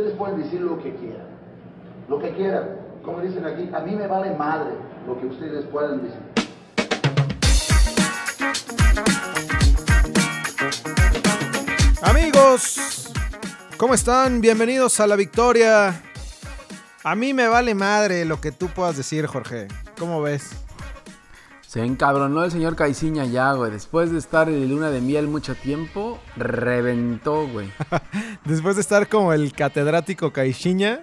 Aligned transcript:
Ustedes 0.00 0.16
pueden 0.16 0.42
decir 0.42 0.62
lo 0.62 0.82
que 0.82 0.94
quieran. 0.94 1.26
Lo 2.08 2.18
que 2.18 2.32
quieran. 2.32 2.70
Como 3.04 3.20
dicen 3.20 3.44
aquí, 3.44 3.68
a 3.70 3.80
mí 3.80 3.94
me 3.94 4.06
vale 4.06 4.34
madre 4.34 4.70
lo 5.06 5.20
que 5.20 5.26
ustedes 5.26 5.66
puedan 5.66 6.00
decir. 6.02 6.20
Amigos, 12.00 13.12
¿cómo 13.76 13.92
están? 13.92 14.40
Bienvenidos 14.40 14.98
a 15.00 15.06
la 15.06 15.16
victoria. 15.16 16.02
A 17.04 17.14
mí 17.14 17.34
me 17.34 17.48
vale 17.48 17.74
madre 17.74 18.24
lo 18.24 18.40
que 18.40 18.52
tú 18.52 18.68
puedas 18.68 18.96
decir, 18.96 19.26
Jorge. 19.26 19.68
¿Cómo 19.98 20.22
ves? 20.22 20.48
Se 21.70 21.84
encabronó 21.84 22.42
el 22.42 22.50
señor 22.50 22.74
Caiciña 22.74 23.26
ya, 23.26 23.52
güey. 23.52 23.70
Después 23.70 24.10
de 24.10 24.18
estar 24.18 24.48
en 24.48 24.68
luna 24.68 24.90
de 24.90 25.00
miel 25.00 25.28
mucho 25.28 25.54
tiempo, 25.54 26.18
reventó, 26.36 27.46
güey. 27.46 27.70
Después 28.44 28.74
de 28.74 28.82
estar 28.82 29.08
como 29.08 29.32
el 29.32 29.52
catedrático 29.52 30.32
Caixinha. 30.32 31.02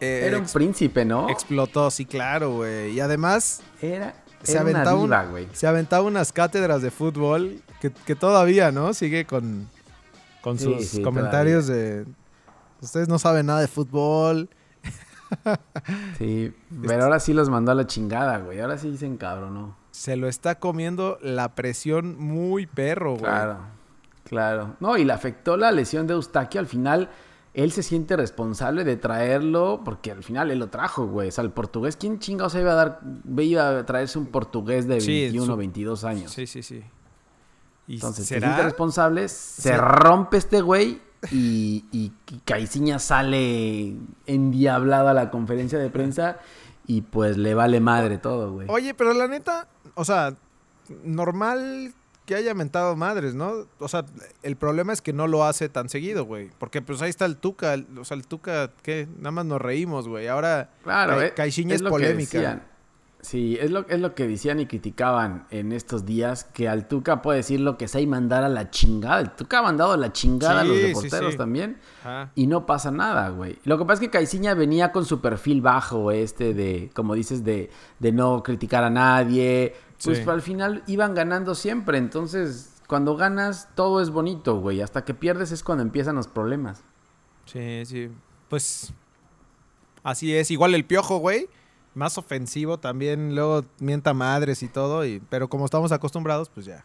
eh, 0.00 0.22
Era 0.26 0.38
un 0.38 0.46
príncipe, 0.46 1.04
¿no? 1.04 1.28
explotó, 1.28 1.90
sí, 1.90 2.06
claro, 2.06 2.54
güey. 2.54 2.92
Y 2.92 3.00
además 3.00 3.60
Era, 3.82 4.14
se 4.42 4.52
era 4.52 4.62
una 4.62 4.70
aventaba, 4.70 4.96
un- 4.96 5.04
diva, 5.04 5.24
güey. 5.26 5.48
se 5.52 5.66
aventaba 5.66 6.02
unas 6.04 6.32
cátedras 6.32 6.80
de 6.80 6.90
fútbol 6.90 7.60
que, 7.82 7.92
que 7.92 8.14
todavía, 8.16 8.72
¿no? 8.72 8.94
Sigue 8.94 9.26
con, 9.26 9.68
con 10.40 10.58
sus 10.58 10.86
sí, 10.86 11.02
comentarios 11.02 11.66
de... 11.66 12.06
Ustedes 12.80 13.08
no 13.08 13.18
saben 13.18 13.44
nada 13.44 13.60
de 13.60 13.68
fútbol. 13.68 14.48
Sí, 16.18 16.52
pero 16.86 17.04
ahora 17.04 17.20
sí 17.20 17.32
los 17.32 17.48
mandó 17.50 17.72
a 17.72 17.74
la 17.74 17.86
chingada, 17.86 18.38
güey. 18.38 18.60
Ahora 18.60 18.78
sí 18.78 18.96
se 18.96 19.06
encabronó. 19.06 19.76
Se 19.90 20.16
lo 20.16 20.28
está 20.28 20.56
comiendo 20.58 21.18
la 21.22 21.54
presión 21.54 22.18
muy 22.18 22.66
perro, 22.66 23.12
güey. 23.12 23.22
Claro, 23.24 23.58
claro. 24.24 24.76
No, 24.80 24.96
y 24.96 25.04
le 25.04 25.12
afectó 25.12 25.56
la 25.56 25.70
lesión 25.72 26.06
de 26.06 26.14
Eustaquio. 26.14 26.60
Al 26.60 26.66
final, 26.66 27.08
él 27.54 27.72
se 27.72 27.82
siente 27.82 28.16
responsable 28.16 28.84
de 28.84 28.96
traerlo, 28.96 29.80
porque 29.84 30.10
al 30.10 30.22
final 30.22 30.50
él 30.50 30.58
lo 30.58 30.68
trajo, 30.68 31.06
güey. 31.06 31.28
O 31.28 31.32
sea, 31.32 31.44
el 31.44 31.50
portugués, 31.50 31.96
¿quién 31.96 32.18
chingados 32.18 32.52
se 32.52 32.60
iba 32.60 32.72
a 32.72 32.74
dar, 32.74 33.00
iba 33.38 33.78
a 33.78 33.86
traerse 33.86 34.18
un 34.18 34.26
portugués 34.26 34.86
de 34.86 35.00
Sí, 35.00 35.22
21 35.22 35.46
su- 35.52 35.56
22 35.56 36.04
años? 36.04 36.32
Sí, 36.32 36.46
sí, 36.46 36.62
sí. 36.62 36.82
¿Y 37.88 37.94
Entonces, 37.94 38.26
se 38.26 38.34
será? 38.34 38.48
siente 38.48 38.62
responsable, 38.64 39.28
se 39.28 39.70
Sí. 39.70 39.76
rompe 39.76 40.36
este 40.38 40.60
güey 40.60 41.00
y, 41.30 41.84
y 41.92 42.12
Caiciña 42.44 42.98
sale 42.98 43.94
endiablado 44.26 45.08
a 45.08 45.14
la 45.14 45.30
conferencia 45.30 45.78
de 45.78 45.90
prensa 45.90 46.38
y 46.86 47.00
pues 47.02 47.36
le 47.36 47.54
vale 47.54 47.80
madre 47.80 48.18
todo, 48.18 48.52
güey. 48.52 48.66
Oye, 48.70 48.94
pero 48.94 49.12
la 49.14 49.26
neta, 49.28 49.66
o 49.94 50.04
sea, 50.04 50.34
normal 51.04 51.92
que 52.26 52.34
haya 52.34 52.54
mentado 52.54 52.96
madres, 52.96 53.34
¿no? 53.34 53.66
O 53.78 53.88
sea, 53.88 54.04
el 54.42 54.56
problema 54.56 54.92
es 54.92 55.00
que 55.00 55.12
no 55.12 55.28
lo 55.28 55.44
hace 55.44 55.68
tan 55.68 55.88
seguido, 55.88 56.24
güey. 56.24 56.50
Porque 56.58 56.82
pues 56.82 57.00
ahí 57.00 57.10
está 57.10 57.24
el 57.24 57.36
Tuca, 57.36 57.74
el- 57.74 57.86
o 57.98 58.04
sea, 58.04 58.16
el 58.16 58.26
Tuca, 58.26 58.72
¿qué? 58.82 59.06
Nada 59.18 59.30
más 59.30 59.46
nos 59.46 59.60
reímos, 59.60 60.08
güey. 60.08 60.26
Ahora, 60.26 60.70
Claro, 60.82 61.22
eh, 61.22 61.32
Caixinha 61.36 61.74
es 61.74 61.82
lo 61.82 61.90
que 61.90 61.92
polémica. 61.92 62.38
decían. 62.38 62.62
Sí, 63.26 63.58
es 63.60 63.72
lo, 63.72 63.84
es 63.88 63.98
lo 63.98 64.14
que 64.14 64.28
decían 64.28 64.60
y 64.60 64.66
criticaban 64.66 65.48
en 65.50 65.72
estos 65.72 66.06
días, 66.06 66.44
que 66.44 66.68
al 66.68 66.86
Tuca 66.86 67.22
puede 67.22 67.38
decir 67.38 67.58
lo 67.58 67.76
que 67.76 67.88
sea 67.88 68.00
y 68.00 68.06
mandar 68.06 68.44
a 68.44 68.48
la 68.48 68.70
chingada. 68.70 69.18
El 69.18 69.32
Tuca 69.32 69.58
ha 69.58 69.62
mandado 69.62 69.90
a 69.90 69.96
la 69.96 70.12
chingada 70.12 70.60
a 70.60 70.64
los 70.64 70.76
sí, 70.76 70.94
sí. 70.94 71.36
también. 71.36 71.80
Ajá. 72.02 72.30
Y 72.36 72.46
no 72.46 72.66
pasa 72.66 72.92
nada, 72.92 73.30
güey. 73.30 73.58
Lo 73.64 73.78
que 73.78 73.84
pasa 73.84 73.94
es 73.94 74.00
que 74.08 74.10
Caiciña 74.10 74.54
venía 74.54 74.92
con 74.92 75.04
su 75.04 75.20
perfil 75.20 75.60
bajo, 75.60 76.12
este 76.12 76.54
de, 76.54 76.88
como 76.94 77.14
dices, 77.14 77.42
de, 77.42 77.68
de 77.98 78.12
no 78.12 78.44
criticar 78.44 78.84
a 78.84 78.90
nadie. 78.90 79.74
Pues 80.04 80.24
al 80.28 80.40
final 80.40 80.84
iban 80.86 81.12
ganando 81.16 81.56
siempre. 81.56 81.98
Entonces, 81.98 82.80
cuando 82.86 83.16
ganas, 83.16 83.70
todo 83.74 84.00
es 84.00 84.10
bonito, 84.10 84.60
güey. 84.60 84.82
Hasta 84.82 85.04
que 85.04 85.14
pierdes 85.14 85.50
es 85.50 85.64
cuando 85.64 85.82
empiezan 85.82 86.14
los 86.14 86.28
problemas. 86.28 86.84
Sí, 87.46 87.84
sí. 87.86 88.08
Pues 88.48 88.92
así 90.04 90.32
es. 90.32 90.52
Igual 90.52 90.76
el 90.76 90.84
piojo, 90.84 91.18
güey. 91.18 91.48
Más 91.96 92.18
ofensivo 92.18 92.78
también. 92.78 93.34
Luego 93.34 93.64
mienta 93.80 94.14
madres 94.14 94.62
y 94.62 94.68
todo. 94.68 95.04
Y, 95.04 95.20
pero 95.30 95.48
como 95.48 95.64
estamos 95.64 95.90
acostumbrados, 95.90 96.48
pues 96.50 96.66
ya. 96.66 96.84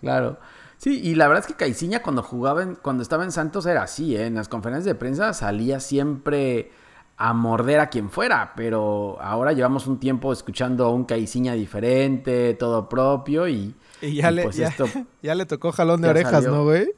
Claro. 0.00 0.38
Sí, 0.76 1.00
y 1.02 1.14
la 1.14 1.26
verdad 1.28 1.42
es 1.42 1.46
que 1.46 1.54
Caiciña 1.54 2.02
cuando 2.02 2.22
jugaba, 2.22 2.62
en- 2.62 2.74
cuando 2.74 3.02
estaba 3.02 3.24
en 3.24 3.32
Santos 3.32 3.64
era 3.66 3.82
así, 3.84 4.14
¿eh? 4.16 4.26
En 4.26 4.34
las 4.34 4.48
conferencias 4.48 4.84
de 4.84 4.94
prensa 4.94 5.32
salía 5.32 5.80
siempre 5.80 6.70
a 7.16 7.32
morder 7.32 7.78
a 7.80 7.88
quien 7.90 8.10
fuera, 8.10 8.52
pero 8.56 9.16
ahora 9.22 9.52
llevamos 9.52 9.86
un 9.86 9.98
tiempo 10.00 10.32
escuchando 10.32 10.84
a 10.84 10.90
un 10.90 11.04
Caiciña 11.04 11.54
diferente, 11.54 12.54
todo 12.54 12.88
propio 12.88 13.48
y... 13.48 13.74
Y 14.02 14.16
ya, 14.16 14.30
y 14.30 14.34
le, 14.34 14.42
pues 14.42 14.56
ya, 14.56 14.68
esto 14.68 14.86
ya 15.22 15.34
le 15.36 15.46
tocó 15.46 15.72
jalón 15.72 16.02
de 16.02 16.08
orejas, 16.08 16.32
salió. 16.32 16.50
¿no, 16.50 16.64
güey? 16.64 16.90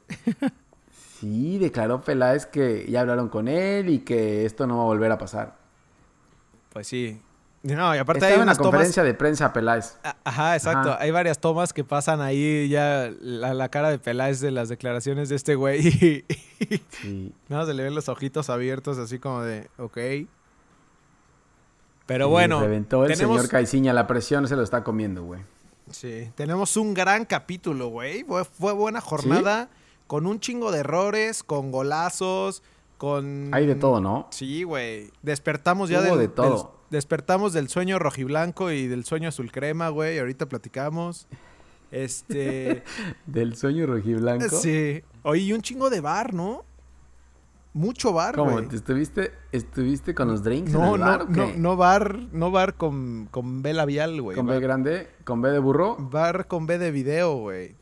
Sí, 1.19 1.57
declaró 1.59 2.01
Peláez 2.01 2.45
que 2.45 2.85
ya 2.89 3.01
hablaron 3.01 3.29
con 3.29 3.47
él 3.47 3.89
y 3.89 3.99
que 3.99 4.45
esto 4.45 4.67
no 4.67 4.77
va 4.77 4.83
a 4.83 4.85
volver 4.87 5.11
a 5.11 5.17
pasar. 5.17 5.55
Pues 6.77 6.85
sí. 6.89 7.19
No, 7.63 7.95
y 7.95 7.97
aparte 7.97 8.19
Estaba 8.23 8.33
hay 8.35 8.39
tomas... 8.39 8.57
conferencia 8.59 9.01
de 9.01 9.15
prensa 9.15 9.51
Peláez. 9.51 9.97
A- 10.03 10.15
Ajá, 10.23 10.55
exacto. 10.55 10.91
Ajá. 10.91 11.01
Hay 11.01 11.09
varias 11.09 11.39
tomas 11.39 11.73
que 11.73 11.83
pasan 11.83 12.21
ahí 12.21 12.69
ya 12.69 13.11
la, 13.19 13.55
la 13.55 13.69
cara 13.69 13.89
de 13.89 13.97
Peláez 13.97 14.41
de 14.41 14.51
las 14.51 14.69
declaraciones 14.69 15.27
de 15.29 15.37
este 15.37 15.55
güey. 15.55 15.87
Y, 15.87 16.25
Sí. 17.01 17.33
no, 17.49 17.65
se 17.65 17.73
le 17.73 17.81
ven 17.81 17.95
los 17.95 18.09
ojitos 18.09 18.51
abiertos 18.51 18.99
así 18.99 19.17
como 19.17 19.41
de, 19.41 19.67
ok. 19.79 19.97
Pero 22.05 22.29
bueno, 22.29 22.61
Reventó 22.61 23.05
el 23.05 23.13
tenemos, 23.13 23.37
señor 23.37 23.49
Caiciña, 23.51 23.91
la 23.91 24.05
presión 24.05 24.47
se 24.47 24.55
lo 24.55 24.61
está 24.61 24.83
comiendo, 24.83 25.23
güey. 25.23 25.41
sí, 25.89 26.31
tenemos 26.35 26.77
un 26.77 26.93
gran 26.93 27.25
capítulo, 27.25 27.87
güey. 27.87 28.23
Fue, 28.23 28.45
fue 28.45 28.71
buena 28.73 29.01
jornada 29.01 29.69
con 30.05 30.27
un 30.27 30.39
chingo 30.39 30.71
de 30.71 30.81
errores, 30.81 31.41
con 31.41 31.71
golazos, 31.71 32.61
con... 32.97 33.49
Hay 33.53 33.65
de 33.65 33.75
todo, 33.75 34.01
¿no? 34.01 34.27
Sí, 34.31 34.63
güey. 34.63 35.11
Despertamos 35.21 35.89
ya 35.89 36.01
del, 36.01 36.17
de 36.17 36.27
todo. 36.27 36.49
del- 36.55 36.65
despertamos 36.89 37.53
del 37.53 37.69
sueño 37.69 37.99
rojiblanco 37.99 38.71
y 38.71 38.87
del 38.87 39.03
sueño 39.05 39.29
azul 39.29 39.51
crema, 39.51 39.89
güey. 39.89 40.19
Ahorita 40.19 40.47
platicamos. 40.47 41.27
Este... 41.91 42.83
Del 43.25 43.55
sueño 43.55 43.85
rojiblanco. 43.85 44.49
Sí. 44.49 45.01
Oye, 45.23 45.53
un 45.53 45.61
chingo 45.61 45.89
de 45.89 46.01
bar, 46.01 46.33
¿no? 46.33 46.65
Mucho 47.73 48.11
bar, 48.11 48.35
¿Cómo? 48.35 48.51
güey. 48.53 48.67
¿Te 48.67 48.75
estuviste, 48.75 49.31
estuviste 49.51 50.15
con 50.15 50.27
los 50.29 50.43
drinks 50.43 50.73
en 50.73 50.79
No, 50.81 50.95
el 50.95 50.99
no, 51.01 51.05
bar 51.05 51.21
o 51.21 51.25
no, 51.25 51.31
qué? 51.47 51.57
no 51.57 51.75
bar, 51.77 52.19
no 52.31 52.49
bar 52.51 52.73
con, 52.73 53.27
con 53.29 53.61
B 53.61 53.71
labial, 53.73 54.19
güey. 54.21 54.35
¿Con 54.35 54.47
B 54.47 54.53
Bar, 54.53 54.61
grande? 54.61 55.07
¿Con 55.23 55.41
B 55.41 55.51
de 55.51 55.59
burro? 55.59 55.95
bar 55.99 56.47
con 56.47 56.65
B 56.65 56.77
de 56.79 56.89
video, 56.91 57.35
güey. 57.37 57.75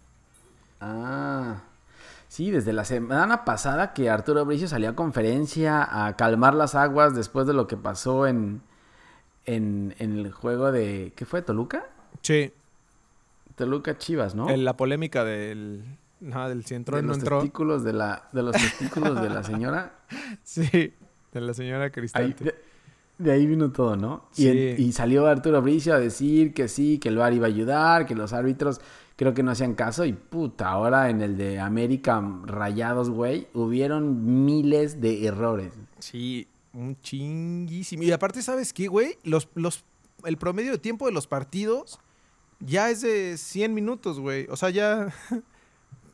Sí, 2.35 2.51
desde 2.51 2.73
la 2.73 2.83
semana 2.83 3.45
pasada 3.45 3.93
que 3.93 4.09
Arturo 4.09 4.43
Bricio 4.43 4.67
salió 4.67 4.89
a 4.89 4.93
conferencia 4.93 6.05
a 6.05 6.17
calmar 6.17 6.53
las 6.53 6.75
aguas 6.75 7.15
después 7.15 7.47
de 7.47 7.53
lo 7.53 7.65
que 7.65 7.77
pasó 7.77 8.27
en, 8.27 8.61
en, 9.45 9.95
en 9.99 10.19
el 10.19 10.33
juego 10.33 10.73
de... 10.73 11.13
¿Qué 11.15 11.23
fue? 11.25 11.41
¿Toluca? 11.41 11.85
Sí. 12.21 12.51
Toluca 13.55 13.97
Chivas, 13.97 14.35
¿no? 14.35 14.49
en 14.49 14.65
la 14.65 14.75
polémica 14.75 15.23
del... 15.23 15.85
No, 16.19 16.49
del 16.49 16.65
si 16.65 16.75
entró 16.75 16.97
de 16.97 17.03
no 17.03 17.09
los 17.09 17.19
entró. 17.19 17.37
testículos 17.39 17.85
de 17.85 17.93
la 17.93 18.27
de 18.33 18.43
los 18.43 18.51
testículos 18.53 19.21
de 19.21 19.29
la 19.29 19.41
señora. 19.45 19.93
Sí. 20.43 20.93
De 21.31 21.39
la 21.41 21.53
señora 21.53 21.85
Ahí- 21.85 21.91
Cristante. 21.91 22.43
de, 22.43 22.55
de 23.17 23.31
ahí 23.31 23.45
vino 23.45 23.71
todo, 23.71 23.95
¿no? 23.95 24.25
Y, 24.35 24.41
Sí. 24.41 24.49
en- 24.49 24.81
y 24.81 24.91
salió 24.91 25.25
Arturo 25.27 25.61
Bricio 25.61 25.93
a 25.93 25.99
decir 25.99 26.53
que 26.53 26.67
sí, 26.67 26.99
que 26.99 27.07
el 27.07 27.17
VAR 27.17 27.31
iba 27.33 27.45
a 27.45 27.49
ayudar, 27.49 28.05
que 28.05 28.13
los 28.15 28.33
árbitros 28.33 28.81
creo 29.15 29.33
que 29.33 29.43
no 29.43 29.51
hacían 29.51 29.73
caso. 29.75 30.05
Y 30.05 30.13
puta, 30.13 30.69
ahora 30.69 31.09
en 31.09 31.21
el 31.21 31.37
de 31.37 31.59
América 31.59 32.21
Rayados, 32.45 33.09
güey, 33.09 33.47
hubieron 33.53 34.45
miles 34.45 35.01
de 35.01 35.25
errores. 35.27 35.73
Sí, 35.99 36.47
un 36.73 36.99
chinguísimo. 37.01 38.03
Y 38.03 38.11
aparte, 38.11 38.41
¿sabes 38.41 38.73
qué, 38.73 38.87
güey? 38.87 39.17
Los, 39.23 39.49
los, 39.55 39.85
el 40.23 40.37
promedio 40.37 40.71
de 40.71 40.77
tiempo 40.77 41.05
de 41.05 41.11
los 41.13 41.27
partidos 41.27 41.99
ya 42.59 42.89
es 42.89 43.01
de 43.01 43.37
100 43.37 43.73
minutos, 43.73 44.19
güey. 44.19 44.47
O 44.49 44.55
sea, 44.55 44.69
ya... 44.69 45.13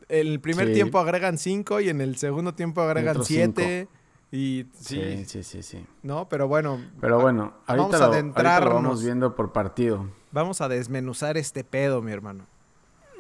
En 0.09 0.28
el 0.28 0.41
primer 0.41 0.68
Sí. 0.68 0.73
tiempo 0.73 1.00
agregan 1.00 1.38
5 1.38 1.79
y 1.79 1.88
en 1.88 2.01
el 2.01 2.18
segundo 2.18 2.53
tiempo 2.53 2.81
agregan 2.81 3.12
otros 3.12 3.28
7. 3.28 3.88
Y 4.30 4.65
sí, 4.74 5.01
Sí, 5.01 5.25
sí, 5.25 5.44
sí, 5.44 5.63
sí. 5.63 5.86
¿no? 6.03 6.27
Pero 6.27 6.50
bueno, 6.50 6.81
Pero 7.00 7.21
bueno, 7.21 7.53
ahorita, 7.65 7.75
Vamos 7.88 7.95
a 7.95 7.98
lo, 8.00 8.03
ahorita 8.03 8.07
lo 8.07 8.13
adentrarnos. 8.13 8.74
vamos 8.74 9.03
viendo 9.06 9.36
por 9.38 9.53
partido. 9.53 10.09
vamos 10.33 10.59
a 10.59 10.68
desmenuzar 10.68 11.38
este 11.38 11.63
pedo, 11.63 12.01
mi 12.01 12.12
hermano. 12.12 12.45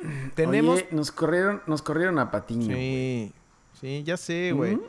Tenemos... 0.35 0.77
Oye, 0.77 0.87
nos 0.91 1.11
corrieron, 1.11 1.61
nos 1.67 1.81
corrieron 1.81 2.19
a 2.19 2.31
Patiño. 2.31 2.75
sí, 2.75 3.33
sí, 3.79 4.03
ya 4.03 4.17
sé, 4.17 4.51
güey. 4.51 4.79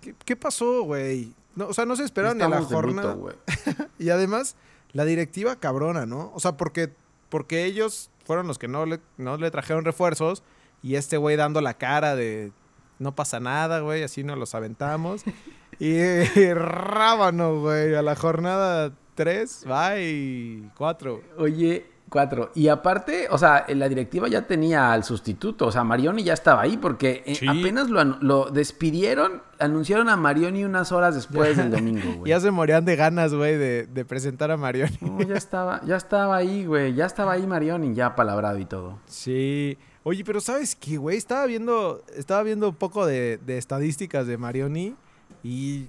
¿Qué, 0.00 0.14
qué 0.24 0.36
pasó, 0.36 0.82
güey? 0.82 1.32
No, 1.54 1.68
o 1.68 1.74
sea, 1.74 1.86
no 1.86 1.96
se 1.96 2.04
esperaron 2.04 2.36
ni 2.38 2.44
a 2.44 2.48
la 2.48 2.60
luto, 2.60 2.74
jornada. 2.74 3.16
Y 3.98 4.10
además, 4.10 4.56
la 4.92 5.04
directiva 5.04 5.56
cabrona, 5.56 6.06
¿no? 6.06 6.30
O 6.34 6.40
sea, 6.40 6.56
porque, 6.56 6.92
porque 7.30 7.64
ellos 7.64 8.10
fueron 8.24 8.46
los 8.46 8.58
que 8.58 8.68
no 8.68 8.84
le, 8.86 9.00
no 9.16 9.36
le 9.38 9.50
trajeron 9.50 9.84
refuerzos 9.84 10.42
y 10.82 10.96
este 10.96 11.16
güey 11.16 11.36
dando 11.36 11.60
la 11.60 11.74
cara 11.74 12.14
de 12.14 12.52
no 12.98 13.14
pasa 13.14 13.40
nada, 13.40 13.80
güey, 13.80 14.02
así 14.02 14.24
nos 14.24 14.38
los 14.38 14.54
aventamos. 14.54 15.22
y, 15.78 16.52
rábano, 16.54 17.60
güey, 17.60 17.94
a 17.94 18.02
la 18.02 18.16
jornada 18.16 18.92
3, 19.14 19.66
va 19.70 19.98
y 19.98 20.70
4. 20.76 21.22
Oye, 21.38 21.86
24. 22.16 22.52
Y 22.54 22.68
aparte, 22.68 23.28
o 23.30 23.38
sea, 23.38 23.64
la 23.68 23.88
directiva 23.88 24.28
ya 24.28 24.46
tenía 24.46 24.92
al 24.92 25.04
sustituto. 25.04 25.66
O 25.66 25.72
sea, 25.72 25.84
Marioni 25.84 26.22
ya 26.24 26.32
estaba 26.32 26.62
ahí 26.62 26.76
porque 26.76 27.22
eh, 27.26 27.34
Sí. 27.34 27.46
apenas 27.46 27.88
lo, 27.88 28.50
despidieron, 28.50 29.42
anunciaron 29.58 30.08
a 30.08 30.16
Marioni 30.16 30.64
unas 30.64 30.92
horas 30.92 31.14
después 31.14 31.56
del 31.56 31.70
domingo, 31.70 32.14
güey. 32.18 32.30
Ya 32.30 32.40
se 32.40 32.50
morían 32.50 32.84
de 32.84 32.96
ganas, 32.96 33.34
güey, 33.34 33.56
de, 33.56 33.86
de 33.86 34.04
presentar 34.04 34.50
a 34.50 34.56
Marioni. 34.56 34.96
No, 35.00 35.20
ya 35.22 35.34
estaba, 35.36 35.80
ya 35.84 35.96
estaba 35.96 36.36
ahí, 36.36 36.64
güey. 36.66 36.94
Ya 36.94 37.06
estaba 37.06 37.32
ahí 37.32 37.46
Marioni, 37.46 37.94
ya 37.94 38.14
palabrado 38.16 38.58
y 38.58 38.64
todo. 38.66 38.98
Sí. 39.06 39.78
Oye, 40.02 40.24
pero 40.24 40.40
¿sabes 40.40 40.76
qué, 40.76 40.96
güey? 40.98 41.16
Estaba 41.16 41.46
viendo, 41.46 42.02
estaba 42.16 42.42
viendo 42.44 42.68
un 42.68 42.74
poco 42.76 43.06
de, 43.06 43.38
de 43.44 43.58
estadísticas 43.58 44.26
de 44.26 44.38
Marioni 44.38 44.94
y, 45.42 45.86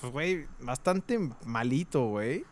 pues, 0.00 0.12
güey, 0.12 0.46
bastante 0.60 1.18
malito, 1.46 2.06
güey. 2.08 2.44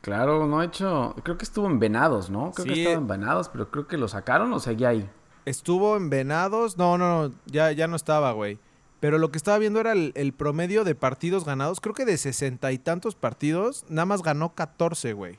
Claro, 0.00 0.46
no 0.46 0.60
ha 0.60 0.64
hecho. 0.64 1.14
Creo 1.22 1.36
que 1.36 1.44
estuvo 1.44 1.66
en 1.66 1.78
Venados, 1.78 2.30
¿no? 2.30 2.52
Creo 2.52 2.66
que 2.66 2.80
estaba 2.80 2.96
en 2.96 3.06
Venados, 3.06 3.48
pero 3.48 3.70
creo 3.70 3.86
que 3.86 3.98
lo 3.98 4.08
sacaron 4.08 4.52
o 4.52 4.58
seguía 4.58 4.88
ahí. 4.88 5.08
Estuvo 5.44 5.96
en 5.96 6.08
Venados. 6.10 6.78
No, 6.78 6.96
no, 6.96 7.28
no, 7.28 7.34
ya, 7.46 7.72
ya 7.72 7.86
no 7.86 7.96
estaba, 7.96 8.32
güey. 8.32 8.58
Pero 9.00 9.18
lo 9.18 9.30
que 9.30 9.38
estaba 9.38 9.58
viendo 9.58 9.80
era 9.80 9.92
el, 9.92 10.12
el 10.14 10.32
promedio 10.32 10.84
de 10.84 10.94
partidos 10.94 11.44
ganados. 11.44 11.80
Creo 11.80 11.94
que 11.94 12.04
de 12.04 12.18
sesenta 12.18 12.72
y 12.72 12.78
tantos 12.78 13.14
partidos, 13.14 13.84
nada 13.88 14.06
más 14.06 14.22
ganó 14.22 14.54
14, 14.54 15.12
güey. 15.12 15.38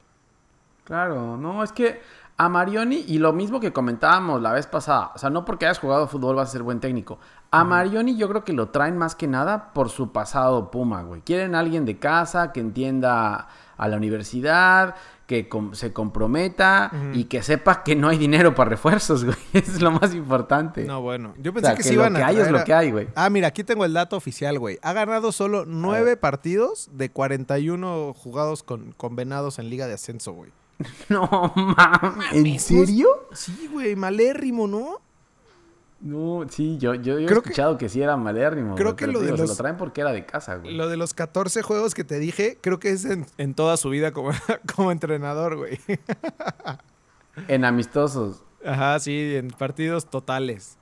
Claro, 0.83 1.37
no, 1.37 1.63
es 1.63 1.71
que 1.71 2.01
a 2.37 2.49
Marioni, 2.49 3.05
y 3.07 3.19
lo 3.19 3.33
mismo 3.33 3.59
que 3.59 3.71
comentábamos 3.71 4.41
la 4.41 4.51
vez 4.51 4.65
pasada, 4.65 5.11
o 5.13 5.19
sea, 5.19 5.29
no 5.29 5.45
porque 5.45 5.65
hayas 5.65 5.77
jugado 5.77 6.07
fútbol 6.07 6.35
vas 6.35 6.49
a 6.49 6.51
ser 6.51 6.63
buen 6.63 6.79
técnico. 6.79 7.19
A 7.51 7.63
Marioni 7.63 8.17
yo 8.17 8.27
creo 8.29 8.43
que 8.43 8.53
lo 8.53 8.69
traen 8.69 8.97
más 8.97 9.13
que 9.13 9.27
nada 9.27 9.73
por 9.73 9.89
su 9.89 10.11
pasado 10.11 10.71
Puma, 10.71 11.03
güey. 11.03 11.21
Quieren 11.21 11.53
a 11.53 11.59
alguien 11.59 11.85
de 11.85 11.99
casa 11.99 12.51
que 12.51 12.59
entienda 12.59 13.47
a 13.81 13.87
la 13.89 13.97
universidad, 13.97 14.95
que 15.27 15.49
com- 15.49 15.73
se 15.73 15.91
comprometa 15.93 16.91
y 17.13 17.23
que 17.25 17.41
sepa 17.41 17.83
que 17.83 17.95
no 17.95 18.09
hay 18.09 18.17
dinero 18.17 18.53
para 18.53 18.69
refuerzos, 18.69 19.23
güey. 19.25 19.37
Es 19.53 19.81
lo 19.81 19.91
más 19.91 20.13
importante. 20.13 20.83
No, 20.85 21.01
bueno. 21.01 21.33
Yo 21.39 21.51
o 21.51 21.53
pensé 21.53 21.67
sea, 21.67 21.75
que, 21.77 21.83
que 21.83 21.89
lo 21.89 21.95
iban 21.95 22.13
que 22.15 22.21
a 22.23 22.27
hay 22.27 22.37
es 22.37 22.51
lo 22.51 22.63
que 22.63 22.73
hay, 22.73 22.91
güey. 22.91 23.07
Ah, 23.15 23.29
mira, 23.29 23.47
aquí 23.47 23.63
tengo 23.63 23.83
el 23.85 23.93
dato 23.93 24.15
oficial, 24.17 24.59
güey. 24.59 24.77
Ha 24.81 24.93
ganado 24.93 25.31
solo 25.31 25.65
nueve 25.65 26.15
partidos 26.17 26.89
de 26.93 27.09
41 27.11 28.13
jugados 28.13 28.63
con, 28.63 28.91
con 28.93 29.15
Venados 29.15 29.57
en 29.59 29.69
Liga 29.69 29.87
de 29.87 29.93
Ascenso, 29.93 30.33
güey. 30.33 30.51
No 31.09 31.53
mames, 31.55 32.33
¿en 32.33 32.59
serio? 32.59 33.07
Sí, 33.33 33.69
güey, 33.71 33.95
malérrimo, 33.95 34.67
¿no? 34.67 34.99
No, 36.01 36.45
sí, 36.49 36.77
yo, 36.79 36.95
yo, 36.95 37.19
yo 37.19 37.19
he 37.19 37.25
Creo 37.27 37.41
que- 37.43 37.49
escuchado 37.49 37.77
que, 37.77 37.87
sí 37.87 38.01
era 38.01 38.17
malérrimo. 38.17 38.73
creo 38.75 38.87
güey, 38.87 38.95
que 38.95 39.05
pero 39.05 39.11
lo 39.13 39.19
de 39.19 39.25
digo, 39.25 39.37
se 39.37 39.43
los- 39.43 39.49
lo 39.51 39.55
traen 39.55 39.77
porque 39.77 40.01
era 40.01 40.11
de 40.11 40.25
casa, 40.25 40.55
güey. 40.55 40.73
Lo 40.75 40.89
de 40.89 40.97
los 40.97 41.13
14 41.13 41.61
juegos 41.61 41.93
que 41.93 42.03
te 42.03 42.17
dije, 42.17 42.57
creo 42.59 42.79
que 42.79 42.89
es 42.89 43.05
en, 43.05 43.27
en 43.37 43.53
toda 43.53 43.77
su 43.77 43.89
vida 43.89 44.11
como, 44.11 44.31
como 44.75 44.91
entrenador, 44.91 45.57
güey. 45.57 45.79
En 47.47 47.63
amistosos. 47.65 48.43
Ajá, 48.65 48.99
sí, 48.99 49.35
en 49.35 49.49
partidos 49.49 50.05
totales. 50.09 50.77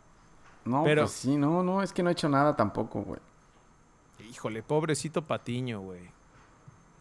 No, 0.65 0.83
Pero- 0.83 1.03
pues 1.03 1.11
sí, 1.13 1.37
no, 1.37 1.63
no, 1.63 1.81
es 1.83 1.93
que 1.93 2.01
no 2.03 2.09
he 2.09 2.13
hecho 2.13 2.27
nada 2.29 2.55
tampoco, 2.55 3.01
güey. 3.01 3.19
Híjole, 4.29 4.63
pobrecito 4.63 5.21
Patiño, 5.21 5.81
güey. 5.81 6.01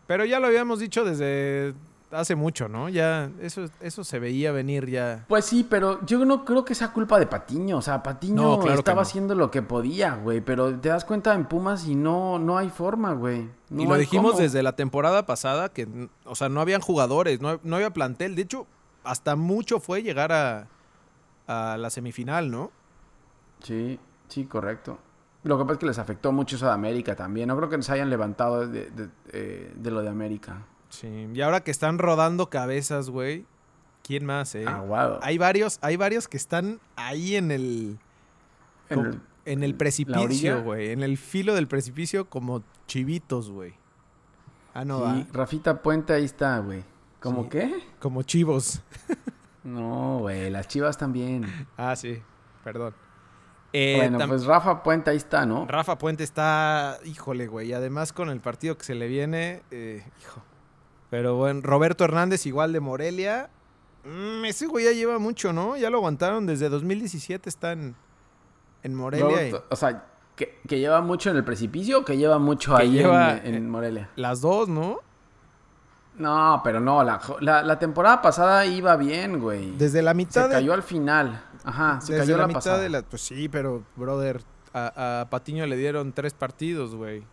Pero 0.06 0.25
ya 0.25 0.41
lo 0.41 0.47
habíamos 0.47 0.79
dicho 0.81 1.05
desde 1.05 1.75
hace 2.10 2.34
mucho, 2.34 2.69
¿no? 2.69 2.88
Ya, 2.88 3.31
eso, 3.40 3.66
eso 3.81 4.05
se 4.05 4.19
veía 4.19 4.50
venir 4.52 4.88
ya. 4.88 5.25
Pues 5.28 5.44
sí, 5.44 5.66
pero 5.69 6.05
yo 6.06 6.25
no 6.25 6.44
creo 6.44 6.64
que 6.64 6.75
sea 6.75 6.93
culpa 6.93 7.19
de 7.19 7.26
Patiño. 7.26 7.78
O 7.78 7.82
sea, 7.82 8.02
Patiño 8.02 8.34
No, 8.43 8.58
claro 8.60 8.75
que 8.75 8.78
estaba 8.81 8.96
no. 8.96 9.02
haciendo 9.02 9.34
lo 9.34 9.50
que 9.50 9.62
podía, 9.62 10.14
güey. 10.14 10.40
Pero 10.40 10.78
te 10.78 10.88
das 10.88 11.05
cuenta 11.05 11.34
en 11.34 11.44
Pumas 11.46 11.87
y 11.87 11.94
no, 11.94 12.38
no 12.38 12.56
hay 12.58 12.70
forma, 12.70 13.12
güey. 13.12 13.49
No 13.70 13.82
y 13.82 13.87
lo 13.87 13.94
dijimos 13.96 14.32
cómo. 14.32 14.43
desde 14.43 14.62
la 14.62 14.75
temporada 14.76 15.26
pasada 15.26 15.69
que, 15.70 15.87
o 16.25 16.34
sea, 16.34 16.49
no 16.49 16.60
habían 16.60 16.81
jugadores, 16.81 17.40
no, 17.40 17.60
no 17.62 17.76
había 17.76 17.90
plantel. 17.90 18.34
De 18.34 18.43
hecho, 18.43 18.66
hasta 19.05 19.37
mucho 19.37 19.78
fue 19.81 20.02
llegar 20.02 20.32
a, 20.32 20.66
a 21.46 21.76
la 21.78 21.90
semifinal, 21.90 22.50
¿no? 22.50 22.70
Sí, 23.62 23.99
sí, 24.28 24.44
correcto. 24.46 24.99
Lo 25.44 25.56
que 25.56 25.64
pasa 25.64 25.72
es 25.75 25.78
que 25.78 25.87
les 25.87 25.99
afectó 25.99 26.32
mucho 26.32 26.56
eso 26.56 26.66
de 26.66 26.72
América 26.72 27.14
también. 27.14 27.49
No 27.49 27.56
creo 27.56 27.69
que 27.69 27.81
se 27.82 27.93
hayan 27.93 28.10
levantado 28.10 28.66
de, 28.66 28.90
de- 28.90 29.08
eh, 29.32 29.72
de 29.76 29.90
lo 29.90 30.02
de 30.02 30.08
América. 30.08 30.62
Sí. 30.88 31.29
Y 31.35 31.40
ahora 31.40 31.61
que 31.62 31.70
están 31.70 31.99
rodando 31.99 32.49
cabezas, 32.50 33.11
güey. 33.11 33.46
¿Quién 34.02 34.25
más, 34.25 34.55
eh? 34.55 34.64
Aguado. 34.67 35.20
Hay 35.23 35.37
varios, 35.38 35.79
hay 35.82 35.96
varios 35.96 36.29
que 36.29 36.37
están 36.37 36.81
ahí 36.96 37.37
en 37.37 37.50
el, 37.50 37.99
En 38.88 38.99
el- 39.00 39.20
en 39.44 39.62
el 39.62 39.70
orilla? 39.70 39.79
precipicio, 39.79 40.62
güey. 40.62 40.90
En 40.93 41.02
el 41.02 41.19
filo 41.19 41.55
del 41.55 41.69
precipicio 41.69 42.29
como 42.31 42.62
chivitos, 42.87 43.50
güey. 43.50 43.75
Ah, 44.75 44.85
no, 44.85 44.99
sí, 44.99 45.26
va. 45.26 45.26
Rafita 45.32 45.82
Puente 45.82 46.12
ahí 46.12 46.25
está, 46.25 46.58
güey. 46.61 46.85
¿Cómo 47.20 47.44
Sí. 47.44 47.49
qué? 47.50 47.75
Como 48.00 48.23
chivos. 48.23 48.81
No, 49.64 50.19
güey, 50.20 50.49
las 50.49 50.67
chivas 50.69 50.96
también. 50.96 51.44
Ah, 51.76 51.94
sí. 51.94 52.23
Perdón. 52.64 52.94
Eh, 53.75 53.96
bueno, 53.99 54.26
pues 54.26 54.46
Rafa 54.46 54.82
Puente 54.82 55.11
ahí 55.11 55.19
está, 55.19 55.44
¿no? 55.44 55.67
Rafa 55.67 55.99
Puente 55.99 56.25
está, 56.25 56.99
híjole, 57.05 57.49
güey. 57.49 57.69
Y 57.69 57.73
además 57.75 58.14
con 58.14 58.31
el 58.31 58.41
partido 58.41 58.79
que 58.79 58.84
se 58.84 58.94
le 58.94 59.08
viene, 59.08 59.62
eh, 59.70 60.06
hijo. 60.23 60.41
Pero 61.10 61.37
bueno, 61.37 61.60
Roberto 61.62 62.05
Hernández 62.05 62.44
igual 62.46 62.72
de 62.72 62.81
Morelia. 62.81 63.50
Mm, 64.05 64.44
ese 64.44 64.66
güey 64.66 64.84
ya 64.84 64.93
lleva 64.93 65.19
mucho, 65.19 65.52
¿no? 65.52 65.76
Ya 65.76 65.90
lo 65.90 65.99
aguantaron 65.99 66.46
desde 66.46 66.69
2017, 66.69 67.49
está 67.49 67.72
en, 67.72 67.94
en 68.82 68.94
Morelia. 68.94 69.49
y- 69.49 69.55
o 69.70 69.76
sea, 69.76 70.05
que, 70.37 70.60
que 70.69 70.78
lleva 70.78 71.00
mucho 71.00 71.31
en 71.31 71.37
el 71.37 71.44
precipicio 71.44 72.00
o 72.00 72.05
que 72.05 72.16
lleva 72.16 72.38
mucho 72.38 72.76
Que 72.76 72.82
ahí 72.82 72.90
lleva, 72.93 73.38
en, 73.38 73.55
en 73.55 73.55
eh, 73.55 73.60
Morelia. 73.69 74.10
las 74.16 74.40
dos, 74.40 74.69
¿no? 74.69 75.00
No, 76.16 76.60
pero 76.64 76.81
no, 76.81 77.05
la, 77.05 77.20
la, 77.40 77.62
la 77.62 77.78
temporada 77.78 78.20
pasada 78.20 78.66
iba 78.66 78.96
bien, 78.96 79.40
güey. 79.40 79.76
Desde 79.76 80.02
la 80.02 80.10
Se 80.10 80.14
mitad 80.16 80.49
de- 80.49 80.55
cayó 80.56 80.72
al 80.75 80.82
final. 80.82 81.44
Ajá, 81.64 82.00
se 82.00 82.12
desde 82.12 82.25
cayó 82.26 82.37
la, 82.37 82.43
la, 82.43 82.46
mitad 82.49 82.58
pasada. 82.60 82.78
de 82.81 82.88
la. 82.88 83.02
Pues 83.02 83.22
sí, 83.22 83.49
pero, 83.49 83.84
brother, 83.96 84.43
a, 84.72 85.20
a 85.22 85.31
Patiño 85.31 85.64
le 85.66 85.76
dieron 85.76 86.12
tres 86.12 86.34
partidos, 86.34 86.94
güey. 86.94 87.25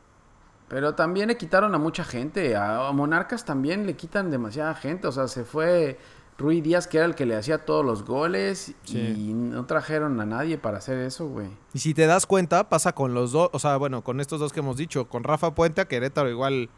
Pero 0.67 0.95
también 0.95 1.27
le 1.27 1.37
quitaron 1.37 1.75
a 1.75 1.77
mucha 1.77 2.03
gente. 2.03 2.55
A, 2.55 2.91
Monarcas 2.91 3.45
también 3.45 3.85
le 3.85 3.95
quitan 3.95 4.31
demasiada 4.31 4.73
gente. 4.73 5.07
O 5.07 5.11
sea, 5.11 5.27
se 5.27 5.43
fue 5.43 5.99
Rui 6.37 6.61
Díaz, 6.61 6.87
que 6.87 6.97
era 6.97 7.05
el 7.05 7.13
que 7.15 7.25
le 7.25 7.35
hacía 7.35 7.65
todos 7.65 7.85
los 7.85 8.03
goles. 8.03 8.73
Sí. 8.83 8.97
Y 9.29 9.33
no 9.33 9.65
trajeron 9.65 10.19
a 10.19 10.25
nadie 10.25 10.57
para 10.57 10.79
hacer 10.79 10.97
eso, 10.99 11.27
güey. 11.27 11.49
Y 11.73 11.79
si 11.79 11.93
te 11.93 12.07
das 12.07 12.25
cuenta, 12.25 12.67
pasa 12.69 12.93
con 12.93 13.13
los 13.13 13.31
dos, 13.31 13.49
o 13.53 13.59
sea, 13.59 13.77
bueno, 13.77 14.03
con 14.03 14.19
estos 14.19 14.39
dos 14.39 14.53
que 14.53 14.61
hemos 14.61 14.75
dicho, 14.77 15.07
con 15.07 15.23
Rafa 15.23 15.53
Puente 15.53 15.81
a 15.81 15.87
Querétaro 15.87 16.29
igual 16.29 16.69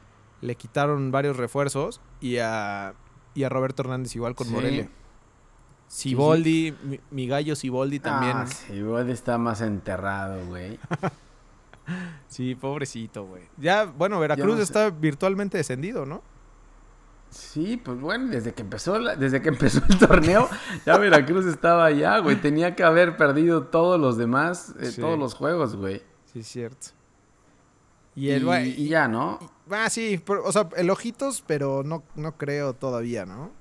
le 0.41 0.55
quitaron 0.55 1.11
varios 1.11 1.37
refuerzos 1.37 2.01
y 2.19 2.37
a, 2.37 2.93
y 3.33 3.43
a 3.43 3.49
Roberto 3.49 3.83
Hernández 3.83 4.15
igual 4.15 4.35
con 4.35 4.47
Sí. 4.47 4.53
Morelia. 4.53 4.89
Siboldi, 5.87 6.75
mi, 6.83 6.99
mi 7.11 7.27
gallo 7.27 7.55
Siboldi 7.55 7.99
también. 7.99 8.35
Ah, 8.35 8.45
sí, 8.47 8.73
igual 8.73 9.09
está 9.09 9.37
más 9.37 9.61
enterrado, 9.61 10.45
güey. 10.47 10.77
Sí, 12.27 12.55
pobrecito, 12.55 13.25
güey. 13.25 13.43
Ya, 13.57 13.85
bueno, 13.85 14.19
Veracruz 14.19 14.47
no 14.51 14.57
sé. 14.57 14.63
está 14.63 14.89
virtualmente 14.89 15.57
descendido, 15.57 16.05
¿no? 16.05 16.21
Sí, 17.29 17.77
pues 17.77 17.99
bueno, 17.99 18.27
desde 18.31 18.53
que 18.53 18.61
empezó 18.61 18.97
la- 18.99 19.15
desde 19.15 19.41
que 19.41 19.49
empezó 19.49 19.81
el 19.89 19.97
torneo, 19.99 20.49
ya 20.85 20.97
Veracruz 20.97 21.45
estaba 21.45 21.85
allá, 21.85 22.19
güey. 22.19 22.35
Tenía 22.41 22.75
que 22.75 22.83
haber 22.83 23.17
perdido 23.17 23.63
todos 23.65 23.99
los 23.99 24.17
demás, 24.17 24.73
eh, 24.79 24.91
Sí. 24.91 25.01
todos 25.01 25.17
los 25.19 25.33
juegos, 25.33 25.75
güey. 25.75 26.01
Sí, 26.31 26.39
es 26.39 26.47
cierto. 26.47 26.87
Y, 28.15 28.29
el 28.31 28.45
güey- 28.45 28.73
y 28.77 28.87
ya, 28.87 29.07
¿no? 29.07 29.37
y- 29.41 29.73
ah, 29.73 29.89
sí, 29.89 30.21
pero, 30.25 30.43
o 30.45 30.51
sea, 30.51 30.69
el 30.77 30.89
ojitos, 30.89 31.43
pero 31.45 31.83
no, 31.83 32.03
no 32.15 32.37
creo 32.37 32.73
todavía, 32.73 33.25
¿no? 33.25 33.51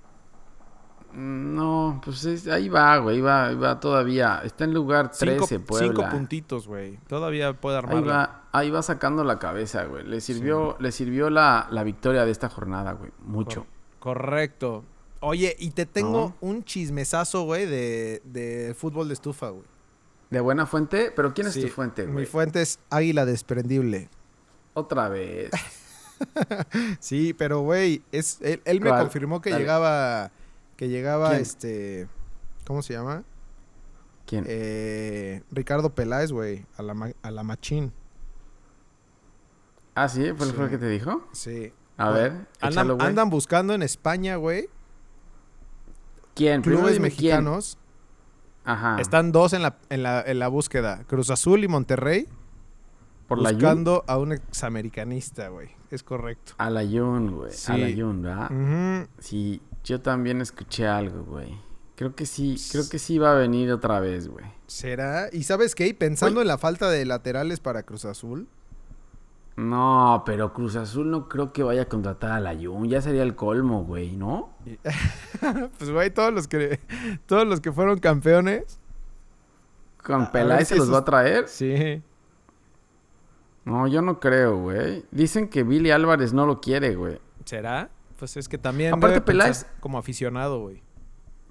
No, 1.16 2.00
pues 2.04 2.24
es- 2.26 2.46
ahí 2.46 2.68
va, 2.68 2.98
güey, 2.98 3.16
ahí 3.16 3.22
va, 3.22 3.46
ahí 3.46 3.54
va 3.54 3.80
todavía. 3.80 4.42
Está 4.44 4.64
en 4.64 4.74
lugar 4.74 5.10
13, 5.10 5.46
cinco, 5.46 5.64
Puebla. 5.64 5.88
cinco 5.88 6.08
puntitos, 6.10 6.68
güey. 6.68 6.98
Todavía 7.08 7.54
puede 7.58 7.78
Ahí 7.78 8.02
va, 8.02 8.44
ahí 8.52 8.70
va 8.70 8.82
sacando 8.82 9.24
la 9.24 9.38
cabeza, 9.38 9.84
güey. 9.84 10.04
Le 10.04 10.20
sirvió, 10.20 10.76
le 10.78 10.92
sirvió 10.92 11.30
la, 11.30 11.68
la 11.70 11.82
victoria 11.84 12.24
de 12.26 12.30
esta 12.32 12.48
jornada, 12.50 12.92
güey. 12.92 13.10
Mucho. 13.24 13.66
Cor- 13.98 14.16
correcto. 14.18 14.84
Oye, 15.20 15.56
y 15.58 15.70
te 15.70 15.86
tengo 15.86 16.34
No. 16.40 16.48
un 16.48 16.62
chismesazo, 16.64 17.44
güey, 17.44 17.64
de, 17.64 18.20
de 18.24 18.74
fútbol 18.78 19.08
de 19.08 19.14
estufa, 19.14 19.48
güey. 19.48 19.64
De 20.28 20.40
buena 20.40 20.66
fuente, 20.66 21.10
pero 21.16 21.32
¿quién 21.32 21.46
es 21.46 21.54
Sí, 21.54 21.62
tu 21.62 21.68
fuente, 21.68 22.06
Mi 22.06 22.12
güey? 22.12 22.26
fuente 22.26 22.60
es 22.60 22.78
Águila 22.90 23.24
Desprendible. 23.24 24.10
Otra 24.74 25.08
vez. 25.08 25.50
Sí, 27.00 27.34
pero, 27.34 27.60
güey, 27.60 28.02
es, 28.12 28.38
él, 28.40 28.62
él 28.64 28.80
me 28.80 28.90
confirmó 28.90 29.40
que 29.40 29.50
Dale. 29.50 29.62
llegaba, 29.62 30.30
que 30.76 30.88
llegaba, 30.88 31.30
¿Quién? 31.30 31.42
este, 31.42 32.08
¿cómo 32.66 32.82
se 32.82 32.92
llama? 32.94 33.24
¿Quién? 34.26 34.44
Eh, 34.48 35.42
Ricardo 35.50 35.94
Peláez, 35.94 36.32
güey, 36.32 36.66
a 36.76 36.82
la, 36.82 37.14
a 37.22 37.30
la 37.30 37.42
machín. 37.42 37.92
ah, 39.94 40.08
sí, 40.08 40.32
¿fue, 40.36 40.46
sí. 40.46 40.54
el 40.58 40.68
que 40.70 40.78
te 40.78 40.88
dijo? 40.88 41.26
Sí. 41.32 41.72
A 41.96 42.10
ver, 42.10 42.46
échalo, 42.60 42.98
Andan, 43.00 43.30
buscando 43.30 43.72
en 43.72 43.82
España, 43.82 44.36
güey, 44.36 44.68
¿Quién? 46.34 46.60
Clubes 46.60 46.90
quién. 46.92 47.02
mexicanos. 47.02 47.78
Ajá. 48.64 49.00
Están 49.00 49.32
dos 49.32 49.52
en 49.54 49.62
la, 49.62 49.78
en, 49.88 50.02
la, 50.02 50.20
en 50.20 50.38
la 50.38 50.48
búsqueda. 50.48 51.04
Cruz 51.06 51.30
Azul 51.30 51.64
y 51.64 51.68
Monterrey. 51.68 52.26
por 53.28 53.40
la 53.40 53.52
buscando 53.52 54.04
a 54.06 54.18
un 54.18 54.32
examericanista, 54.32 55.48
güey. 55.48 55.70
Es 55.90 56.02
correcto. 56.02 56.52
A 56.58 56.68
la 56.68 56.82
Jun, 56.82 57.34
güey. 57.36 57.52
Sí. 57.52 57.72
A 57.72 57.78
la 57.78 57.88
Jun, 57.96 58.20
¿verdad? 58.22 59.08
Sí. 59.20 59.62
Yo 59.86 60.00
también 60.00 60.40
escuché 60.40 60.88
algo, 60.88 61.22
güey. 61.22 61.56
Creo 61.94 62.16
que 62.16 62.26
sí, 62.26 62.60
creo 62.72 62.88
que 62.90 62.98
sí 62.98 63.18
va 63.18 63.32
a 63.32 63.34
venir 63.36 63.70
otra 63.70 64.00
vez, 64.00 64.26
güey. 64.26 64.44
¿Será? 64.66 65.28
¿Y 65.32 65.44
sabes 65.44 65.76
qué? 65.76 65.94
Pensando 65.94 66.42
en 66.42 66.48
la 66.48 66.58
falta 66.58 66.90
de 66.90 67.06
laterales 67.06 67.60
para 67.60 67.84
Cruz 67.84 68.04
Azul. 68.04 68.48
No, 69.54 70.24
pero 70.26 70.52
Cruz 70.52 70.74
Azul 70.74 71.08
no 71.08 71.28
creo 71.28 71.52
que 71.52 71.62
vaya 71.62 71.82
a 71.82 71.84
contratar 71.88 72.32
a 72.32 72.40
la 72.40 72.56
Jun. 72.56 72.88
Ya 72.88 73.00
sería 73.00 73.22
el 73.22 73.36
colmo, 73.36 73.84
güey, 73.84 74.16
¿no? 74.16 74.50
pues, 75.78 75.90
güey, 75.90 76.10
todos 76.10 76.34
los 76.34 76.48
que 76.48 76.80
todos 77.26 77.46
los 77.46 77.60
que 77.60 77.70
fueron 77.70 78.00
campeones. 78.00 78.80
¿Con 80.02 80.32
Peláez 80.32 80.66
se 80.66 80.76
los 80.76 80.92
va 80.92 80.98
a 80.98 81.04
traer? 81.04 81.46
Sí. 81.46 82.02
No, 83.64 83.86
yo 83.86 84.02
no 84.02 84.18
creo, 84.18 84.58
güey. 84.58 85.04
Dicen 85.12 85.48
que 85.48 85.62
Billy 85.62 85.92
Álvarez 85.92 86.32
no 86.32 86.44
lo 86.44 86.60
quiere, 86.60 86.96
güey. 86.96 87.20
¿Será? 87.44 87.90
Pues 88.18 88.36
es 88.36 88.48
que 88.48 88.58
también. 88.58 88.94
Aparte, 88.94 89.20
Peláez- 89.20 89.66
Como 89.80 89.98
aficionado, 89.98 90.60
güey. 90.60 90.82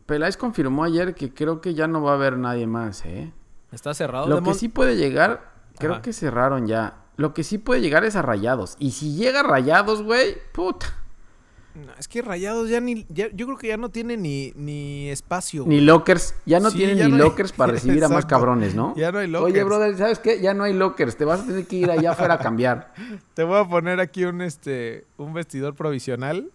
Peláez 0.05 0.37
confirmó 0.37 0.83
ayer 0.83 1.15
que 1.15 1.33
creo 1.33 1.61
que 1.61 1.73
ya 1.73 1.87
no 1.87 2.01
va 2.01 2.11
a 2.11 2.15
haber 2.15 2.37
nadie 2.37 2.67
más, 2.67 3.05
¿eh? 3.05 3.31
Está 3.71 3.93
cerrado. 3.93 4.27
Lo 4.27 4.35
Demon? 4.35 4.53
que 4.53 4.59
sí 4.59 4.69
puede 4.69 4.95
llegar, 4.95 5.51
creo 5.77 5.93
Ajá. 5.93 6.01
que 6.01 6.13
cerraron 6.13 6.67
ya. 6.67 7.01
Lo 7.17 7.33
que 7.33 7.43
sí 7.43 7.57
puede 7.57 7.81
llegar 7.81 8.03
es 8.03 8.15
a 8.15 8.21
Rayados. 8.21 8.75
Y 8.77 8.91
si 8.91 9.15
llega 9.15 9.39
a 9.39 9.43
Rayados, 9.43 10.03
güey, 10.03 10.37
puta. 10.53 10.85
No, 11.75 11.91
es 11.99 12.07
que 12.07 12.21
Rayados 12.21 12.69
ya 12.69 12.79
ni. 12.79 13.05
ya- 13.09 13.29
yo 13.33 13.45
creo 13.47 13.57
que 13.57 13.67
ya 13.67 13.75
no 13.77 13.89
tiene 13.89 14.15
ni, 14.15 14.53
ni 14.55 15.09
espacio. 15.09 15.65
Ni 15.67 15.81
lockers. 15.81 16.33
Ya 16.45 16.59
no 16.61 16.71
Sí, 16.71 16.77
tienen 16.77 16.95
ni 16.97 17.03
no 17.09 17.15
hay- 17.15 17.21
lockers 17.21 17.51
para 17.51 17.71
recibir 17.73 18.03
a 18.05 18.07
más 18.09 18.25
cabrones, 18.25 18.75
¿no? 18.75 18.95
Ya 18.95 19.11
no 19.11 19.19
hay 19.19 19.25
Oye, 19.25 19.31
lockers. 19.33 19.65
brother, 19.65 19.97
¿sabes 19.97 20.19
qué? 20.19 20.39
Ya 20.39 20.53
no 20.53 20.63
hay 20.63 20.73
lockers. 20.73 21.17
Te 21.17 21.25
vas 21.25 21.41
a 21.41 21.45
tener 21.45 21.65
que 21.67 21.75
ir 21.75 21.91
allá 21.91 22.11
afuera 22.11 22.35
a 22.35 22.39
cambiar. 22.39 22.93
Te 23.33 23.43
voy 23.43 23.59
a 23.59 23.65
poner 23.67 23.99
aquí 23.99 24.23
un 24.23 24.41
este 24.41 25.05
un 25.17 25.33
vestidor 25.33 25.75
provisional. 25.75 26.49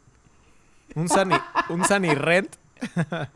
Un 0.94 1.08
Sunny, 1.08 1.36
un 1.68 1.82
Rent. 2.16 2.56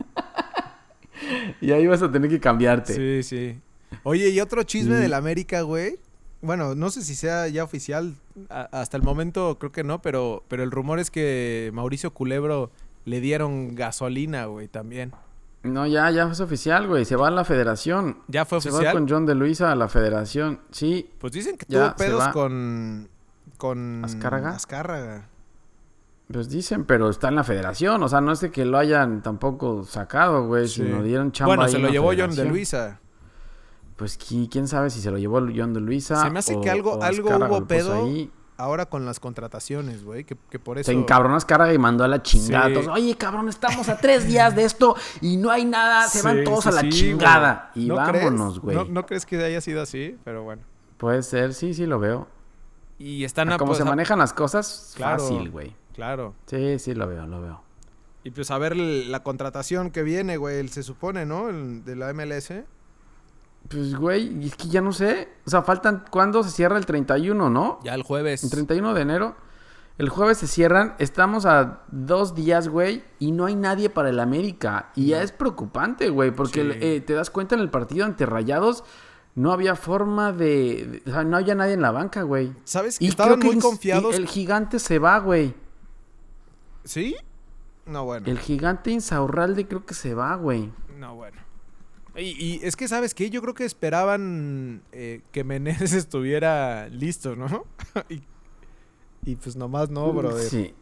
Y 1.61 1.71
ahí 1.73 1.87
vas 1.87 2.03
a 2.03 2.11
tener 2.11 2.29
que 2.29 2.41
cambiarte. 2.41 2.93
Sí, 2.95 3.23
sí. 3.23 3.59
Oye, 4.03 4.29
y 4.31 4.41
otro 4.41 4.63
chisme 4.65 4.97
del 4.97 5.15
América, 5.15 5.63
güey. 5.63 5.99
Bueno, 6.45 6.75
no 6.75 6.91
sé 6.91 7.03
si 7.03 7.15
sea 7.15 7.49
ya 7.49 7.65
oficial. 7.65 8.15
a- 8.51 8.69
hasta 8.81 8.97
el 8.97 9.03
momento 9.03 9.59
creo 9.59 9.73
que 9.73 9.85
no, 9.85 10.01
pero, 10.03 10.45
pero 10.49 10.63
el 10.63 10.71
rumor 10.71 10.99
es 10.99 11.11
que 11.11 11.71
Mauricio 11.73 12.13
Culebro 12.13 12.71
le 13.05 13.21
dieron 13.21 13.75
gasolina, 13.75 14.47
güey, 14.47 14.69
también. 14.69 15.13
No, 15.63 15.87
ya, 15.87 16.11
ya 16.11 16.25
es 16.31 16.41
oficial, 16.41 16.87
güey. 16.87 17.05
Se 17.07 17.17
va 17.17 17.29
a 17.29 17.31
la 17.31 17.45
federación. 17.45 18.19
¿Ya 18.29 18.45
fue 18.45 18.61
Se 18.61 18.69
va 18.71 18.77
oficial? 18.77 18.93
con 18.95 19.09
John 19.09 19.25
de 19.27 19.35
Luisa 19.35 19.73
a 19.73 19.75
la 19.75 19.89
federación. 19.89 20.61
Sí. 20.71 21.11
Pues 21.19 21.33
dicen 21.33 21.57
que 21.57 21.65
Ya, 21.69 21.87
tuvo 21.95 21.97
pedos 21.97 22.21
va. 22.21 22.33
con. 22.33 23.09
con. 23.57 24.05
¿Azcárraga? 24.05 24.51
Azcárraga. 24.51 25.29
Pues 26.31 26.49
dicen, 26.51 26.85
pero 26.85 27.09
está 27.11 27.29
en 27.29 27.37
la 27.37 27.45
federación. 27.45 28.03
O 28.03 28.09
sea, 28.09 28.21
no 28.21 28.33
es 28.33 28.41
de 28.41 28.51
que 28.51 28.65
lo 28.65 28.77
hayan 28.79 29.23
tampoco 29.23 29.85
sacado, 29.85 30.47
güey. 30.47 30.69
Sí. 30.69 30.83
Sino 30.83 31.03
dieron 31.03 31.33
chamba 31.33 31.51
Bueno, 31.51 31.63
ahí 31.65 31.73
se 31.73 31.79
lo 31.79 31.89
llevó 31.89 32.13
John 32.17 32.35
de. 32.35 32.45
Luisa. 32.45 33.01
Pues 33.97 34.19
qui- 34.19 34.49
quién 34.51 34.67
sabe 34.69 34.91
si 34.91 35.01
se 35.01 35.11
lo 35.11 35.19
llevó 35.19 35.41
John 35.55 35.73
de 35.73 35.81
Luisa. 35.81 36.23
Se 36.23 36.31
me 36.31 36.39
hace 36.41 36.61
que 36.61 36.71
algo- 36.71 37.03
algo 37.03 37.31
hubo 37.37 37.67
pedo. 37.67 38.05
ahí. 38.05 38.31
Ahora 38.57 38.87
con 38.87 39.05
las 39.05 39.19
contrataciones, 39.19 40.05
güey, 40.05 40.23
que, 40.23 40.37
que 40.49 40.61
por 40.61 40.79
eso... 40.79 40.87
Se 40.91 40.97
encabronó 40.97 41.35
Azcárraga 41.35 41.75
y 41.75 41.79
mandó 41.79 42.05
a 42.05 42.09
la 42.09 42.23
chingada. 42.23 42.69
Sí. 42.69 42.75
Todos, 42.75 42.87
Oye, 42.87 43.17
cabrón, 43.17 43.49
estamos 43.49 43.89
a 43.89 43.97
tres 43.99 44.29
días 44.29 44.55
de 44.55 44.65
esto 44.65 44.95
y 45.21 45.37
no 45.39 45.51
hay 45.51 45.65
nada. 45.65 46.07
Se 46.09 46.23
van 46.23 46.45
todos 46.45 46.63
sí, 46.63 46.69
a 46.69 46.73
la 46.73 46.89
chingada. 46.89 47.71
güey. 47.75 47.87
Y 47.87 47.91
vámonos, 47.91 48.61
güey. 48.61 48.77
¿No, 48.77 48.85
no 48.85 49.07
crees 49.07 49.27
que 49.27 49.43
haya 49.45 49.61
sido 49.61 49.83
así? 49.83 50.17
Pero 50.25 50.45
bueno. 50.45 50.63
Puede 50.99 51.25
ser, 51.25 51.53
sí, 51.53 51.75
sí 51.75 51.85
lo 51.85 51.99
veo. 51.99 52.29
Y 52.97 53.25
están 53.25 53.51
a... 53.53 53.59
Como 53.59 53.71
pues, 53.71 53.79
se 53.79 53.83
a- 53.83 53.87
manejan 53.87 54.21
las 54.21 54.33
cosas, 54.33 54.93
Claro. 54.97 55.19
fácil, 55.21 55.51
güey. 55.51 55.75
Claro. 55.95 56.35
Sí, 56.47 56.79
sí 56.79 56.95
lo 56.95 57.09
veo, 57.09 57.27
lo 57.27 57.41
veo. 57.43 57.61
Y 58.23 58.31
pues 58.31 58.53
a 58.53 58.59
ver 58.59 58.77
la 58.77 59.25
contratación 59.25 59.91
que 59.91 60.05
viene, 60.05 60.37
güey, 60.37 60.67
se 60.69 60.85
supone, 60.85 61.27
¿no? 61.27 61.49
El 61.49 61.85
de 61.85 61.97
la 61.97 62.13
MLS. 62.15 62.53
Pues, 63.69 63.95
güey, 63.97 64.45
es 64.47 64.55
que 64.57 64.69
ya 64.69 64.81
no 64.81 64.93
sé. 64.93 65.29
O 65.47 65.51
sea, 65.51 65.63
faltan. 65.63 66.05
¿Cuándo 66.11 66.43
se 66.45 66.51
cierra 66.51 66.77
el 66.79 66.87
31, 66.87 67.49
no? 67.51 67.81
Ya 67.85 67.95
el 67.95 68.03
jueves. 68.03 68.45
El 68.45 68.51
31 68.51 68.95
de 68.95 69.01
enero. 69.03 69.37
El 69.97 70.09
jueves 70.09 70.39
se 70.39 70.47
cierran. 70.49 70.95
Estamos 70.99 71.47
a 71.47 71.83
dos 71.91 72.35
días, 72.35 72.69
güey. 72.69 73.05
Y 73.21 73.33
no 73.33 73.47
hay 73.47 73.55
nadie 73.57 73.91
para 73.91 74.11
el 74.11 74.21
América. 74.21 74.91
Y 74.97 75.07
ya 75.09 75.23
es 75.23 75.33
preocupante, 75.33 76.09
güey. 76.11 76.31
Porque 76.33 76.63
Sí. 76.63 76.79
eh, 76.81 77.01
te 77.01 77.15
das 77.15 77.31
cuenta 77.31 77.55
en 77.55 77.61
el 77.63 77.71
partido 77.71 78.05
ante 78.05 78.27
Rayados. 78.27 78.85
No 79.37 79.53
había 79.53 79.75
forma 79.77 80.33
de, 80.33 81.03
O 81.07 81.11
sea, 81.11 81.25
no 81.25 81.37
había 81.37 81.55
nadie 81.55 81.73
en 81.75 81.83
la 81.83 81.91
banca, 81.91 82.23
güey. 82.23 82.53
¿Sabes? 82.65 82.99
Que 82.99 83.05
Y 83.07 83.09
estaban 83.09 83.41
creo 83.41 83.53
muy 83.53 83.61
confiados. 83.63 84.15
el 84.15 84.27
gigante 84.27 84.79
se 84.79 84.99
va, 84.99 85.19
güey. 85.19 85.55
¿Sí? 86.85 87.17
No, 87.87 88.05
bueno. 88.05 88.27
El 88.29 88.39
gigante 88.39 88.91
Insaurralde 88.91 89.67
creo 89.67 89.85
que 89.87 89.95
se 89.95 90.15
va, 90.15 90.35
güey. 90.37 90.73
No, 90.99 91.15
bueno. 91.17 91.39
Y, 92.17 92.23
y 92.23 92.61
es 92.63 92.77
que, 92.77 92.87
¿sabes 92.89 93.15
qué? 93.15 93.31
Yo 93.31 93.43
creo 93.43 93.55
que 93.55 93.65
esperaban 93.65 94.83
eh, 94.93 95.23
que 95.33 95.45
Meneses 95.45 95.93
estuviera 95.95 96.89
listo, 96.89 97.35
¿no? 97.37 97.65
y, 98.09 98.23
y 99.25 99.37
pues 99.37 99.57
nomás 99.57 99.91
no, 99.91 100.13
brother. 100.13 100.49
Sí. 100.49 100.75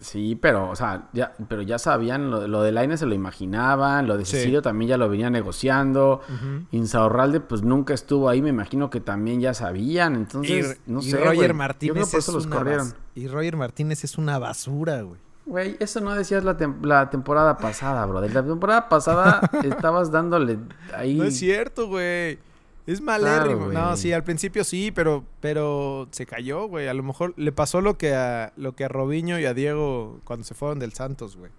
Sí, 0.00 0.38
pero, 0.40 0.70
o 0.70 0.76
sea, 0.76 1.08
ya, 1.12 1.34
pero 1.48 1.62
ya 1.62 1.76
sabían, 1.76 2.30
lo, 2.30 2.46
lo 2.46 2.62
de 2.62 2.70
Laine 2.70 2.96
se 2.96 3.04
lo 3.04 3.16
imaginaban, 3.16 4.06
lo 4.06 4.16
de 4.16 4.24
Sí. 4.24 4.36
Cecilio 4.36 4.62
también 4.62 4.90
ya 4.90 4.96
lo 4.96 5.08
venía 5.08 5.28
negociando. 5.28 6.20
Ujú. 6.28 6.66
Insaurralde, 6.70 7.40
pues 7.40 7.62
nunca 7.62 7.94
estuvo 7.94 8.28
ahí, 8.28 8.40
me 8.40 8.50
imagino 8.50 8.90
que 8.90 9.00
también 9.00 9.40
ya 9.40 9.54
sabían. 9.54 10.14
Y, 10.14 10.18
Entonces, 10.18 10.80
no 10.86 11.00
y 11.00 11.10
sé. 11.10 11.16
Roger 11.16 11.24
güey. 11.34 11.34
Yo 11.34 11.42
creo 11.42 11.54
Martínez 11.56 12.10
por 12.10 12.18
eso 12.20 12.30
es 12.30 12.34
los 12.34 12.46
una 12.46 12.56
corrieron. 12.56 12.94
Y 13.16 13.26
Roger 13.26 13.56
Martínez 13.56 14.04
es 14.04 14.18
una 14.18 14.38
basura, 14.38 15.02
güey. 15.02 15.20
Güey, 15.48 15.76
eso 15.80 16.00
no 16.00 16.14
decías 16.14 16.44
la, 16.44 16.56
tem- 16.58 16.80
la 16.82 17.08
temporada 17.10 17.56
pasada, 17.56 18.04
bro. 18.06 18.20
De 18.20 18.28
la 18.28 18.44
temporada 18.44 18.88
pasada 18.88 19.40
estabas 19.64 20.10
dándole 20.12 20.58
ahí. 20.94 21.14
No 21.16 21.24
es 21.24 21.38
cierto, 21.38 21.88
güey. 21.88 22.38
Es 22.86 23.00
malérrimo. 23.00 23.68
Claro, 23.68 23.90
no, 23.90 23.96
sí, 23.96 24.12
al 24.12 24.24
principio 24.24 24.64
sí, 24.64 24.90
pero, 24.94 25.24
pero 25.40 26.06
se 26.10 26.26
cayó, 26.26 26.68
güey. 26.68 26.88
A 26.88 26.94
lo 26.94 27.02
mejor 27.02 27.34
le 27.36 27.50
pasó 27.52 27.80
lo 27.80 27.98
que 27.98 28.14
a 28.14 28.52
lo 28.56 28.72
que 28.72 28.84
a 28.84 28.88
Robinho 28.88 29.38
y 29.38 29.44
a 29.46 29.54
Diego 29.54 30.20
cuando 30.24 30.44
se 30.44 30.54
fueron 30.54 30.78
del 30.78 30.92
Santos, 30.92 31.36
güey. 31.36 31.50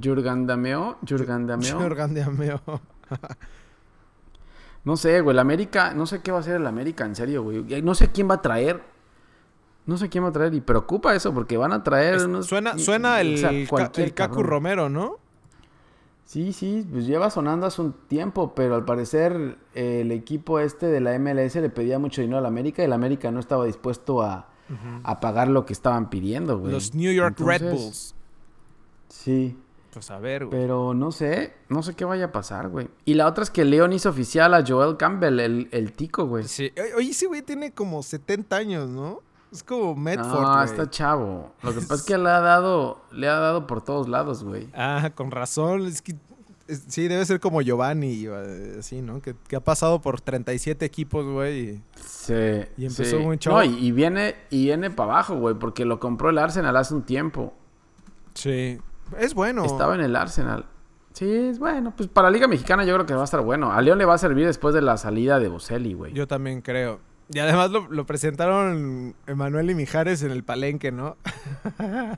Jurgen 0.00 0.46
Dameo, 0.46 0.98
Jurgen 1.08 1.46
Dameo. 1.46 2.80
No 4.84 4.96
sé, 4.98 5.20
güey, 5.22 5.34
el 5.34 5.38
América, 5.38 5.94
no 5.94 6.04
sé 6.06 6.20
qué 6.20 6.30
va 6.30 6.38
a 6.38 6.40
hacer 6.40 6.56
el 6.56 6.66
América, 6.66 7.06
en 7.06 7.16
serio, 7.16 7.42
güey. 7.42 7.62
No 7.82 7.94
sé 7.94 8.10
quién 8.12 8.28
va 8.28 8.34
a 8.34 8.42
traer. 8.42 8.82
No 9.86 9.98
sé 9.98 10.08
quién 10.08 10.24
va 10.24 10.28
a 10.28 10.32
traer 10.32 10.54
y 10.54 10.60
preocupa 10.60 11.14
eso 11.14 11.34
porque 11.34 11.56
van 11.58 11.72
a 11.72 11.82
traer 11.82 12.14
Es- 12.14 12.24
unos... 12.24 12.46
suena 12.46 12.78
suena 12.78 13.20
el, 13.20 13.34
o 13.34 13.36
sea, 13.38 13.50
Ca- 13.50 13.68
cualquier 13.68 14.06
el 14.08 14.14
Cacu. 14.14 14.42
Romero, 14.42 14.88
¿no? 14.88 15.18
Sí, 16.24 16.54
sí, 16.54 16.86
pues 16.90 17.06
lleva 17.06 17.28
sonando 17.30 17.66
hace 17.66 17.82
un 17.82 17.92
tiempo, 17.92 18.54
pero 18.54 18.76
al 18.76 18.84
parecer 18.86 19.58
eh, 19.74 20.00
el 20.00 20.10
equipo 20.10 20.58
este 20.58 20.86
de 20.86 21.00
la 21.00 21.18
MLS 21.18 21.56
le 21.56 21.68
pedía 21.68 21.98
mucho 21.98 22.22
dinero 22.22 22.38
al 22.38 22.46
América 22.46 22.80
y 22.82 22.86
el 22.86 22.94
América 22.94 23.30
no 23.30 23.40
estaba 23.40 23.66
dispuesto 23.66 24.22
a, 24.22 24.48
a 25.02 25.20
pagar 25.20 25.48
lo 25.48 25.66
que 25.66 25.74
estaban 25.74 26.08
pidiendo, 26.08 26.58
güey. 26.58 26.72
Los 26.72 26.94
New 26.94 27.12
York 27.12 27.38
Red 27.40 27.70
Bulls. 27.70 28.14
Sí, 29.08 29.56
Pues 29.92 30.10
a 30.10 30.18
ver, 30.18 30.46
güey. 30.46 30.58
pero 30.62 30.94
no 30.94 31.12
sé, 31.12 31.52
no 31.68 31.82
sé 31.82 31.94
qué 31.94 32.06
vaya 32.06 32.26
a 32.26 32.32
pasar, 32.32 32.68
güey. 32.70 32.88
Y 33.04 33.14
la 33.14 33.26
otra 33.28 33.44
es 33.44 33.50
que 33.50 33.66
León 33.66 33.92
hizo 33.92 34.08
oficial 34.08 34.54
a 34.54 34.64
Joel 34.66 34.96
Campbell, 34.96 35.38
el, 35.40 35.68
el 35.72 35.92
tico, 35.92 36.24
güey. 36.26 36.44
Sí. 36.44 36.72
Oye, 36.96 37.10
ese 37.10 37.26
güey 37.26 37.42
tiene 37.42 37.72
como 37.72 38.02
70 38.02 38.56
años, 38.56 38.88
¿no? 38.88 39.20
Es 39.54 39.62
como 39.62 39.94
Medford, 39.94 40.42
No, 40.42 40.62
está 40.62 40.90
chavo. 40.90 41.52
Lo 41.62 41.70
que 41.72 41.80
pasa 41.80 41.94
es 41.94 42.02
que 42.02 42.18
le 42.18 42.28
ha 42.28 42.40
dado, 42.40 43.00
le 43.12 43.28
ha 43.28 43.38
dado 43.38 43.66
por 43.66 43.82
todos 43.82 44.08
lados, 44.08 44.42
güey. 44.44 44.68
Ah, 44.74 45.10
con 45.14 45.30
razón. 45.30 45.86
Es 45.86 46.02
que 46.02 46.16
es- 46.66 46.84
sí, 46.88 47.06
debe 47.08 47.24
ser 47.24 47.38
como 47.40 47.62
Giovanni, 47.62 48.26
eh, 48.26 48.76
así, 48.80 49.00
¿no? 49.00 49.22
Que, 49.22 49.34
que 49.48 49.54
ha 49.56 49.60
pasado 49.62 50.00
por 50.02 50.20
37 50.20 50.84
equipos, 50.84 51.24
güey. 51.24 51.60
y- 51.70 51.82
Sí. 52.04 52.34
Y 52.78 52.86
empezó 52.86 53.18
sí. 53.18 53.22
muy 53.22 53.38
chavo. 53.38 53.58
No, 53.58 53.64
y, 53.64 53.74
y 53.86 53.92
viene, 53.92 54.34
y 54.50 54.64
viene 54.64 54.90
para 54.90 55.12
abajo, 55.12 55.36
güey, 55.36 55.54
porque 55.54 55.84
lo 55.84 56.00
compró 56.00 56.30
el 56.30 56.38
Arsenal 56.38 56.76
hace 56.76 56.94
un 56.94 57.02
tiempo. 57.02 57.54
Sí. 58.34 58.78
Es 59.18 59.34
bueno. 59.34 59.64
Estaba 59.64 59.94
en 59.94 60.00
el 60.00 60.16
Arsenal. 60.16 60.66
Sí, 61.12 61.30
es 61.30 61.58
bueno. 61.60 61.92
Pues 61.96 62.08
para 62.08 62.28
Liga 62.30 62.48
Mexicana 62.48 62.84
yo 62.84 62.94
creo 62.94 63.06
que 63.06 63.14
va 63.14 63.20
a 63.20 63.24
estar 63.24 63.40
bueno. 63.42 63.70
A 63.70 63.80
León 63.82 63.98
le 63.98 64.04
va 64.04 64.14
a 64.14 64.18
servir 64.18 64.46
después 64.46 64.74
de 64.74 64.82
la 64.82 64.96
salida 64.96 65.38
de 65.38 65.48
Boselli, 65.48 65.92
güey. 65.94 66.12
Yo 66.12 66.26
también 66.26 66.60
creo. 66.60 66.98
Y 67.32 67.38
además 67.38 67.70
lo, 67.70 67.88
lo 67.90 68.04
presentaron 68.06 69.14
Emanuel 69.26 69.70
y 69.70 69.74
Mijares 69.74 70.22
en 70.22 70.30
el 70.30 70.44
palenque, 70.44 70.92
¿no? 70.92 71.16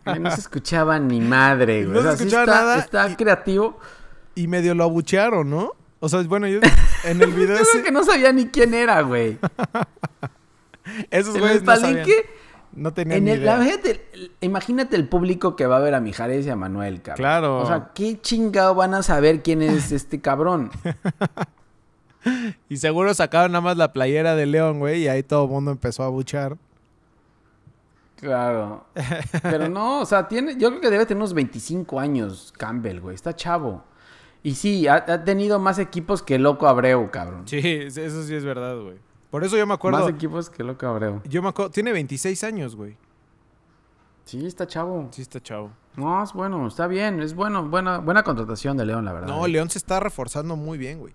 Ay, 0.05 0.19
No 0.19 0.31
se 0.33 0.41
escuchaba 0.41 0.99
ni 0.99 1.21
madre, 1.21 1.85
güey. 1.87 1.95
No 1.95 2.01
O 2.01 2.03
sea, 2.03 2.13
se 2.13 2.19
sí 2.19 2.23
escuchaba 2.25 2.45
está, 2.45 2.61
nada 2.61 2.79
Está 2.79 3.09
y- 3.11 3.17
creativo. 3.17 3.79
Y 4.35 4.49
medio 4.49 4.75
lo 4.75 4.85
abuchearon, 4.85 5.49
¿no? 5.49 5.73
O 6.01 6.09
sea, 6.09 6.21
bueno, 6.25 6.47
yo 6.49 6.61
en 7.05 7.23
el 7.23 7.31
video 7.33 7.57
Yo 7.57 7.65
creo 7.73 7.85
que 7.85 7.93
no 7.93 8.03
sabía 8.05 8.33
ni 8.33 8.47
quién 8.49 8.75
era, 8.75 9.01
güey. 9.03 9.39
esos 11.11 11.35
En 11.37 11.41
güeyes 11.41 11.59
el 11.61 11.65
no 11.65 11.77
sabían. 11.77 11.93
palenque, 11.95 12.27
No 12.75 12.93
tenían 12.93 13.19
en 13.19 13.25
ni 13.25 13.31
el, 13.31 13.39
idea. 13.41 13.57
la- 13.57 13.65
imagínate, 13.65 14.09
imagínate 14.41 14.97
el 14.97 15.09
público 15.09 15.57
que 15.57 15.67
va 15.67 15.77
a 15.77 15.81
ver 15.81 15.95
a 15.95 16.01
Mijares 16.01 16.45
y 16.47 16.51
a 16.51 16.57
Manuel, 16.57 17.01
cabrón. 17.01 17.17
Claro. 17.23 17.61
O 17.61 17.67
sea, 17.67 17.93
¿qué 17.95 18.21
chingado 18.21 18.75
van 18.75 18.93
a 18.95 19.03
saber 19.03 19.43
quién 19.43 19.63
es 19.63 19.93
este 19.93 20.21
cabrón? 20.21 20.71
Y 22.68 22.76
seguro 22.76 23.14
sacaron 23.14 23.52
nada 23.52 23.62
más 23.62 23.76
la 23.76 23.92
playera 23.92 24.35
de 24.35 24.47
León, 24.47 24.78
güey, 24.78 25.02
y 25.02 25.09
ahí 25.09 25.23
todo 25.23 25.45
el 25.45 25.50
mundo 25.50 25.71
empezó 25.71 26.02
a 26.02 26.09
buchar. 26.09 26.56
Claro. 28.16 28.87
Pero 29.42 29.68
no, 29.68 30.00
o 30.00 30.06
sea, 30.06 30.26
tiene, 30.26 30.56
yo 30.56 30.71
creo 30.71 30.80
que 30.80 30.90
debe 30.90 31.06
tener 31.06 31.18
unos 31.18 31.35
25 31.35 32.00
años 32.00 32.52
Campbell, 32.56 33.00
güey. 33.00 33.14
Está 33.14 33.35
chavo. 33.35 33.85
Y 34.42 34.54
sí, 34.54 34.87
ha, 34.87 34.95
ha 34.95 35.25
tenido 35.25 35.59
más 35.59 35.78
equipos 35.78 36.23
que 36.23 36.38
Loco 36.38 36.66
Abreu, 36.66 37.11
cabrón. 37.11 37.42
Sí, 37.47 37.59
eso 37.59 38.23
sí 38.23 38.35
es 38.35 38.45
verdad, 38.45 38.80
güey. 38.80 38.99
Por 39.30 39.45
eso 39.45 39.56
yo 39.56 39.66
me 39.66 39.75
acuerdo. 39.75 40.00
Más 40.00 40.09
equipos 40.09 40.49
que 40.49 40.62
Loco 40.62 40.87
Abreu. 40.87 41.21
Yo 41.28 41.42
me 41.42 41.49
acuerdo. 41.49 41.71
Tiene 41.71 41.92
26 41.92 42.45
años, 42.45 42.76
güey. 42.76 42.97
Sí, 44.25 44.47
está 44.47 44.66
chavo. 44.66 45.09
Sí, 45.11 45.23
está 45.23 45.40
chavo. 45.40 45.71
No, 45.97 46.23
es 46.23 46.33
bueno, 46.33 46.66
está 46.66 46.87
bien. 46.87 47.21
Es 47.21 47.35
bueno, 47.35 47.68
buena, 47.68 47.99
buena 47.99 48.23
contratación 48.23 48.76
de 48.76 48.87
León, 48.87 49.04
la 49.04 49.12
verdad. 49.12 49.28
No, 49.28 49.47
León 49.47 49.68
se 49.68 49.78
está 49.78 50.00
reforzando 50.00 50.56
muy 50.56 50.78
bien, 50.78 51.00
güey. 51.00 51.14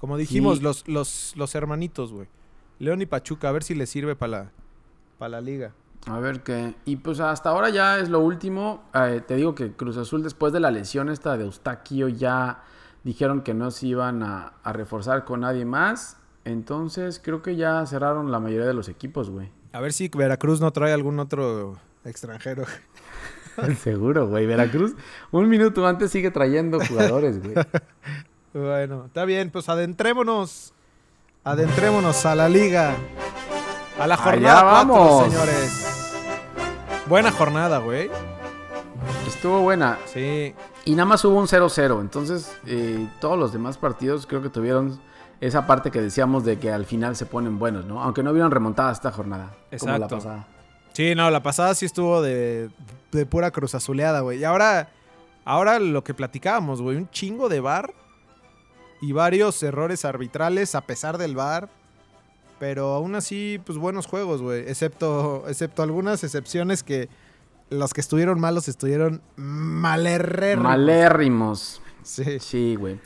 Como 0.00 0.16
dijimos, 0.16 0.62
los, 0.62 0.88
los, 0.88 1.34
los 1.36 1.54
hermanitos, 1.54 2.12
güey. 2.12 2.26
León 2.78 3.02
y 3.02 3.06
Pachuca, 3.06 3.50
a 3.50 3.52
ver 3.52 3.62
si 3.62 3.74
les 3.74 3.90
sirve 3.90 4.16
para 4.16 4.50
la, 5.18 5.28
la 5.28 5.40
liga. 5.42 5.72
A 6.06 6.18
ver 6.18 6.42
qué. 6.42 6.74
Y 6.86 6.96
pues 6.96 7.20
hasta 7.20 7.50
ahora 7.50 7.68
ya 7.68 7.98
es 7.98 8.08
lo 8.08 8.20
último. 8.20 8.82
Eh, 8.94 9.20
te 9.26 9.36
digo 9.36 9.54
que 9.54 9.72
Cruz 9.72 9.98
Azul, 9.98 10.22
después 10.22 10.52
de 10.54 10.60
la 10.60 10.70
lesión 10.70 11.10
esta 11.10 11.36
de 11.36 11.44
Eustaquio, 11.44 12.08
ya 12.08 12.62
dijeron 13.04 13.42
que 13.42 13.52
no 13.52 13.70
se 13.70 13.88
iban 13.88 14.22
a, 14.22 14.54
a 14.62 14.72
reforzar 14.72 15.26
con 15.26 15.40
nadie 15.40 15.66
más. 15.66 16.16
Entonces 16.46 17.20
creo 17.22 17.42
que 17.42 17.56
ya 17.56 17.84
cerraron 17.84 18.32
la 18.32 18.40
mayoría 18.40 18.66
de 18.66 18.72
los 18.74 18.88
equipos, 18.88 19.28
güey. 19.28 19.50
A 19.72 19.80
ver 19.80 19.92
si 19.92 20.08
Veracruz 20.08 20.60
no 20.60 20.72
trae 20.72 20.94
algún 20.94 21.18
otro 21.20 21.76
extranjero. 22.04 22.64
Seguro, 23.82 24.26
güey. 24.26 24.46
Veracruz, 24.46 24.94
un 25.30 25.48
minuto 25.48 25.86
antes 25.86 26.10
sigue 26.10 26.30
trayendo 26.30 26.80
jugadores, 26.80 27.42
güey. 27.42 27.54
Bueno, 28.52 29.04
está 29.06 29.24
bien, 29.24 29.50
pues 29.50 29.68
adentrémonos. 29.68 30.72
Adentrémonos 31.44 32.26
a 32.26 32.34
la 32.34 32.48
liga. 32.48 32.94
A 33.98 34.06
la 34.06 34.14
Allá 34.14 34.22
jornada 34.24 34.62
cuatro, 34.62 34.94
vamos. 34.94 35.24
señores. 35.32 36.14
Buena 37.06 37.30
jornada, 37.32 37.78
güey. 37.78 38.10
Estuvo 39.26 39.60
buena. 39.60 39.98
Sí. 40.06 40.54
Y 40.84 40.90
nada 40.94 41.06
más 41.06 41.24
hubo 41.24 41.38
un 41.38 41.46
0-0. 41.46 42.00
Entonces, 42.00 42.52
eh, 42.66 43.06
todos 43.20 43.38
los 43.38 43.52
demás 43.52 43.78
partidos 43.78 44.26
creo 44.26 44.42
que 44.42 44.48
tuvieron 44.48 45.00
esa 45.40 45.66
parte 45.66 45.90
que 45.90 46.00
decíamos 46.00 46.44
de 46.44 46.58
que 46.58 46.70
al 46.72 46.84
final 46.84 47.16
se 47.16 47.26
ponen 47.26 47.58
buenos, 47.58 47.84
¿no? 47.86 48.02
Aunque 48.02 48.22
no 48.22 48.30
hubieran 48.30 48.50
remontado 48.50 48.90
esta 48.90 49.10
jornada. 49.12 49.54
Como 49.78 49.92
la 49.92 49.96
Exacto. 49.96 50.16
pasada. 50.16 50.46
Sí, 50.92 51.14
no, 51.14 51.30
la 51.30 51.42
pasada 51.42 51.74
sí 51.74 51.86
estuvo 51.86 52.20
de, 52.20 52.70
de 53.12 53.26
pura 53.26 53.50
cruz 53.50 53.74
azuleada, 53.74 54.20
güey. 54.20 54.40
Y 54.40 54.44
ahora, 54.44 54.88
ahora 55.44 55.78
lo 55.78 56.02
que 56.04 56.14
platicábamos, 56.14 56.82
güey, 56.82 56.96
un 56.96 57.08
chingo 57.10 57.48
de 57.48 57.60
bar 57.60 57.94
y 59.00 59.12
varios 59.12 59.62
errores 59.62 60.04
arbitrales 60.04 60.74
a 60.74 60.82
pesar 60.82 61.18
del 61.18 61.34
bar. 61.36 61.68
Pero 62.58 62.92
aún 62.94 63.14
así, 63.14 63.58
pues 63.64 63.78
buenos 63.78 64.06
juegos, 64.06 64.42
güey. 64.42 64.60
Excepto, 64.68 65.44
excepto 65.48 65.82
algunas 65.82 66.22
excepciones 66.24 66.82
que 66.82 67.08
los 67.70 67.94
que 67.94 68.02
estuvieron 68.02 68.38
malos 68.38 68.68
estuvieron 68.68 69.22
malerreros. 69.36 70.62
Malérrimos. 70.62 71.80
Sí, 72.02 72.38
Sí, 72.38 72.76
güey. 72.76 72.98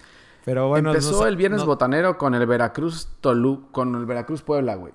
pero 0.44 0.68
bueno. 0.68 0.90
Empezó 0.90 1.20
no- 1.20 1.26
el 1.26 1.36
viernes 1.36 1.60
no- 1.60 1.66
botanero 1.66 2.18
con 2.18 2.34
el 2.34 2.46
Veracruz 2.46 3.08
Tolu, 3.20 3.68
con 3.70 3.94
el 3.94 4.06
Veracruz 4.06 4.42
Puebla, 4.42 4.74
güey. 4.74 4.92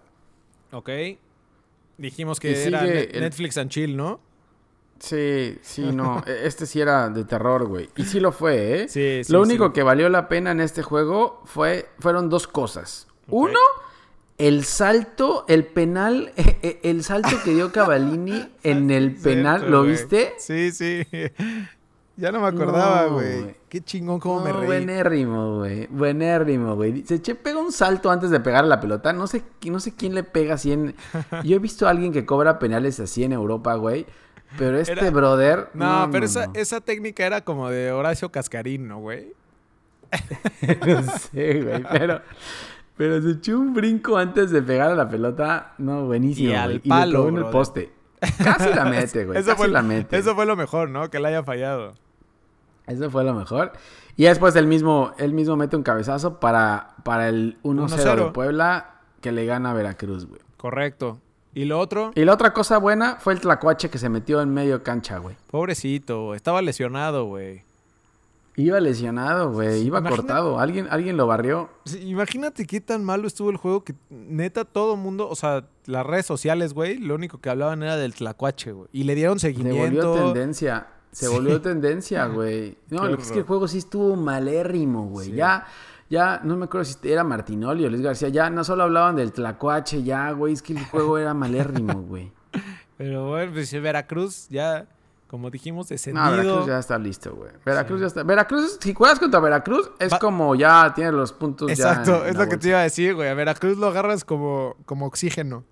Ok. 0.72 0.90
Dijimos 1.98 2.40
que 2.40 2.64
era 2.66 2.84
Net- 2.84 3.10
el- 3.14 3.22
Netflix 3.22 3.58
and 3.58 3.70
Chill, 3.70 3.96
¿no? 3.98 4.20
Sí, 5.00 5.58
sí, 5.62 5.92
no. 5.94 6.22
e- 6.28 6.46
Este 6.48 6.66
sí 6.66 6.82
era 6.82 7.10
de 7.10 7.24
terror, 7.26 7.66
güey. 7.68 7.90
Y 7.96 8.04
sí 8.06 8.20
lo 8.20 8.32
fue, 8.32 8.84
¿eh? 8.84 8.88
Sí, 8.88 9.24
sí, 9.24 9.32
Lo 9.34 9.44
sí. 9.46 9.50
único 9.52 9.74
que 9.74 9.84
valió 9.84 10.10
la 10.10 10.28
pena 10.28 10.52
en 10.52 10.60
este 10.60 10.84
juego 10.84 11.42
fue, 11.46 11.90
fueron 12.00 12.30
dos 12.30 12.48
cosas. 12.48 13.08
Uno, 13.28 13.60
el 14.38 14.64
salto, 14.66 15.46
el 15.48 15.66
penal, 15.66 16.32
eh, 16.38 16.80
el 16.84 17.04
salto 17.04 17.30
que 17.44 17.54
dio 17.54 17.72
Cavallini 17.72 18.50
en 18.64 18.92
el 18.92 19.16
penal, 19.16 19.60
Cierto, 19.60 19.72
¿lo 19.78 19.84
viste? 19.84 20.34
Sí, 20.38 20.72
sí. 20.72 21.04
Ya 22.18 22.34
no 22.34 22.42
me 22.42 22.48
acordaba, 22.48 23.06
güey. 23.06 23.56
Qué 23.70 23.80
chingón 23.82 24.20
cómo 24.20 24.40
No, 24.40 24.46
me 24.46 24.52
reí. 24.52 24.66
buenérrimo, 24.66 25.60
güey. 25.60 25.88
Buenérrimo, 25.88 26.76
güey. 26.76 27.06
Se 27.06 27.22
che, 27.22 27.34
pega 27.34 27.60
un 27.60 27.72
salto 27.72 28.12
antes 28.12 28.30
de 28.30 28.42
pegar 28.42 28.66
la 28.66 28.82
pelota. 28.82 29.14
No 29.14 29.26
sé, 29.26 29.44
no 29.66 29.80
sé 29.80 29.96
quién 29.96 30.14
le 30.16 30.24
pega 30.24 30.56
así 30.56 30.74
en... 30.74 30.96
Yo 31.46 31.56
he 31.56 31.60
visto 31.60 31.88
a 31.88 31.92
alguien 31.92 32.12
que 32.12 32.26
cobra 32.26 32.60
penales 32.60 33.00
así 33.00 33.24
en 33.24 33.32
Europa, 33.32 33.76
güey. 33.76 34.06
Pero 34.58 34.80
este 34.80 34.94
Era- 34.94 35.10
brother... 35.12 35.70
No, 35.74 36.10
pero 36.12 36.26
esa, 36.26 36.48
no. 36.48 36.54
esa 36.56 36.82
técnica 36.82 37.26
era 37.26 37.42
como 37.42 37.70
de 37.70 37.92
Horacio 37.92 38.30
Cascarín, 38.32 38.88
¿no, 38.88 39.00
güey? 39.00 39.34
no 40.88 41.04
sé, 41.04 41.62
güey. 41.62 41.84
Pero, 41.92 42.22
pero 42.98 43.22
se 43.22 43.32
echó 43.32 43.60
un 43.60 43.74
brinco 43.74 44.18
antes 44.18 44.50
de 44.52 44.62
pegar 44.62 44.92
a 44.92 44.96
la 44.96 45.08
pelota. 45.08 45.74
No, 45.78 46.06
buenísimo. 46.06 46.50
Y 46.50 46.54
al 46.56 46.80
güey. 46.80 46.80
palo, 46.80 47.06
le 47.06 47.14
pegó 47.26 47.30
en 47.30 47.46
el 47.46 47.52
poste. 47.52 47.92
Casi 48.44 48.70
la 48.74 48.86
mete, 48.90 49.26
güey. 49.26 49.38
eso, 49.38 49.50
Casi 49.52 49.58
fue, 49.58 49.68
la 49.70 49.82
mete. 49.84 50.18
eso 50.18 50.36
fue 50.36 50.46
lo 50.46 50.56
mejor, 50.56 50.90
¿no? 50.90 51.10
Que 51.10 51.20
la 51.20 51.30
haya 51.30 51.44
fallado. 51.44 51.94
Eso 52.88 53.10
fue 53.12 53.24
lo 53.24 53.34
mejor. 53.36 53.72
Y 54.18 54.24
después 54.24 54.56
él 54.56 54.66
mismo, 54.68 55.14
él 55.20 55.34
mismo 55.34 55.56
mete 55.56 55.76
un 55.78 55.84
cabezazo 55.84 56.40
para, 56.40 56.96
para 57.04 57.30
el 57.30 57.58
1-0 57.64 57.88
de 57.96 58.04
1-0. 58.26 58.32
Puebla 58.34 58.96
que 59.22 59.32
le 59.32 59.46
gana 59.46 59.72
a 59.72 59.74
Veracruz, 59.76 60.26
güey. 60.26 60.42
Correcto. 60.58 61.20
Y 61.54 61.66
lo 61.66 61.80
otro, 61.80 62.12
Y 62.16 62.26
la 62.26 62.34
otra 62.34 62.54
cosa 62.54 62.78
buena 62.78 63.18
fue 63.20 63.34
el 63.34 63.40
tlacuache 63.42 63.90
que 63.90 63.98
se 63.98 64.08
metió 64.10 64.42
en 64.42 64.54
medio 64.54 64.84
cancha, 64.84 65.18
güey. 65.18 65.36
pobrecito, 65.50 66.36
estaba 66.36 66.62
lesionado, 66.62 67.26
güey. 67.26 67.64
Iba 68.56 68.80
lesionado, 68.82 69.52
güey. 69.54 69.84
Iba 69.84 70.04
cortado. 70.04 70.60
Alguien, 70.60 70.88
alguien 70.92 71.16
lo 71.16 71.26
barrió. 71.28 71.70
Imagínate 72.02 72.66
qué 72.66 72.82
tan 72.82 73.06
malo 73.06 73.26
estuvo 73.26 73.50
el 73.52 73.58
juego 73.58 73.84
que 73.86 73.94
neta 74.10 74.66
todo 74.66 74.98
mundo, 74.98 75.30
o 75.30 75.36
sea, 75.36 75.66
las 75.86 76.06
redes 76.06 76.26
sociales, 76.26 76.74
güey, 76.74 76.98
lo 76.98 77.16
único 77.16 77.38
que 77.40 77.50
hablaban 77.50 77.82
era 77.84 77.96
del 77.96 78.14
tlacuache, 78.14 78.74
güey. 78.74 78.90
Y 78.92 79.04
le 79.06 79.16
dieron 79.16 79.40
Se 79.40 79.48
seguimiento. 79.48 80.10
volvió 80.12 80.34
tendencia. 80.34 80.88
Se 81.12 81.28
Sí. 81.28 81.32
volvió 81.34 81.62
tendencia, 81.62 82.26
güey. 82.26 82.78
No, 82.90 83.04
Qué 83.04 83.08
lo 83.10 83.18
que 83.18 83.24
es 83.24 83.32
que 83.32 83.40
el 83.40 83.46
juego 83.46 83.68
sí 83.68 83.78
estuvo 83.78 84.16
malérrimo, 84.18 85.08
güey. 85.08 85.28
Sí. 85.28 85.34
Ya, 85.36 85.66
ya, 86.10 86.42
no 86.44 86.58
me 86.58 86.66
acuerdo 86.66 86.86
si 86.86 86.96
era 87.10 87.24
Martinoli 87.24 87.86
o 87.86 87.90
Luis 87.90 88.02
García. 88.02 88.30
Ya 88.30 88.50
no 88.50 88.64
solo 88.64 88.84
hablaban 88.84 89.16
del 89.16 89.32
tlacuache, 89.32 90.04
ya, 90.04 90.32
güey. 90.32 90.54
Es 90.54 90.62
que 90.62 90.74
el 90.74 90.84
juego 90.86 91.18
era 91.18 91.34
malérrimo, 91.34 91.94
güey. 92.02 92.32
Pero 92.98 93.28
bueno, 93.30 93.52
pues 93.54 93.72
Veracruz 93.82 94.48
ya, 94.50 94.88
como 95.28 95.50
dijimos, 95.50 95.88
descendido. 95.88 96.26
No, 96.26 96.32
Veracruz 96.32 96.66
ya 96.68 96.80
está 96.80 96.98
listo, 96.98 97.34
güey. 97.36 97.52
Veracruz 97.66 98.00
Sí. 98.00 98.02
ya 98.02 98.08
está. 98.08 98.24
Veracruz, 98.24 98.78
si 98.82 98.94
juegas 98.94 99.20
contra 99.20 99.40
Veracruz, 99.40 99.92
es 100.00 100.12
Va- 100.12 100.20
como 100.20 100.56
ya 100.56 100.92
tiene 100.94 101.12
los 101.12 101.32
puntos 101.32 101.68
ya 101.68 101.74
Exacto, 101.74 102.24
en 102.26 102.32
es 102.32 102.36
lo 102.36 102.50
que 102.50 102.58
te 102.58 102.70
iba 102.70 102.80
a 102.80 102.84
decir, 102.84 103.16
güey. 103.16 103.30
A 103.30 103.34
Veracruz 103.36 103.78
lo 103.78 103.88
agarras 103.88 104.26
como, 104.26 104.76
como 104.86 105.06
oxígeno. 105.06 105.64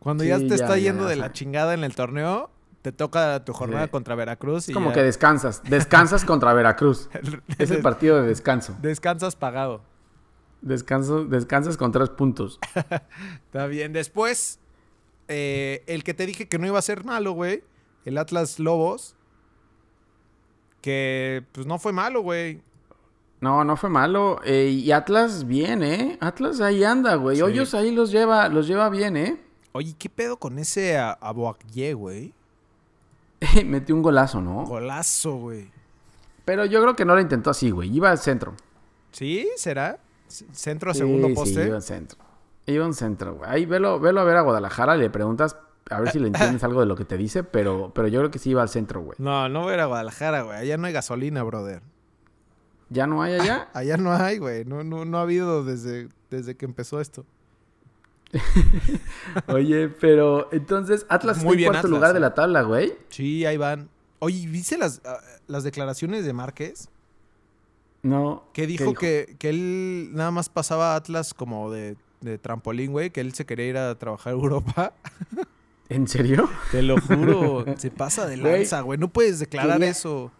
Cuando 0.00 0.24
ya 0.24 0.38
te 0.38 0.48
ya, 0.48 0.54
está 0.54 0.68
ya, 0.76 0.84
yendo 0.84 1.06
de 1.06 1.16
la 1.16 1.32
chingada 1.32 1.74
en 1.74 1.84
el 1.84 1.94
torneo, 1.94 2.50
te 2.90 2.96
toca 2.96 3.44
tu 3.44 3.52
jornada 3.52 3.84
Sí. 3.84 3.90
contra 3.90 4.14
Veracruz 4.14 4.68
y 4.68 4.72
como 4.72 4.88
ya 4.90 4.94
que 4.96 5.02
descansas. 5.02 5.62
Descansas 5.64 6.24
contra 6.26 6.52
Veracruz. 6.54 7.08
Es 7.58 7.70
el 7.70 7.82
partido 7.82 8.20
de 8.22 8.26
descanso. 8.28 8.76
descansas 8.80 9.36
pagado. 9.36 9.82
Descanso, 10.62 11.24
descansas 11.24 11.76
con 11.76 11.92
tres 11.92 12.08
puntos. 12.10 12.58
Está 13.44 13.66
bien. 13.66 13.92
Después, 13.92 14.58
eh, 15.28 15.84
el 15.86 16.02
que 16.02 16.14
te 16.14 16.26
dije 16.26 16.48
que 16.48 16.58
no 16.58 16.66
iba 16.66 16.78
a 16.78 16.82
ser 16.82 17.04
malo, 17.04 17.32
güey. 17.32 17.62
El 18.04 18.16
Atlas 18.18 18.58
Lobos. 18.58 19.14
Que 20.80 21.44
pues 21.52 21.66
no 21.66 21.78
fue 21.78 21.92
malo, 21.92 22.22
güey. 22.22 22.62
No, 23.40 23.62
no 23.64 23.76
fue 23.76 23.90
malo. 23.90 24.40
Eh, 24.44 24.68
y 24.70 24.90
Atlas 24.92 25.46
bien, 25.46 25.82
¿eh? 25.82 26.18
Atlas 26.20 26.60
ahí 26.60 26.82
anda, 26.84 27.14
güey. 27.16 27.36
Sí. 27.36 27.42
Hoyos 27.42 27.74
ahí 27.74 27.92
los 27.92 28.10
lleva, 28.10 28.48
los 28.48 28.66
lleva 28.66 28.88
bien, 28.88 29.16
¿eh? 29.16 29.40
Oye, 29.72 29.94
¿qué 29.98 30.08
pedo 30.08 30.38
con 30.38 30.58
ese 30.58 30.98
Aboakye, 30.98 31.92
güey? 31.94 32.32
Metió 33.64 33.94
un 33.94 34.02
golazo, 34.02 34.40
¿no? 34.40 34.64
Golazo, 34.64 35.36
güey. 35.36 35.70
Pero 36.44 36.64
yo 36.64 36.80
creo 36.82 36.96
que 36.96 37.04
no 37.04 37.14
lo 37.14 37.20
intentó 37.20 37.50
así, 37.50 37.70
güey. 37.70 37.94
Iba 37.94 38.10
al 38.10 38.18
centro. 38.18 38.54
¿Sí? 39.12 39.48
¿Será? 39.56 39.98
¿Centro 40.28 40.90
a 40.90 40.94
Sí, 40.94 41.00
segundo 41.00 41.28
sí, 41.28 41.34
poste? 41.34 41.66
iba 41.66 41.76
al 41.76 41.82
centro. 41.82 42.18
Iba 42.66 42.84
al 42.86 42.94
centro, 42.94 43.34
güey. 43.36 43.50
Ahí 43.50 43.66
velo, 43.66 43.98
velo 44.00 44.20
a 44.20 44.24
ver 44.24 44.36
a 44.36 44.40
Guadalajara 44.42 44.96
y 44.96 45.00
le 45.00 45.10
preguntas 45.10 45.56
a 45.90 46.00
ver 46.00 46.10
si 46.10 46.18
le 46.18 46.26
entiendes 46.28 46.62
algo 46.64 46.80
de 46.80 46.86
lo 46.86 46.96
que 46.96 47.04
te 47.04 47.16
dice, 47.16 47.44
pero, 47.44 47.92
pero 47.94 48.08
yo 48.08 48.20
creo 48.20 48.30
que 48.30 48.38
sí 48.38 48.50
iba 48.50 48.62
al 48.62 48.68
centro, 48.68 49.00
güey. 49.02 49.16
No, 49.18 49.48
no 49.48 49.62
voy 49.62 49.72
a 49.72 49.74
ir 49.74 49.80
a 49.80 49.86
Guadalajara, 49.86 50.42
güey. 50.42 50.56
Allá 50.58 50.76
no 50.76 50.86
hay 50.86 50.92
gasolina, 50.92 51.42
brother. 51.42 51.82
¿Ya 52.90 53.06
no 53.06 53.22
hay 53.22 53.34
allá? 53.34 53.68
Allá 53.74 53.96
no 53.98 54.12
hay, 54.12 54.38
güey. 54.38 54.64
No, 54.64 54.82
no, 54.84 55.04
no 55.04 55.18
ha 55.18 55.22
habido 55.22 55.64
desde, 55.64 56.08
desde 56.30 56.56
que 56.56 56.64
empezó 56.64 57.00
esto. 57.00 57.24
Oye, 59.48 59.88
pero 59.88 60.48
entonces 60.52 61.06
Atlas 61.08 61.42
Muy 61.42 61.56
está 61.56 61.58
en 61.58 61.64
cuarto 61.66 61.78
Atlas, 61.86 61.90
lugar 61.90 62.10
eh. 62.10 62.14
de 62.14 62.20
la 62.20 62.34
tabla, 62.34 62.62
güey. 62.62 62.92
Sí, 63.08 63.44
ahí 63.46 63.56
van. 63.56 63.88
Oye, 64.20 64.46
¿viste 64.48 64.76
las, 64.78 65.00
ah, 65.04 65.18
las 65.46 65.64
declaraciones 65.64 66.24
de 66.24 66.32
Márquez? 66.32 66.88
No. 68.02 68.44
Que 68.52 68.62
¿qué 68.62 68.66
dijo, 68.66 68.94
Que, 68.94 69.36
que 69.38 69.50
él 69.50 70.10
nada 70.12 70.30
más 70.30 70.48
pasaba 70.48 70.92
a 70.92 70.96
Atlas 70.96 71.34
como 71.34 71.70
de, 71.70 71.96
de 72.20 72.38
trampolín, 72.38 72.92
güey. 72.92 73.10
Que 73.10 73.20
él 73.20 73.34
se 73.34 73.46
quería 73.46 73.66
ir 73.66 73.76
a 73.78 73.94
trabajar 73.96 74.32
a 74.32 74.36
Europa. 74.36 74.92
¿En 75.88 76.06
serio? 76.06 76.48
Te 76.70 76.82
lo 76.82 77.00
juro. 77.00 77.64
se 77.78 77.90
pasa 77.90 78.26
de 78.26 78.36
lanza, 78.36 78.82
güey. 78.82 78.98
No 78.98 79.08
puedes 79.08 79.38
declarar 79.38 79.78
quería- 79.78 79.90
eso. 79.90 80.30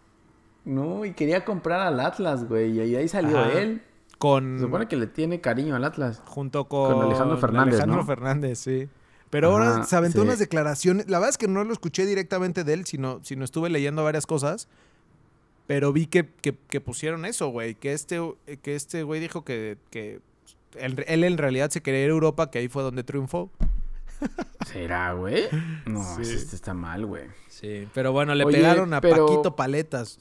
No, 0.65 1.05
y 1.05 1.13
quería 1.13 1.45
comprar 1.45 1.79
al 1.81 1.99
Atlas, 1.99 2.47
güey. 2.47 2.71
Y 2.77 2.81
ahí 2.81 2.95
ahí 2.95 3.07
salió 3.07 3.39
Ajá. 3.39 3.53
él. 3.59 3.81
Con... 4.19 4.57
Se 4.59 4.65
supone 4.65 4.87
que 4.87 4.95
le 4.97 5.07
tiene 5.07 5.41
cariño 5.41 5.75
al 5.75 5.83
Atlas. 5.85 6.21
Junto 6.25 6.65
con, 6.65 6.93
Con 6.93 7.05
Alejandro 7.05 7.37
Fernández, 7.39 7.73
Alejandro 7.75 8.01
¿no? 8.01 8.05
Fernández, 8.05 8.59
sí. 8.59 8.87
Pero 9.31 9.51
ahora 9.51 9.69
Ajá, 9.77 9.83
se 9.85 9.95
aventó 9.95 10.19
sí. 10.19 10.25
unas 10.27 10.39
declaraciones. 10.39 11.09
La 11.09 11.17
verdad 11.19 11.29
es 11.31 11.37
que 11.37 11.47
no 11.47 11.63
lo 11.63 11.71
escuché 11.73 12.05
directamente 12.05 12.63
de 12.63 12.73
él, 12.73 12.85
sino, 12.85 13.19
sino 13.23 13.43
estuve 13.45 13.69
leyendo 13.69 14.03
varias 14.03 14.25
cosas. 14.27 14.67
Pero 15.67 15.93
vi 15.93 16.05
que, 16.07 16.27
que- 16.41 16.57
que 16.69 16.81
pusieron 16.81 17.25
eso, 17.25 17.47
güey. 17.49 17.75
Que 17.75 17.93
este, 17.93 18.19
que 18.61 18.75
este 18.75 19.03
güey 19.03 19.19
dijo 19.21 19.45
que, 19.45 19.77
que 19.91 20.19
él, 20.77 21.03
él 21.07 21.23
en 21.23 21.37
realidad 21.37 21.69
se 21.69 21.81
quería 21.81 22.01
ir 22.03 22.09
a 22.09 22.13
Europa, 22.13 22.49
que 22.51 22.57
ahí 22.59 22.67
fue 22.67 22.83
donde 22.83 23.03
triunfó. 23.03 23.49
¿Será, 24.65 25.13
güey? 25.13 25.45
No, 25.85 26.03
Sí. 26.15 26.23
este 26.33 26.55
está 26.55 26.73
mal, 26.73 27.05
güey. 27.05 27.23
Sí. 27.47 27.87
Pero 27.93 28.11
bueno, 28.11 28.35
le 28.35 28.43
Oye, 28.45 28.57
pegaron 28.57 28.93
a 28.93 28.99
pero- 29.01 29.25
Paquito 29.27 29.55
Paletas. 29.55 30.19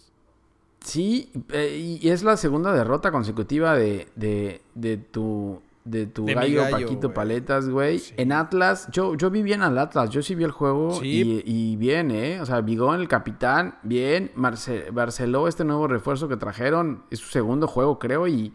Sí, 0.81 1.31
eh, 1.53 1.99
y 2.03 2.09
es 2.09 2.23
la 2.23 2.37
segunda 2.37 2.73
derrota 2.73 3.11
consecutiva 3.11 3.75
de, 3.75 4.09
de, 4.17 4.63
de 4.75 4.97
tu, 4.97 5.61
de 5.85 6.07
tu 6.07 6.25
De 6.25 6.35
gallo, 6.35 6.63
gallo, 6.63 6.87
Paquito. 6.87 7.13
Paletas, 7.13 7.69
güey. 7.69 7.99
Sí. 7.99 8.15
En 8.17 8.33
Atlas, 8.33 8.89
yo, 8.93 9.15
yo 9.17 9.31
vi 9.31 9.43
bien 9.43 9.63
al 9.63 9.77
Atlas, 9.79 10.11
yo 10.11 10.23
sí 10.23 10.35
vi 10.35 10.45
el 10.45 10.51
juego 10.53 10.93
Sí. 11.01 11.43
y, 11.45 11.73
y 11.73 11.77
bien, 11.77 12.11
¿eh? 12.11 12.41
O 12.41 12.47
sea, 12.47 12.61
Vigón, 12.61 13.01
el 13.01 13.09
capitán, 13.09 13.75
bien. 13.83 14.31
Marce- 14.37 14.91
Barceló, 14.93 15.49
este 15.49 15.65
nuevo 15.65 15.89
refuerzo 15.89 16.29
que 16.29 16.37
trajeron, 16.37 17.03
es 17.11 17.19
su 17.19 17.29
segundo 17.29 17.67
juego, 17.67 17.99
creo, 17.99 18.27
y, 18.29 18.53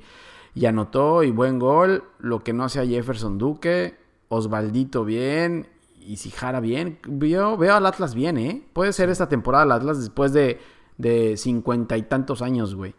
y 0.56 0.66
anotó 0.66 1.24
y 1.24 1.32
buen 1.32 1.60
gol. 1.60 2.04
Lo 2.20 2.40
que 2.44 2.54
no 2.54 2.70
sea 2.70 2.86
Jefferson 2.86 3.38
Duque, 3.38 3.96
Osvaldito 4.30 5.04
bien, 5.06 5.68
y 6.00 6.18
Sijara 6.18 6.60
bien. 6.62 7.00
Veo, 7.08 7.58
veo 7.58 7.76
al 7.76 7.86
Atlas 7.86 8.16
bien, 8.16 8.38
¿eh? 8.38 8.64
Puede 8.74 8.94
ser 8.94 9.10
esta 9.10 9.28
temporada 9.30 9.66
el 9.66 9.72
Atlas 9.72 10.00
después 10.00 10.34
de 10.34 10.60
de 10.98 11.38
cincuenta 11.38 11.98
y 11.98 12.04
tantos 12.04 12.42
años, 12.42 12.76
güey. 12.76 12.96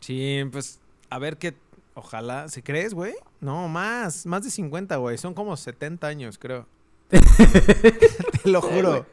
Sí, 0.00 0.42
pues 0.52 0.80
a 1.10 1.18
ver 1.18 1.38
qué. 1.38 1.54
Ojalá. 1.94 2.48
¿Se 2.48 2.62
crees, 2.62 2.92
güey? 2.94 3.14
No, 3.40 3.68
más. 3.68 4.26
Más 4.26 4.42
de 4.42 4.50
50, 4.50 4.96
güey. 4.96 5.16
Son 5.16 5.32
como 5.34 5.56
70 5.56 6.06
años, 6.06 6.38
creo. 6.38 6.66
Te 7.08 8.50
lo 8.50 8.60
juro. 8.60 9.06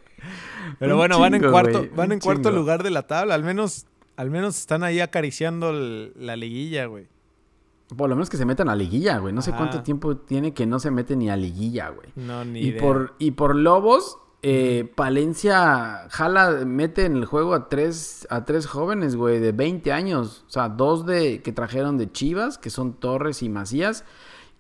Pero 0.79 0.93
Un 0.93 0.99
bueno, 0.99 1.19
van 1.19 1.35
en 1.35 1.41
cuarto, 1.49 1.85
van 1.95 2.11
en 2.11 2.19
cuarto 2.19 2.51
lugar 2.51 2.83
de 2.83 2.91
la 2.91 3.07
tabla. 3.07 3.35
Al 3.35 3.43
menos, 3.43 3.85
al 4.15 4.29
menos 4.31 4.57
están 4.57 4.83
ahí 4.83 4.99
acariciando 4.99 5.69
el- 5.71 6.13
la 6.15 6.35
liguilla, 6.35 6.85
güey. 6.85 7.07
Por 7.95 8.09
lo 8.09 8.15
menos 8.15 8.29
que 8.29 8.37
se 8.37 8.45
metan 8.45 8.69
a 8.69 8.75
liguilla, 8.75 9.17
güey. 9.17 9.33
No 9.33 9.41
sé 9.41 9.51
cuánto 9.51 9.83
tiempo 9.83 10.15
tiene 10.17 10.53
que 10.53 10.65
no 10.65 10.79
se 10.79 10.91
mete 10.91 11.15
ni 11.15 11.29
a 11.29 11.35
liguilla, 11.35 11.89
güey. 11.89 12.07
No, 12.15 12.45
ni 12.45 12.59
Y 12.61 12.67
idea. 12.69 12.81
por, 12.81 13.15
y 13.19 13.31
por 13.31 13.55
Lobos, 13.55 14.17
eh, 14.43 14.91
Palencia 14.95 16.07
jala, 16.09 16.65
mete 16.65 17.05
en 17.05 17.15
el 17.15 17.25
juego 17.25 17.53
a 17.53 17.69
tres, 17.69 18.25
a 18.29 18.43
tres 18.43 18.65
jóvenes, 18.65 19.15
güey, 19.15 19.39
de 19.39 19.51
20 19.51 19.91
años. 19.91 20.43
O 20.47 20.51
sea, 20.51 20.69
dos 20.69 21.05
de 21.05 21.41
que 21.41 21.51
trajeron 21.51 21.97
de 21.97 22.11
Chivas, 22.11 22.57
que 22.57 22.69
son 22.69 22.93
Torres 22.93 23.43
y 23.43 23.49
Macías. 23.49 24.03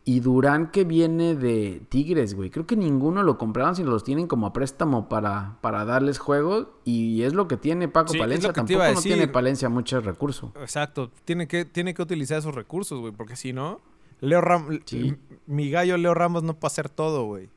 Y 0.03 0.19
Durán 0.19 0.71
que 0.71 0.83
viene 0.83 1.35
de 1.35 1.83
Tigres, 1.89 2.33
güey. 2.33 2.49
Creo 2.49 2.65
que 2.65 2.75
ninguno 2.75 3.21
lo 3.21 3.37
compraron, 3.37 3.75
sino 3.75 3.91
los 3.91 4.03
tienen 4.03 4.25
como 4.25 4.47
a 4.47 4.53
préstamo 4.53 5.07
para, 5.07 5.57
para 5.61 5.85
darles 5.85 6.17
juego. 6.17 6.79
Y 6.83 7.21
es 7.21 7.33
lo 7.33 7.47
que 7.47 7.55
tiene 7.55 7.87
Paco 7.87 8.13
Sí, 8.13 8.17
Palencia. 8.17 8.51
Tampoco 8.51 8.83
no 8.83 8.99
tiene. 8.99 9.27
Palencia 9.27 9.69
mucho 9.69 10.01
recurso. 10.01 10.53
Exacto. 10.59 11.11
Tiene 11.23 11.47
que, 11.47 11.65
tiene 11.65 11.93
que 11.93 12.01
utilizar 12.01 12.39
esos 12.39 12.55
recursos, 12.55 12.99
güey. 12.99 13.13
Porque 13.13 13.35
si 13.35 13.53
no, 13.53 13.79
Leo 14.21 14.41
Ramos. 14.41 14.79
Sí. 14.85 15.15
Mi 15.45 15.69
gallo 15.69 15.97
Leo 15.97 16.15
Ramos 16.15 16.41
no 16.41 16.55
puede 16.55 16.71
hacer 16.71 16.89
todo, 16.89 17.25
güey. 17.25 17.49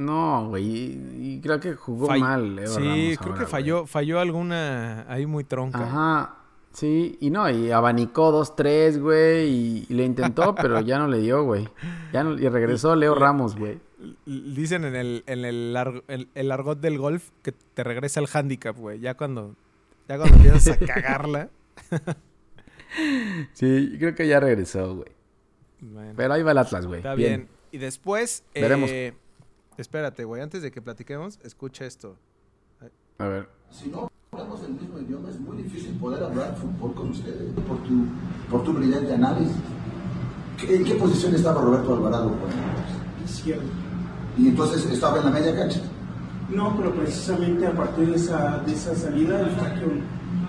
No, 0.00 0.48
güey. 0.48 0.64
Y, 0.64 1.16
y 1.36 1.40
creo 1.40 1.60
que 1.60 1.74
jugó 1.74 2.06
Fall- 2.08 2.20
mal, 2.20 2.56
Leo 2.56 2.66
Sí, 2.68 2.78
Ramos 2.80 3.18
creo 3.18 3.32
ahora, 3.32 3.38
que 3.40 3.46
falló, 3.50 3.86
falló 3.86 4.18
alguna 4.20 5.04
ahí 5.12 5.26
muy 5.26 5.44
tronca. 5.44 5.82
Ajá. 5.82 6.36
Sí, 6.72 7.18
y 7.20 7.30
no, 7.30 7.50
y 7.50 7.72
abanicó 7.72 8.30
dos, 8.30 8.54
tres, 8.54 9.00
güey, 9.00 9.48
y, 9.48 9.86
y 9.88 9.94
le 9.94 10.04
intentó, 10.04 10.54
pero 10.60 10.80
ya 10.80 10.98
no 10.98 11.08
le 11.08 11.18
dio, 11.18 11.42
güey. 11.44 11.68
Ya 12.12 12.22
no, 12.22 12.38
y 12.38 12.48
regresó 12.48 12.94
Leo 12.94 13.14
Ramos, 13.14 13.56
güey. 13.56 13.78
Dicen 14.24 14.84
en 14.84 14.94
el, 14.96 15.24
en 15.26 15.44
el, 15.44 15.74
lar- 15.74 16.04
el, 16.08 16.28
el 16.34 16.52
argot 16.52 16.80
del 16.80 16.96
golf 16.96 17.30
que 17.42 17.52
te 17.52 17.82
regresa 17.84 18.20
el 18.20 18.28
handicap, 18.32 18.76
güey. 18.76 19.00
Ya 19.00 19.14
cuando, 19.16 19.56
ya 20.08 20.16
cuando 20.16 20.36
empiezas 20.36 20.68
a 20.80 20.86
cagarla. 20.86 21.50
Sí, 23.52 23.94
creo 23.98 24.14
que 24.14 24.26
ya 24.26 24.40
regresó, 24.40 24.96
güey. 24.96 25.08
Bueno, 25.80 26.12
Pero 26.16 26.34
ahí 26.34 26.42
va 26.42 26.50
el 26.52 26.58
Atlas, 26.58 26.86
güey. 26.86 26.98
está 26.98 27.14
bien. 27.14 27.48
Y 27.70 27.78
después, 27.78 28.44
eh, 28.54 28.62
Veremos. 28.62 28.90
Espérate, 29.80 30.24
güey, 30.24 30.42
antes 30.42 30.62
de 30.62 30.70
que 30.70 30.80
platiquemos, 30.82 31.38
escucha 31.42 31.84
esto. 31.84 32.16
A 33.18 33.26
ver. 33.26 33.48
Si 33.70 33.88
no 33.88 34.08
hablamos 34.32 34.62
el 34.64 34.74
mismo 34.74 34.98
idioma, 34.98 35.28
es 35.28 35.38
muy 35.40 35.58
difícil 35.62 35.92
poder 35.98 36.22
hablar 36.22 36.56
fútbol 36.56 36.94
con 36.94 37.10
ustedes 37.10 37.52
por 37.68 37.76
tu, 37.82 38.04
por 38.50 38.64
tu 38.64 38.72
brillante 38.72 39.12
análisis. 39.14 39.54
¿Qué- 40.58 40.76
¿En 40.76 40.84
qué 40.84 40.94
posición 40.94 41.34
estaba 41.34 41.60
Roberto 41.62 41.94
Alvarado? 41.94 42.32
Izquierdo. 43.24 43.62
Y 44.38 44.48
entonces 44.48 44.84
estaba 44.90 45.18
en 45.18 45.24
la 45.26 45.30
media 45.30 45.54
cancha. 45.54 45.80
No, 46.48 46.74
pero 46.76 46.92
precisamente 46.94 47.66
a 47.66 47.72
partir 47.74 48.08
de 48.10 48.16
esa, 48.16 48.58
de 48.66 48.72
esa 48.72 48.94
salida, 48.94 49.40
el 49.40 49.50
Factor 49.50 49.90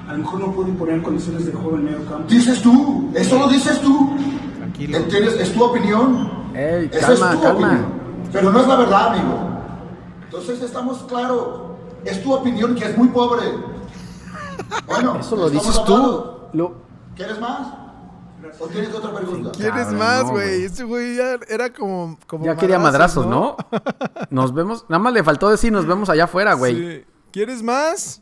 a 0.08 0.13
lo 0.13 0.20
mejor 0.20 0.39
no 0.39 0.52
pude 0.54 0.72
poner 0.74 1.02
condiciones 1.04 1.46
de 1.46 1.52
juego 1.52 1.78
en 1.78 1.86
medio 1.86 2.06
campo. 2.06 2.28
Dices 2.28 2.62
tú, 2.62 3.12
eso 3.15 3.38
lo 3.38 3.48
dices 3.50 3.80
tú. 3.82 4.15
Tranquilo. 4.58 4.98
¿Entiendes? 4.98 5.36
Es 5.39 5.54
tu 5.54 5.63
opinión. 5.63 6.32
Ey, 6.56 6.89
Esa 6.91 7.08
calma, 7.08 7.32
es 7.34 7.36
tu 7.38 7.41
calma. 7.44 7.67
opinión. 7.67 8.00
Pero 8.32 8.52
no 8.52 8.60
es 8.60 8.67
la 8.67 8.76
verdad, 8.76 9.08
amigo. 9.13 9.39
Entonces 10.24 10.62
estamos 10.62 11.04
claros. 11.04 11.72
Es 12.06 12.24
tu 12.24 12.34
opinión 12.34 12.76
que 12.76 12.86
es 12.86 12.98
muy 12.98 13.10
pobre. 13.10 13.44
Bueno, 14.88 15.17
Eso 15.20 15.36
lo 15.36 15.50
dices 15.50 15.84
tú. 15.86 16.50
Lo... 16.54 16.76
¿Quieres 17.15 17.39
más? 17.39 17.82
¿O 18.60 18.67
tienes 18.67 18.94
otra 18.94 19.13
pregunta? 19.13 19.52
¿Quieres 19.52 19.74
Cabrón, 19.86 19.98
más, 19.98 20.24
no, 20.24 20.30
güey? 20.32 20.48
güey. 20.48 20.63
Ese 20.65 20.84
güey 20.84 21.15
ya 21.15 21.38
era 21.48 21.72
como, 21.72 22.17
como 22.28 22.46
Ya 22.46 22.56
quería 22.56 22.80
madrazos, 22.80 23.26
¿no? 23.26 23.56
Nos 24.30 24.54
vemos. 24.54 24.86
Nada 24.89 25.00
más 25.00 25.13
le 25.13 25.24
faltó 25.24 25.50
decir 25.50 25.72
nos 25.72 25.86
vemos 25.86 26.10
allá 26.10 26.26
afuera, 26.26 26.54
güey. 26.54 26.76
Sí. 26.76 27.06
¿Quieres 27.32 27.62
más? 27.62 28.22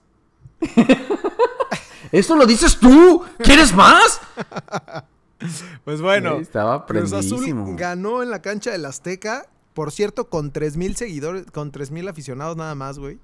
Eso 2.12 2.36
lo 2.36 2.46
dices 2.46 2.78
tú. 2.78 3.24
¿Quieres 3.40 3.74
más? 3.74 4.20
Pues 5.86 6.02
bueno, 6.02 6.36
Sí, 6.36 6.42
estaba 6.42 6.86
Cruz 6.86 7.14
Azul 7.14 7.76
ganó 7.78 8.22
en 8.22 8.30
la 8.30 8.42
cancha 8.42 8.72
del 8.72 8.86
Azteca, 8.86 9.46
por 9.74 9.92
cierto, 9.92 10.30
con 10.30 10.52
3000 10.52 10.96
seguidores, 10.96 11.46
con 11.52 11.72
3000 11.72 12.08
aficionados 12.08 12.58
nada 12.58 12.76
más, 12.76 13.00
güey. 13.00 13.20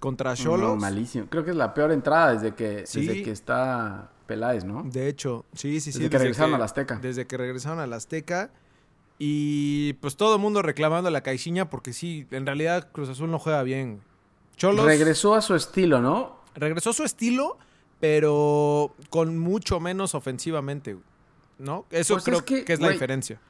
Contra 0.00 0.34
Cholos. 0.34 0.70
No, 0.70 0.76
malísimo. 0.76 1.26
Creo 1.30 1.44
que 1.44 1.50
es 1.50 1.56
la 1.56 1.74
peor 1.74 1.92
entrada 1.92 2.34
desde 2.34 2.54
que, 2.54 2.86
Sí. 2.86 3.06
desde 3.06 3.22
que 3.22 3.30
está 3.30 4.10
Peláez, 4.26 4.64
¿no? 4.64 4.82
De 4.84 5.08
hecho, 5.08 5.44
sí, 5.52 5.80
sí, 5.80 5.92
sí. 5.92 5.98
Desde 6.00 6.10
que 6.10 6.18
regresaron 6.18 6.54
al 6.54 6.62
Azteca. 6.62 6.96
Desde 7.00 7.26
que 7.26 7.36
regresaron 7.36 7.78
al 7.78 7.92
Azteca. 7.92 8.50
Y 9.18 9.92
pues 9.94 10.16
todo 10.16 10.34
el 10.34 10.40
mundo 10.40 10.62
reclamando 10.62 11.06
a 11.08 11.10
la 11.12 11.20
Caixinha 11.20 11.70
porque 11.70 11.92
sí, 11.92 12.26
en 12.32 12.44
realidad 12.46 12.88
Cruz 12.90 13.08
Azul 13.08 13.30
no 13.30 13.38
juega 13.38 13.62
bien. 13.62 14.00
Cholos 14.56 14.84
Regresó 14.84 15.34
a 15.34 15.42
su 15.42 15.54
estilo, 15.54 16.00
¿no? 16.00 16.40
regresó 16.54 16.90
a 16.90 16.92
su 16.92 17.04
estilo, 17.04 17.56
pero 18.00 18.94
con 19.10 19.38
mucho 19.38 19.78
menos 19.80 20.14
ofensivamente, 20.14 20.96
¿no? 21.58 21.86
Eso 21.90 22.14
Pues 22.14 22.24
creo 22.24 22.38
es 22.38 22.42
que, 22.44 22.64
que, 22.64 22.72
es 22.72 22.80
la 22.80 22.90
diferencia. 22.90 23.40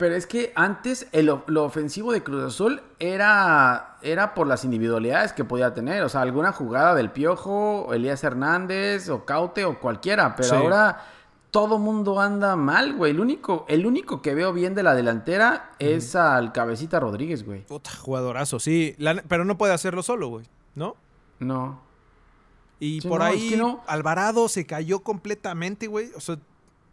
Pero 0.00 0.16
es 0.16 0.26
que 0.26 0.50
antes 0.56 1.06
el 1.12 1.26
lo 1.46 1.64
ofensivo 1.64 2.10
de 2.12 2.22
Cruz 2.22 2.42
Azul 2.42 2.80
era, 2.98 3.98
era 4.00 4.32
por 4.34 4.46
las 4.46 4.64
individualidades 4.64 5.32
que 5.34 5.44
podía 5.44 5.74
tener. 5.74 6.02
O 6.02 6.08
sea, 6.08 6.22
alguna 6.22 6.52
jugada 6.52 6.94
del 6.94 7.10
Piojo, 7.10 7.82
o 7.82 7.92
Elías 7.94 8.24
Hernández, 8.24 9.10
o 9.10 9.26
Caute, 9.26 9.66
o 9.66 9.78
cualquiera. 9.78 10.34
Pero 10.36 10.48
Sí. 10.48 10.54
ahora 10.54 11.04
todo 11.50 11.78
mundo 11.78 12.18
anda 12.18 12.56
mal, 12.56 12.94
güey. 12.94 13.10
El 13.10 13.20
único, 13.20 13.66
el 13.68 13.84
único 13.84 14.22
que 14.22 14.34
veo 14.34 14.52
bien 14.54 14.74
de 14.74 14.82
la 14.82 14.94
delantera 14.94 15.72
es 15.78 16.16
al 16.16 16.52
Cabecita 16.52 16.98
Rodríguez, 16.98 17.44
güey. 17.44 17.66
Puta, 17.66 17.90
jugadorazo, 17.94 18.58
sí. 18.58 18.94
La 18.98 19.22
pero 19.28 19.44
no 19.44 19.58
puede 19.58 19.74
hacerlo 19.74 20.02
solo, 20.02 20.28
güey, 20.28 20.46
¿no? 20.74 20.96
No. 21.40 21.78
Y 22.78 23.02
Sí, 23.02 23.08
por 23.08 23.18
no, 23.20 23.26
es 23.26 23.32
ahí 23.34 23.50
que 23.50 23.56
no. 23.58 23.82
Alvarado 23.86 24.48
se 24.48 24.64
cayó 24.64 25.00
completamente, 25.00 25.86
güey. 25.88 26.10
O 26.16 26.20
sea, 26.20 26.38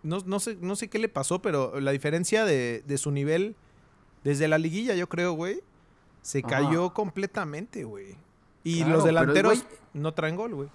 no, 0.04 0.20
no 0.26 0.40
sé, 0.40 0.58
no 0.62 0.76
sé 0.76 0.90
qué 0.90 1.00
le 1.00 1.10
pasó, 1.10 1.42
pero 1.42 1.80
la 1.80 1.92
diferencia 1.92 2.46
de, 2.46 2.84
de 2.86 2.98
su 2.98 3.12
nivel 3.12 3.56
desde 4.24 4.48
la 4.48 4.58
liguilla, 4.58 4.96
yo 4.96 5.08
creo, 5.10 5.34
güey, 5.34 5.62
se 6.22 6.40
Ajá. 6.40 6.48
cayó 6.48 6.94
completamente, 6.94 7.84
güey. 7.84 8.16
Y 8.64 8.78
Claro, 8.80 8.94
los 8.96 9.04
delanteros 9.06 9.64
güey, 9.64 9.78
no 9.94 10.14
traen 10.14 10.36
gol, 10.36 10.54
güey. 10.54 10.70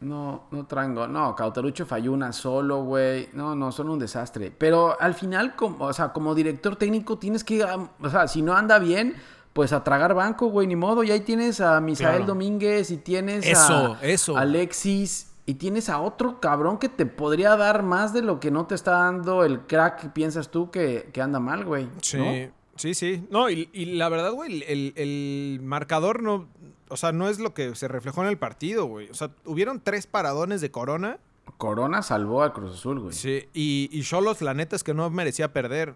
No, 0.00 0.44
no 0.50 0.66
trango. 0.66 1.06
No, 1.08 1.34
Cauterucho 1.34 1.86
falló 1.86 2.12
una 2.12 2.32
solo, 2.32 2.82
güey. 2.84 3.28
No, 3.32 3.54
no, 3.54 3.72
son 3.72 3.88
un 3.88 3.98
desastre. 3.98 4.50
Pero 4.56 5.00
al 5.00 5.14
final, 5.14 5.56
como, 5.56 5.86
o 5.86 5.92
sea, 5.92 6.12
como 6.12 6.34
director 6.34 6.76
técnico, 6.76 7.18
tienes 7.18 7.42
que, 7.42 7.64
o 7.64 8.10
sea, 8.10 8.28
si 8.28 8.42
no 8.42 8.54
anda 8.54 8.78
bien, 8.78 9.14
pues 9.54 9.72
a 9.72 9.82
tragar 9.82 10.14
banco, 10.14 10.48
güey, 10.48 10.66
ni 10.66 10.76
modo. 10.76 11.04
Y 11.04 11.10
ahí 11.10 11.20
tienes 11.20 11.60
a 11.60 11.80
Misael 11.80 12.16
Claro. 12.16 12.26
Domínguez 12.26 12.90
y 12.90 12.98
tienes 12.98 13.46
Eso, 13.46 13.94
a 13.94 13.98
eso. 14.02 14.36
Alexis 14.36 15.32
y 15.46 15.54
tienes 15.54 15.88
a 15.88 16.00
otro 16.00 16.40
cabrón 16.40 16.78
que 16.78 16.88
te 16.88 17.06
podría 17.06 17.56
dar 17.56 17.82
más 17.82 18.12
de 18.12 18.22
lo 18.22 18.40
que 18.40 18.50
no 18.50 18.66
te 18.66 18.74
está 18.74 18.92
dando 18.92 19.44
el 19.44 19.60
crack 19.60 20.00
que 20.00 20.08
piensas 20.08 20.50
tú 20.50 20.70
que, 20.70 21.10
que 21.12 21.20
anda 21.20 21.38
mal, 21.40 21.64
güey. 21.64 21.88
Sí, 22.00 22.16
¿no? 22.18 22.52
sí, 22.76 22.94
sí. 22.94 23.26
No, 23.30 23.50
y, 23.50 23.68
y 23.72 23.96
la 23.96 24.08
verdad, 24.08 24.32
güey, 24.32 24.64
el, 24.66 24.92
el 24.96 25.60
marcador 25.62 26.22
no. 26.22 26.48
O 26.88 26.96
sea, 26.96 27.12
no 27.12 27.28
es 27.28 27.38
lo 27.40 27.54
que 27.54 27.74
se 27.74 27.88
reflejó 27.88 28.22
en 28.22 28.28
el 28.28 28.38
partido, 28.38 28.86
güey. 28.86 29.10
O 29.10 29.14
sea, 29.14 29.30
hubieron 29.44 29.80
tres 29.80 30.06
paradones 30.06 30.60
de 30.60 30.70
Corona. 30.70 31.18
Corona 31.58 32.02
salvó 32.02 32.42
al 32.42 32.52
Cruz 32.52 32.74
Azul, 32.74 33.00
güey. 33.00 33.12
Sí, 33.12 33.48
y, 33.52 33.88
y 33.92 34.02
Cholos, 34.02 34.40
la 34.42 34.54
neta 34.54 34.76
es 34.76 34.84
que 34.84 34.94
no 34.94 35.08
merecía 35.10 35.52
perder. 35.52 35.94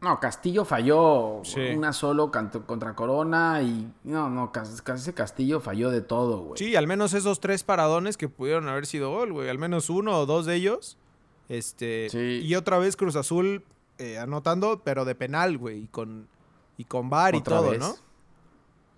No, 0.00 0.20
Castillo 0.20 0.64
falló 0.64 1.40
Sí. 1.42 1.60
una 1.74 1.92
solo 1.92 2.30
contra 2.30 2.94
Corona 2.94 3.62
y 3.62 3.90
no, 4.04 4.28
no, 4.28 4.52
casi 4.52 5.12
Castillo 5.12 5.60
falló 5.60 5.90
de 5.90 6.02
todo, 6.02 6.38
güey. 6.40 6.58
Sí, 6.58 6.76
al 6.76 6.86
menos 6.86 7.14
esos 7.14 7.40
tres 7.40 7.64
paradones 7.64 8.16
que 8.16 8.28
pudieron 8.28 8.68
haber 8.68 8.86
sido 8.86 9.10
gol, 9.10 9.32
güey. 9.32 9.48
Al 9.48 9.58
menos 9.58 9.88
uno 9.88 10.18
o 10.18 10.26
dos 10.26 10.44
de 10.46 10.54
ellos. 10.56 10.98
Este. 11.48 12.08
Sí. 12.10 12.40
Y 12.44 12.54
otra 12.56 12.78
vez 12.78 12.96
Cruz 12.96 13.16
Azul 13.16 13.64
eh, 13.98 14.18
anotando, 14.18 14.82
pero 14.84 15.04
de 15.04 15.14
penal, 15.14 15.56
güey. 15.56 15.84
Y 15.84 15.86
con, 15.86 16.28
y 16.76 16.84
con 16.84 17.08
VAR 17.08 17.34
y 17.34 17.40
todo, 17.40 17.70
vez. 17.70 17.80
¿no? 17.80 17.94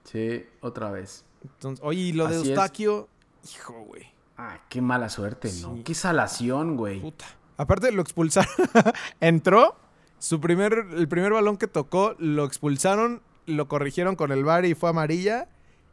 Sí, 0.05 0.45
otra 0.61 0.91
vez. 0.91 1.25
Entonces, 1.43 1.85
oye, 1.85 2.01
y 2.01 2.13
lo 2.13 2.27
de 2.27 2.41
es. 2.41 2.47
Eustaquio. 2.47 3.09
Hijo, 3.55 3.75
güey. 3.87 4.07
Ah, 4.37 4.59
qué 4.69 4.81
mala 4.81 5.09
suerte, 5.09 5.51
¿no? 5.63 5.79
Qué 5.85 5.95
salación, 5.95 6.77
güey. 6.77 7.01
Puta. 7.01 7.25
Aparte 7.57 7.93
lo 7.93 8.03
expulsaron. 8.03 8.51
Entró. 9.21 9.77
Su 10.19 10.41
primer, 10.41 10.87
el 10.97 11.09
primer 11.09 11.33
balón 11.33 11.57
que 11.57 11.67
tocó, 11.67 12.15
lo 12.19 12.45
expulsaron, 12.45 13.23
lo 13.47 13.69
corrigieron 13.69 14.17
con 14.17 14.33
el 14.33 14.45
VAR 14.45 14.65
y 14.65 14.75
fue 14.75 14.91
amarilla. 14.91 15.49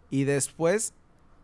Y 0.10 0.24
después, 0.24 0.94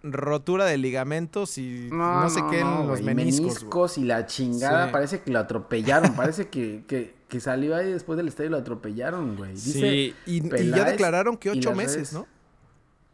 rotura 0.03 0.65
de 0.65 0.77
ligamentos 0.77 1.57
y 1.57 1.89
no, 1.91 2.29
sé 2.29 2.41
qué 2.49 2.61
en 2.61 2.87
los 2.87 3.01
güey, 3.01 3.03
meniscos. 3.03 3.63
güey. 3.63 3.89
y 3.97 4.03
la 4.05 4.25
chingada. 4.25 4.87
Sí. 4.87 4.91
Parece 4.91 5.21
que 5.21 5.31
lo 5.31 5.39
atropellaron. 5.39 6.13
parece 6.15 6.49
que, 6.49 6.83
que, 6.87 7.15
que 7.27 7.39
salió 7.39 7.75
ahí 7.75 7.91
después 7.91 8.17
del 8.17 8.27
estadio 8.27 8.49
y 8.49 8.51
lo 8.51 8.57
atropellaron, 8.57 9.35
güey. 9.35 9.57
Sí, 9.57 10.15
y, 10.25 10.55
y 10.55 10.69
ya 10.71 10.85
declararon 10.85 11.37
que 11.37 11.51
ocho 11.51 11.73
meses, 11.73 11.95
redes. 11.95 12.13
¿no? 12.13 12.27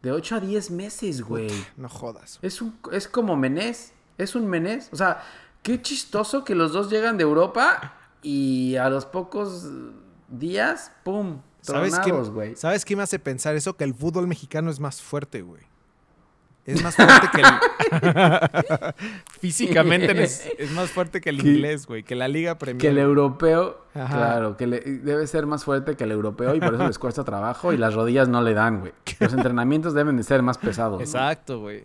De 0.02 0.12
8 0.12 0.36
a 0.36 0.40
10 0.40 0.70
meses, 0.70 1.22
güey. 1.22 1.50
No 1.76 1.88
jodas. 1.88 2.38
Es, 2.40 2.62
un, 2.62 2.78
es 2.92 3.08
como 3.08 3.36
Menés. 3.36 3.92
Es 4.16 4.36
un 4.36 4.46
Menés. 4.46 4.88
O 4.92 4.96
sea, 4.96 5.22
qué 5.62 5.82
chistoso 5.82 6.44
que 6.44 6.54
los 6.54 6.72
dos 6.72 6.88
llegan 6.88 7.16
de 7.16 7.24
Europa 7.24 7.97
y 8.22 8.76
a 8.76 8.88
los 8.90 9.06
pocos 9.06 9.66
días, 10.28 10.92
¡pum! 11.04 11.40
¿Sabes 11.60 11.98
qué, 12.00 12.12
güey. 12.12 12.56
¿Sabes 12.56 12.84
qué 12.84 12.96
me 12.96 13.02
hace 13.02 13.18
pensar 13.18 13.54
eso? 13.56 13.76
Que 13.76 13.84
el 13.84 13.94
fútbol 13.94 14.26
mexicano 14.26 14.70
es 14.70 14.80
más 14.80 15.02
fuerte, 15.02 15.42
güey. 15.42 15.62
Es 16.64 16.82
más 16.82 16.94
fuerte 16.96 17.28
que 17.34 17.40
el... 17.40 18.94
Físicamente 19.40 20.22
es, 20.22 20.46
es 20.58 20.70
más 20.72 20.90
fuerte 20.90 21.20
que 21.20 21.30
el 21.30 21.40
inglés, 21.46 21.86
güey. 21.86 22.02
Que 22.02 22.14
la 22.14 22.28
Liga 22.28 22.58
Premier. 22.58 22.80
Que 22.80 22.88
el 22.88 22.98
europeo, 22.98 23.84
Ajá. 23.94 24.16
claro, 24.16 24.56
que 24.56 24.66
le- 24.66 24.80
debe 24.80 25.26
ser 25.26 25.46
más 25.46 25.64
fuerte 25.64 25.96
que 25.96 26.04
el 26.04 26.12
europeo 26.12 26.54
y 26.54 26.60
por 26.60 26.74
eso 26.74 26.86
les 26.86 26.98
cuesta 26.98 27.24
trabajo 27.24 27.72
y 27.72 27.76
las 27.78 27.94
rodillas 27.94 28.28
no 28.28 28.42
le 28.42 28.52
dan, 28.54 28.80
güey. 28.80 28.92
Los 29.20 29.32
entrenamientos 29.32 29.94
deben 29.94 30.16
de 30.16 30.22
ser 30.24 30.42
más 30.42 30.58
pesados. 30.58 31.00
Exacto, 31.00 31.60
güey. 31.60 31.84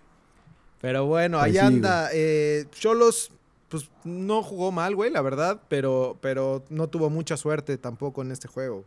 Pero 0.82 1.06
bueno, 1.06 1.38
Pues 1.40 1.46
ahí 1.48 1.54
sí, 1.54 1.60
anda. 1.60 2.10
Eh, 2.14 2.66
Cholos, 2.72 3.32
pues 3.74 3.90
no 4.04 4.44
jugó 4.44 4.72
mal, 4.72 4.96
güey, 4.96 5.10
la 5.12 5.22
verdad. 5.22 5.60
Pero, 5.68 6.18
pero 6.22 6.64
no 6.70 6.88
tuvo 6.88 7.10
mucha 7.10 7.36
suerte 7.38 7.78
tampoco 7.78 8.22
en 8.22 8.32
este 8.32 8.48
juego. 8.48 8.86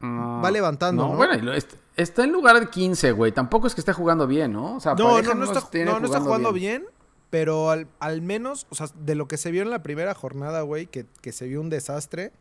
No, 0.00 0.42
Va 0.42 0.50
levantando, 0.50 1.08
¿no? 1.08 1.16
Bueno, 1.16 1.34
lo- 1.42 1.52
est- 1.54 1.74
está 1.96 2.24
en 2.24 2.32
lugar 2.32 2.58
de 2.60 2.68
15, 2.68 3.12
güey. 3.12 3.32
Tampoco 3.32 3.66
es 3.66 3.74
que 3.74 3.80
esté 3.80 3.92
jugando 3.92 4.26
bien, 4.26 4.52
¿no? 4.52 4.76
O 4.76 4.80
sea, 4.80 4.94
No, 4.94 5.22
no, 5.22 5.34
no, 5.34 5.44
está, 5.44 5.84
no, 5.84 6.00
no 6.00 6.06
está 6.06 6.20
jugando 6.20 6.52
bien. 6.52 6.84
pero 7.30 7.70
al, 7.70 7.86
al 8.00 8.20
menos, 8.20 8.66
o 8.70 8.74
sea, 8.74 8.88
de 8.98 9.14
lo 9.14 9.26
que 9.28 9.36
se 9.38 9.50
vio 9.50 9.62
en 9.62 9.70
la 9.70 9.82
primera 9.82 10.14
jornada, 10.14 10.60
güey, 10.62 10.86
que, 10.86 11.06
que 11.22 11.32
se 11.32 11.46
vio 11.46 11.60
un 11.60 11.70
desastre, 11.70 12.32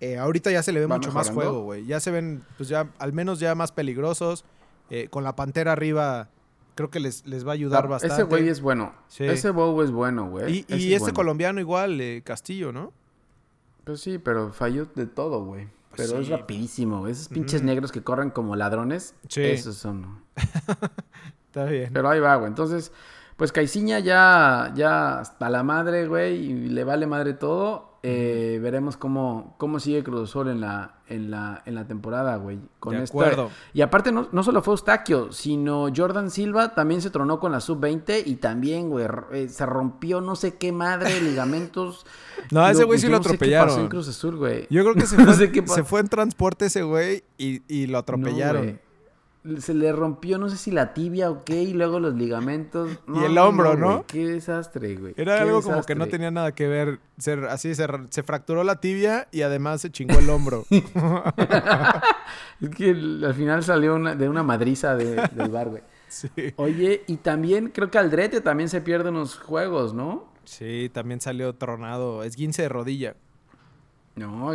eh, 0.00 0.18
ahorita 0.18 0.50
ya 0.50 0.62
se 0.62 0.72
le 0.72 0.80
ve 0.80 0.86
¿Va 0.86 0.96
mucho 0.96 1.12
más 1.12 1.30
juego, 1.30 1.62
güey. 1.62 1.86
Ya 1.86 2.00
se 2.00 2.10
ven, 2.10 2.44
pues 2.56 2.68
ya, 2.68 2.88
al 2.98 3.12
menos 3.12 3.38
ya 3.40 3.54
más 3.54 3.70
peligrosos. 3.72 4.44
eh, 4.90 5.08
con 5.10 5.24
la 5.24 5.34
pantera 5.36 5.72
arriba, 5.72 6.28
creo 6.76 6.88
que 6.90 7.00
les, 7.00 7.26
les 7.26 7.44
va 7.44 7.50
a 7.50 7.54
ayudar 7.54 7.86
Ah, 7.86 7.88
bastante. 7.88 8.14
Ese 8.14 8.22
güey 8.22 8.48
es 8.48 8.60
bueno. 8.60 8.94
Sí. 9.08 9.24
Ese 9.24 9.50
Bow 9.50 9.82
es 9.82 9.90
bueno, 9.90 10.28
güey. 10.30 10.58
Y, 10.58 10.64
Ese 10.68 10.76
y 10.78 10.94
es 10.94 11.00
bueno. 11.00 11.14
colombiano 11.14 11.58
igual, 11.60 12.00
eh, 12.00 12.22
Castillo, 12.24 12.70
¿no? 12.70 12.92
Pues 13.82 14.00
sí, 14.00 14.18
pero 14.18 14.52
falló 14.52 14.86
de 14.94 15.06
todo, 15.06 15.44
güey. 15.44 15.68
Pues 15.94 16.08
Pero 16.10 16.20
es 16.22 16.28
rapidísimo. 16.28 17.08
Esos 17.08 17.28
pinches 17.28 17.62
negros 17.62 17.90
que 17.90 18.02
corren 18.02 18.30
como 18.30 18.54
ladrones, 18.54 19.14
Sí. 19.28 19.42
esos 19.42 19.76
son. 19.76 20.22
Está 21.48 21.64
bien. 21.64 21.90
Pero 21.92 22.08
ahí 22.10 22.20
va, 22.20 22.36
güey. 22.36 22.48
Entonces, 22.48 22.92
pues 23.36 23.52
Caiciña 23.52 23.98
ya, 23.98 24.72
ya 24.74 25.20
hasta 25.20 25.50
la 25.50 25.62
madre, 25.62 26.06
güey, 26.08 26.36
y 26.36 26.68
le 26.68 26.84
vale 26.84 27.06
madre 27.06 27.34
todo. 27.34 27.94
Eh, 28.08 28.60
veremos 28.62 28.96
cómo, 28.96 29.56
cómo 29.58 29.80
sigue 29.80 30.04
Cruz 30.04 30.30
Azul 30.30 30.46
en 30.48 30.60
la, 30.60 31.00
en 31.08 31.28
la, 31.28 31.62
en 31.66 31.74
la 31.74 31.88
temporada, 31.88 32.36
güey. 32.36 32.60
Con 32.78 32.96
De 32.96 33.02
esta- 33.02 33.12
acuerdo. 33.12 33.50
Y 33.74 33.80
aparte, 33.80 34.12
no, 34.12 34.28
no 34.30 34.44
solo 34.44 34.62
fue 34.62 34.74
Eustaquio, 34.74 35.32
sino 35.32 35.88
Jordan 35.94 36.30
Silva 36.30 36.72
también 36.72 37.02
se 37.02 37.10
tronó 37.10 37.40
con 37.40 37.50
la 37.50 37.60
sub-20 37.60 38.22
y 38.24 38.36
también, 38.36 38.90
güey, 38.90 39.06
eh, 39.32 39.48
se 39.48 39.66
rompió 39.66 40.20
no 40.20 40.36
sé 40.36 40.54
qué 40.54 40.70
madre, 40.72 41.20
ligamentos. 41.20 42.06
No, 42.52 42.60
a 42.60 42.70
ese 42.70 42.84
güey 42.84 43.00
sí 43.00 43.06
lo 43.08 43.14
yo 43.14 43.16
no 43.18 43.22
sé 43.24 43.30
qué 43.30 43.34
atropellaron. 43.34 43.68
pasó 43.68 43.80
en 43.80 43.88
Cruz 43.88 44.08
Azul, 44.08 44.36
güey. 44.36 44.66
Yo 44.70 44.82
creo 44.82 44.94
que 44.94 45.00
se 45.06 45.16
No 45.16 45.24
fue, 45.24 45.34
sé 45.34 45.50
qué 45.50 45.62
pa- 45.64 45.74
se 45.74 45.82
fue 45.82 45.98
en 46.00 46.06
transporte 46.08 46.66
ese 46.66 46.82
güey 46.84 47.24
y, 47.38 47.62
y 47.66 47.86
lo 47.88 47.98
atropellaron. 47.98 48.66
No. 48.66 48.85
Se 49.58 49.74
le 49.74 49.92
rompió, 49.92 50.38
no 50.38 50.48
sé 50.48 50.56
si 50.56 50.70
la 50.70 50.92
tibia 50.94 51.30
o 51.30 51.44
qué, 51.44 51.62
y 51.62 51.72
luego 51.72 52.00
los 52.00 52.14
ligamentos. 52.14 52.90
Y 53.14 53.24
el 53.24 53.36
hombro, 53.38 53.76
¿no? 53.76 53.86
güey, 53.92 54.04
Qué 54.06 54.26
desastre, 54.26 54.96
güey. 54.96 55.14
Era 55.16 55.36
qué 55.36 55.42
algo 55.42 55.62
como 55.62 55.82
que 55.82 55.94
no 55.94 56.06
tenía 56.08 56.30
nada 56.30 56.52
que 56.54 56.66
ver. 56.68 56.98
Ser, 57.18 57.44
así 57.46 57.74
se, 57.74 57.86
se 58.10 58.22
fracturó 58.22 58.62
la 58.64 58.80
tibia 58.80 59.28
y 59.32 59.42
además 59.42 59.80
se 59.80 59.90
chingó 59.90 60.18
el 60.18 60.28
hombro. 60.30 60.64
Es 62.60 62.70
que 62.70 62.90
el- 62.90 63.24
al 63.24 63.34
final 63.34 63.62
salió 63.62 63.94
una- 63.94 64.14
de 64.14 64.28
una 64.28 64.42
madriza 64.42 64.94
de- 64.96 65.28
del 65.32 65.50
bar, 65.50 65.68
güey. 65.68 65.82
sí. 66.08 66.28
Oye, 66.56 67.02
y 67.06 67.16
también 67.18 67.68
creo 67.68 67.90
que 67.90 67.98
Aldrete 67.98 68.40
también 68.40 68.68
se 68.68 68.80
pierde 68.80 69.10
unos 69.10 69.36
juegos, 69.38 69.92
¿no? 69.94 70.32
Sí, 70.44 70.90
también 70.92 71.20
salió 71.20 71.54
tronado. 71.54 72.22
Es 72.22 72.36
15 72.36 72.62
de 72.62 72.68
rodilla. 72.68 73.16
No, 74.16 74.50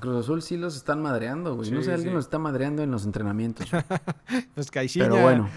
Cruz 0.00 0.24
Azul 0.24 0.42
sí 0.42 0.56
los 0.56 0.74
están 0.74 1.02
madreando, 1.02 1.54
güey. 1.54 1.70
no 1.70 1.82
sé, 1.82 1.92
alguien 1.92 2.10
sí. 2.10 2.14
los 2.14 2.24
está 2.24 2.38
madreando 2.38 2.82
en 2.82 2.90
los 2.90 3.04
entrenamientos. 3.04 3.68
Pues 4.54 4.70
Caixinha. 4.70 5.08
Pero 5.08 5.22
bueno, 5.22 5.50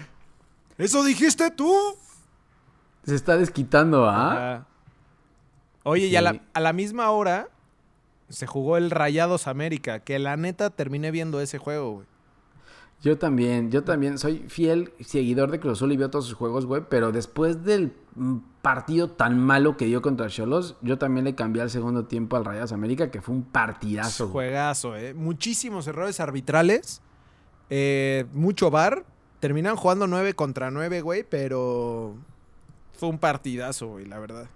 ¿Eso 0.78 1.02
dijiste 1.02 1.50
tú? 1.50 1.72
se 3.04 3.14
está 3.14 3.36
desquitando, 3.36 4.08
¿ah? 4.08 4.66
Oye, 5.84 6.06
y 6.06 6.16
a 6.16 6.22
la, 6.22 6.42
a 6.52 6.60
la 6.60 6.72
misma 6.72 7.10
hora 7.10 7.48
se 8.28 8.46
jugó 8.46 8.76
el 8.76 8.90
Rayados 8.90 9.46
América. 9.46 10.00
Que 10.00 10.18
la 10.18 10.36
neta 10.36 10.70
terminé 10.70 11.10
viendo 11.10 11.40
ese 11.40 11.58
juego, 11.58 11.92
güey. 11.92 12.06
Yo 13.02 13.18
también, 13.18 13.70
yo 13.70 13.84
también 13.84 14.18
soy 14.18 14.38
fiel 14.48 14.92
seguidor 15.00 15.50
de 15.50 15.60
Cruz 15.60 15.74
Azul 15.78 15.92
y 15.92 15.96
veo 15.96 16.10
todos 16.10 16.24
sus 16.26 16.34
juegos, 16.34 16.66
güey, 16.66 16.82
pero 16.88 17.12
después 17.12 17.62
del 17.62 17.92
mm, 18.14 18.36
partido 18.62 19.10
tan 19.10 19.38
malo 19.38 19.76
que 19.76 19.84
dio 19.84 20.00
contra 20.02 20.28
Cholos, 20.28 20.76
yo 20.80 20.98
también 20.98 21.24
le 21.24 21.34
cambié 21.34 21.62
al 21.62 21.70
segundo 21.70 22.06
tiempo 22.06 22.36
al 22.36 22.44
Rayados 22.44 22.72
América, 22.72 23.10
que 23.10 23.20
fue 23.20 23.34
un 23.34 23.42
partidazo. 23.44 24.24
güey. 24.28 24.46
Juegazo, 24.48 24.96
¿eh? 24.96 25.12
Muchísimos 25.14 25.86
errores 25.86 26.18
arbitrales. 26.20 27.02
eh, 27.70 28.24
mucho 28.32 28.70
bar. 28.70 29.04
Terminan 29.40 29.76
jugando 29.76 30.06
9 30.06 30.32
contra 30.34 30.70
9, 30.70 31.02
güey, 31.02 31.22
pero 31.22 32.14
fue 32.94 33.08
un 33.10 33.18
partidazo, 33.18 33.88
güey, 33.88 34.06
la 34.06 34.18
verdad. 34.18 34.48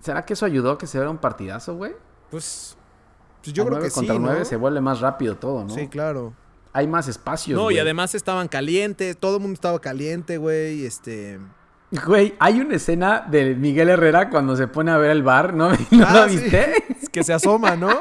¿Será 0.00 0.24
que 0.24 0.32
eso 0.32 0.44
ayudó 0.44 0.72
a 0.72 0.78
que 0.78 0.88
se 0.88 0.98
vea 0.98 1.08
un 1.08 1.18
partidazo, 1.18 1.76
güey? 1.76 1.92
Pues, 2.30 2.76
pues 3.42 3.52
yo 3.54 3.62
A 3.62 3.66
creo 3.66 3.78
nueve 3.78 3.84
que 3.86 3.90
sí, 3.90 3.94
contra 3.94 4.14
¿no? 4.16 4.20
nueve 4.22 4.44
se 4.44 4.56
vuelve 4.56 4.80
más 4.80 5.00
rápido 5.00 5.36
todo, 5.36 5.62
¿no? 5.64 5.70
Sí, 5.72 5.86
claro. 5.86 6.34
Hay 6.74 6.86
más 6.86 7.06
espacios, 7.08 7.60
No, 7.60 7.70
y 7.70 7.78
además 7.78 8.14
estaban 8.14 8.48
calientes, 8.48 9.16
todo 9.18 9.36
el 9.36 9.42
mundo 9.42 9.54
estaba 9.54 9.78
caliente, 9.80 10.38
güey, 10.38 10.86
este... 10.86 11.38
Güey, 12.06 12.34
hay 12.38 12.60
una 12.60 12.76
escena 12.76 13.26
de 13.30 13.54
Miguel 13.54 13.90
Herrera 13.90 14.30
cuando 14.30 14.56
se 14.56 14.66
pone 14.66 14.90
a 14.90 14.96
ver 14.96 15.10
el 15.10 15.22
bar, 15.22 15.52
¿no? 15.52 15.68
¿No 15.90 16.06
Ah, 16.06 16.14
la 16.14 16.28
sí. 16.30 16.38
viste? 16.38 16.72
Es 17.02 17.10
que 17.10 17.22
se 17.22 17.34
asoma, 17.34 17.76
¿no? 17.76 17.90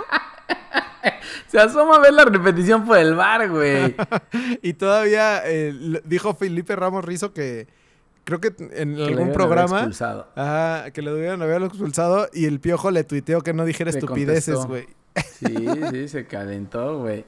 Se 1.48 1.60
asoma 1.60 1.98
a 1.98 2.00
ver 2.00 2.14
la 2.14 2.24
repetición 2.24 2.86
por 2.86 2.98
el 2.98 3.14
bar, 3.16 3.50
güey. 3.50 3.94
y 4.62 4.72
todavía 4.74 5.42
eh, 5.46 5.74
dijo 6.06 6.34
Felipe 6.34 6.76
Ramos 6.78 7.04
Rizo 7.04 7.34
que 7.34 7.68
creo 8.24 8.40
que 8.40 8.54
en 8.72 8.96
Que 8.96 9.04
algún 9.04 9.24
haber 9.24 9.34
programa... 9.34 9.78
expulsado. 9.80 10.28
Ajá, 10.36 10.92
que 10.92 11.02
le 11.02 11.12
debieron 11.12 11.42
haber 11.42 11.64
expulsado 11.64 12.30
y 12.34 12.46
el 12.46 12.62
piojo 12.62 12.90
le 12.92 13.04
tuiteó 13.04 13.42
que 13.42 13.54
no 13.54 13.66
dijera 13.66 13.92
Le 13.92 14.00
estupideces, 14.00 14.66
güey. 14.66 14.88
Sí, 15.16 15.68
sí, 15.92 16.08
se 16.08 16.26
calentó, 16.28 17.00
güey. 17.00 17.26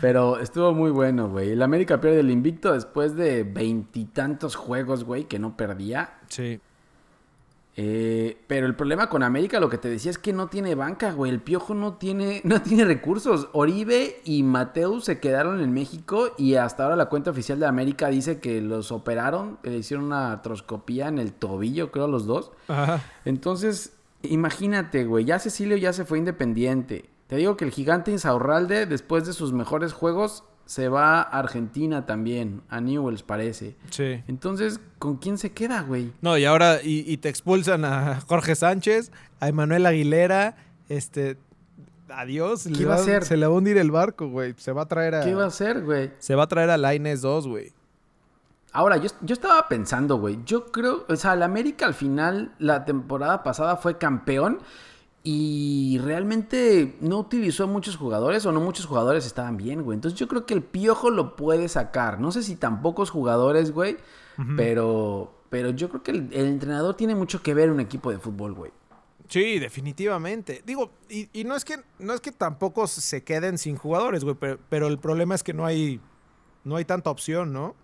Pero 0.00 0.38
estuvo 0.38 0.72
muy 0.72 0.90
bueno, 0.90 1.28
güey. 1.28 1.50
El 1.50 1.62
América 1.62 2.00
pierde 2.00 2.20
el 2.20 2.30
invicto 2.30 2.72
después 2.72 3.14
de 3.14 3.44
veintitantos 3.44 4.56
juegos, 4.56 5.04
güey, 5.04 5.24
que 5.24 5.38
no 5.38 5.56
perdía. 5.56 6.18
Sí. 6.28 6.60
Eh, 7.74 8.38
pero 8.48 8.66
el 8.66 8.74
problema 8.74 9.08
con 9.08 9.22
América, 9.22 9.58
lo 9.58 9.70
que 9.70 9.78
te 9.78 9.88
decía, 9.88 10.10
es 10.10 10.18
que 10.18 10.32
no 10.32 10.48
tiene 10.48 10.74
banca, 10.74 11.12
güey. 11.12 11.30
El 11.30 11.40
Piojo 11.40 11.74
no 11.74 11.94
tiene, 11.94 12.40
no 12.44 12.60
tiene 12.62 12.84
recursos. 12.84 13.48
Oribe 13.52 14.20
y 14.24 14.42
Mateus 14.42 15.04
se 15.04 15.20
quedaron 15.20 15.60
en 15.60 15.72
México 15.72 16.34
y 16.36 16.56
hasta 16.56 16.84
ahora 16.84 16.96
la 16.96 17.06
cuenta 17.06 17.30
oficial 17.30 17.58
de 17.60 17.66
América 17.66 18.08
dice 18.08 18.40
que 18.40 18.60
los 18.60 18.92
operaron, 18.92 19.58
que 19.62 19.70
le 19.70 19.78
hicieron 19.78 20.06
una 20.06 20.32
artroscopía 20.32 21.08
en 21.08 21.18
el 21.18 21.32
tobillo, 21.32 21.90
creo, 21.90 22.08
los 22.08 22.26
dos. 22.26 22.52
Ajá. 22.68 23.02
Entonces, 23.24 23.94
imagínate, 24.22 25.04
güey, 25.04 25.24
ya 25.24 25.38
Cecilio 25.38 25.76
ya 25.76 25.92
se 25.92 26.04
fue 26.04 26.18
independiente. 26.18 27.11
Te 27.32 27.38
digo 27.38 27.56
que 27.56 27.64
el 27.64 27.70
gigante 27.70 28.10
Insaurralde, 28.10 28.84
después 28.84 29.24
de 29.24 29.32
sus 29.32 29.54
mejores 29.54 29.94
juegos, 29.94 30.44
se 30.66 30.90
va 30.90 31.22
a 31.22 31.22
Argentina 31.22 32.04
también, 32.04 32.60
a 32.68 32.82
Newells 32.82 33.22
parece. 33.22 33.74
Sí. 33.88 34.22
Entonces, 34.28 34.80
¿con 34.98 35.16
quién 35.16 35.38
se 35.38 35.50
queda, 35.50 35.80
güey? 35.80 36.12
No, 36.20 36.36
y 36.36 36.44
ahora, 36.44 36.82
y, 36.82 37.10
y 37.10 37.16
te 37.16 37.30
expulsan 37.30 37.86
a 37.86 38.20
Jorge 38.20 38.54
Sánchez, 38.54 39.12
a 39.40 39.48
Emanuel 39.48 39.86
Aguilera, 39.86 40.56
este, 40.90 41.38
Adiós. 42.10 42.64
¿Qué 42.64 42.80
le 42.80 42.84
va 42.84 42.96
a 42.96 42.98
hacer? 42.98 43.24
Se 43.24 43.38
le 43.38 43.46
va 43.46 43.54
a 43.54 43.56
hundir 43.56 43.78
el 43.78 43.90
barco, 43.90 44.28
güey. 44.28 44.52
Se 44.58 44.70
va 44.72 44.82
a 44.82 44.86
traer 44.86 45.14
a. 45.14 45.24
¿Qué 45.24 45.34
va 45.34 45.44
a 45.44 45.46
hacer, 45.46 45.82
güey? 45.82 46.12
Se 46.18 46.34
va 46.34 46.42
a 46.42 46.48
traer 46.48 46.68
a 46.68 46.76
Laines 46.76 47.22
2, 47.22 47.48
güey. 47.48 47.72
Ahora, 48.72 48.98
yo, 48.98 49.08
yo 49.22 49.32
estaba 49.32 49.68
pensando, 49.68 50.18
güey. 50.18 50.38
Yo 50.44 50.66
creo, 50.66 51.06
o 51.08 51.16
sea, 51.16 51.32
el 51.32 51.42
América 51.42 51.86
al 51.86 51.94
final, 51.94 52.52
la 52.58 52.84
temporada 52.84 53.42
pasada 53.42 53.78
fue 53.78 53.96
campeón 53.96 54.58
y 55.24 55.98
realmente 56.02 56.96
no 57.00 57.18
utilizó 57.18 57.68
muchos 57.68 57.96
jugadores 57.96 58.44
o 58.44 58.52
no 58.52 58.60
muchos 58.60 58.86
jugadores 58.86 59.24
estaban 59.24 59.56
bien, 59.56 59.82
güey. 59.82 59.94
Entonces 59.94 60.18
yo 60.18 60.26
creo 60.26 60.46
que 60.46 60.54
el 60.54 60.62
piojo 60.62 61.10
lo 61.10 61.36
puede 61.36 61.68
sacar. 61.68 62.20
No 62.20 62.32
sé 62.32 62.42
si 62.42 62.56
tan 62.56 62.82
pocos 62.82 63.10
jugadores, 63.10 63.70
güey, 63.72 63.98
pero, 64.56 65.32
pero 65.48 65.70
yo 65.70 65.88
creo 65.88 66.02
que 66.02 66.10
el, 66.10 66.28
el 66.32 66.46
entrenador 66.46 66.96
tiene 66.96 67.14
mucho 67.14 67.42
que 67.42 67.54
ver 67.54 67.66
en 67.66 67.74
un 67.74 67.80
equipo 67.80 68.10
de 68.10 68.18
fútbol, 68.18 68.54
güey. 68.54 68.72
Sí, 69.28 69.58
definitivamente. 69.58 70.62
Digo, 70.66 70.90
y, 71.08 71.28
y 71.32 71.44
no 71.44 71.54
es 71.54 71.64
que 71.64 71.76
no 71.98 72.12
es 72.12 72.20
que 72.20 72.32
tampoco 72.32 72.86
se 72.86 73.22
queden 73.22 73.58
sin 73.58 73.76
jugadores, 73.76 74.24
güey, 74.24 74.36
pero, 74.38 74.58
pero 74.68 74.88
el 74.88 74.98
problema 74.98 75.34
es 75.34 75.42
que 75.42 75.54
no 75.54 75.64
hay 75.64 76.00
no 76.64 76.76
hay 76.76 76.84
tanta 76.84 77.10
opción, 77.10 77.52
¿no? 77.52 77.76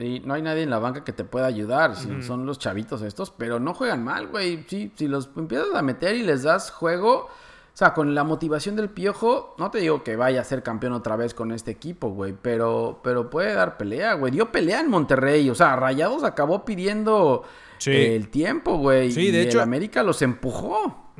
Y 0.00 0.20
no 0.20 0.34
hay 0.34 0.42
nadie 0.42 0.62
en 0.62 0.70
la 0.70 0.78
banca 0.78 1.02
que 1.02 1.12
te 1.12 1.24
pueda 1.24 1.46
ayudar. 1.46 1.96
si 1.96 2.22
Son 2.22 2.46
los 2.46 2.58
chavitos 2.58 3.02
estos, 3.02 3.30
pero 3.32 3.58
no 3.58 3.74
juegan 3.74 4.04
mal, 4.04 4.28
güey. 4.28 4.64
Sí, 4.68 4.92
si 4.94 5.08
los 5.08 5.28
empiezas 5.36 5.74
a 5.74 5.82
meter 5.82 6.14
y 6.14 6.22
les 6.22 6.44
das 6.44 6.70
juego, 6.70 7.22
o 7.24 7.30
sea, 7.74 7.94
con 7.94 8.14
la 8.14 8.22
motivación 8.22 8.76
del 8.76 8.90
piojo, 8.90 9.56
no 9.58 9.70
te 9.72 9.78
digo 9.78 10.04
que 10.04 10.14
vaya 10.14 10.40
a 10.40 10.44
ser 10.44 10.62
campeón 10.62 10.92
otra 10.92 11.16
vez 11.16 11.34
con 11.34 11.50
este 11.50 11.72
equipo, 11.72 12.10
güey, 12.10 12.32
pero, 12.40 13.00
pero 13.02 13.28
puede 13.28 13.54
dar 13.54 13.76
pelea, 13.76 14.14
güey. 14.14 14.30
Dio 14.32 14.52
pelea 14.52 14.80
en 14.80 14.88
Monterrey, 14.90 15.50
o 15.50 15.54
sea, 15.56 15.74
Rayados 15.74 16.22
acabó 16.22 16.64
pidiendo 16.64 17.42
Sí. 17.78 17.90
el 17.92 18.28
tiempo, 18.28 18.76
güey. 18.78 19.10
Sí, 19.12 19.28
y 19.28 19.30
de 19.32 19.42
el 19.42 19.48
hecho- 19.48 19.60
América 19.62 20.02
los 20.04 20.22
empujó. 20.22 21.12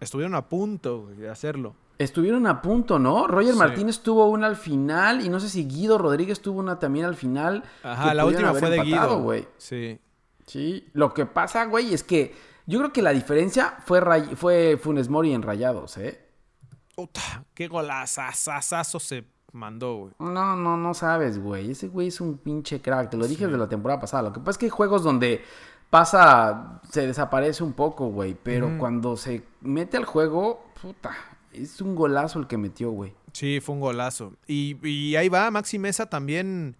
Estuvieron 0.00 0.34
a 0.34 0.48
punto 0.48 1.02
güey, 1.02 1.16
de 1.16 1.28
hacerlo. 1.30 1.74
Estuvieron 2.00 2.46
a 2.46 2.62
punto, 2.62 2.98
¿no? 2.98 3.26
Roger 3.26 3.52
Sí. 3.52 3.58
Martínez 3.58 4.00
tuvo 4.00 4.26
una 4.26 4.46
al 4.46 4.56
final 4.56 5.24
y 5.24 5.28
no 5.28 5.38
sé 5.38 5.48
si 5.50 5.66
Guido 5.66 5.98
Rodríguez 5.98 6.40
tuvo 6.40 6.58
una 6.60 6.78
también 6.78 7.04
al 7.04 7.14
final. 7.14 7.62
Ajá, 7.82 8.14
la 8.14 8.24
última 8.24 8.54
fue 8.54 8.70
de 8.70 8.80
Guido. 8.82 9.20
güey. 9.20 9.46
Sí. 9.58 10.00
Sí, 10.46 10.88
lo 10.94 11.12
que 11.14 11.26
pasa, 11.26 11.66
güey, 11.66 11.92
es 11.94 12.02
que 12.02 12.34
yo 12.66 12.78
creo 12.78 12.92
que 12.92 13.02
la 13.02 13.10
diferencia 13.10 13.74
fue, 13.84 14.00
Ray- 14.00 14.34
fue 14.34 14.78
Funes 14.82 15.08
Mori 15.08 15.32
en 15.34 15.42
Rayados, 15.42 15.96
¿eh? 15.98 16.26
Puta, 16.96 17.44
qué 17.54 17.68
golazazazazo 17.68 18.98
se 18.98 19.24
mandó, 19.52 19.96
güey. 19.96 20.12
No, 20.18 20.56
no, 20.56 20.76
no 20.76 20.94
sabes, 20.94 21.38
güey. 21.38 21.70
Ese 21.72 21.88
güey 21.88 22.08
es 22.08 22.20
un 22.20 22.38
pinche 22.38 22.80
crack. 22.80 23.10
Te 23.10 23.16
lo 23.16 23.26
dije 23.26 23.44
desde 23.46 23.58
la 23.58 23.68
temporada 23.68 24.00
pasada. 24.00 24.22
Lo 24.24 24.32
que 24.32 24.40
pasa 24.40 24.52
es 24.52 24.58
que 24.58 24.66
hay 24.66 24.70
juegos 24.70 25.02
donde 25.02 25.42
pasa, 25.90 26.80
se 26.90 27.06
desaparece 27.06 27.62
un 27.64 27.72
poco, 27.72 28.08
güey. 28.08 28.34
Pero 28.42 28.78
cuando 28.78 29.16
se 29.16 29.42
mete 29.60 29.96
al 29.96 30.04
juego, 30.04 30.64
puta, 30.80 31.10
es 31.52 31.80
un 31.80 31.94
golazo 31.94 32.38
el 32.38 32.46
que 32.46 32.56
metió, 32.58 32.90
güey. 32.90 33.12
Sí, 33.32 33.60
fue 33.60 33.74
un 33.74 33.80
golazo. 33.80 34.34
Y, 34.46 34.76
y 34.86 35.16
ahí 35.16 35.28
va, 35.28 35.50
Maxi 35.50 35.78
Mesa 35.78 36.06
también. 36.06 36.76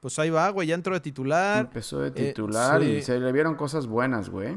Pues 0.00 0.18
ahí 0.18 0.30
va, 0.30 0.48
güey, 0.50 0.66
ya 0.68 0.74
entró 0.74 0.94
de 0.94 1.00
titular. 1.00 1.66
Empezó 1.66 2.00
de 2.00 2.08
Eh, 2.08 2.10
titular 2.32 2.82
sí. 2.82 2.88
y 2.88 3.02
se 3.02 3.20
le 3.20 3.30
vieron 3.30 3.54
cosas 3.54 3.86
buenas, 3.86 4.28
güey. 4.30 4.56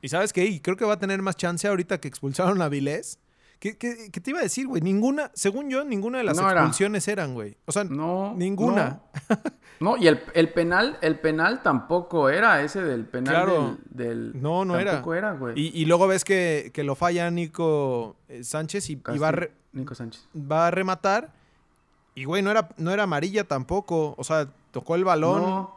Y 0.00 0.08
sabes 0.08 0.32
qué, 0.32 0.46
y 0.46 0.60
creo 0.60 0.76
que 0.76 0.84
va 0.84 0.94
a 0.94 0.98
tener 0.98 1.20
más 1.22 1.36
chance 1.36 1.66
ahorita 1.66 1.98
que 2.00 2.06
expulsaron 2.08 2.62
a 2.62 2.68
Vilés. 2.68 3.18
¿Qué, 3.62 3.76
qué- 3.78 4.10
qué 4.10 4.20
te 4.20 4.30
iba 4.30 4.40
a 4.40 4.42
decir, 4.42 4.66
güey? 4.66 4.82
Ninguna, 4.82 5.30
según 5.34 5.70
yo, 5.70 5.84
ninguna 5.84 6.18
de 6.18 6.24
las 6.24 6.36
No 6.36 6.50
era. 6.50 6.62
expulsiones 6.62 7.06
eran, 7.06 7.32
güey. 7.32 7.56
O 7.64 7.70
sea, 7.70 7.84
No. 7.84 8.34
ninguna. 8.36 9.02
No, 9.30 9.38
No, 9.78 9.96
y 9.96 10.08
el, 10.08 10.20
el 10.34 10.52
penal, 10.52 10.98
el 11.00 11.20
penal 11.20 11.62
tampoco 11.62 12.28
era 12.28 12.60
ese 12.64 12.82
del 12.82 13.04
penal 13.04 13.34
Claro. 13.34 13.78
del, 13.90 14.32
del- 14.32 14.42
No, 14.42 14.64
no 14.64 14.80
era. 14.80 14.94
tampoco 14.94 15.14
era, 15.14 15.32
güey. 15.34 15.54
Y, 15.56 15.68
y 15.80 15.84
luego 15.84 16.08
ves 16.08 16.24
que, 16.24 16.72
que 16.74 16.82
lo 16.82 16.96
falla 16.96 17.30
Nico 17.30 18.16
eh, 18.28 18.42
Sánchez 18.42 18.90
y, 18.90 18.94
y 19.14 19.18
va, 19.18 19.28
a 19.28 19.32
re- 19.32 19.52
Nico 19.72 19.94
Sánchez. 19.94 20.26
va 20.36 20.66
a 20.66 20.70
rematar. 20.72 21.32
Y, 22.16 22.24
güey, 22.24 22.42
no 22.42 22.50
era, 22.50 22.68
no 22.78 22.90
era 22.90 23.04
amarilla 23.04 23.44
tampoco. 23.44 24.16
O 24.18 24.24
sea, 24.24 24.48
tocó 24.72 24.96
el 24.96 25.04
balón. 25.04 25.42
No. 25.42 25.76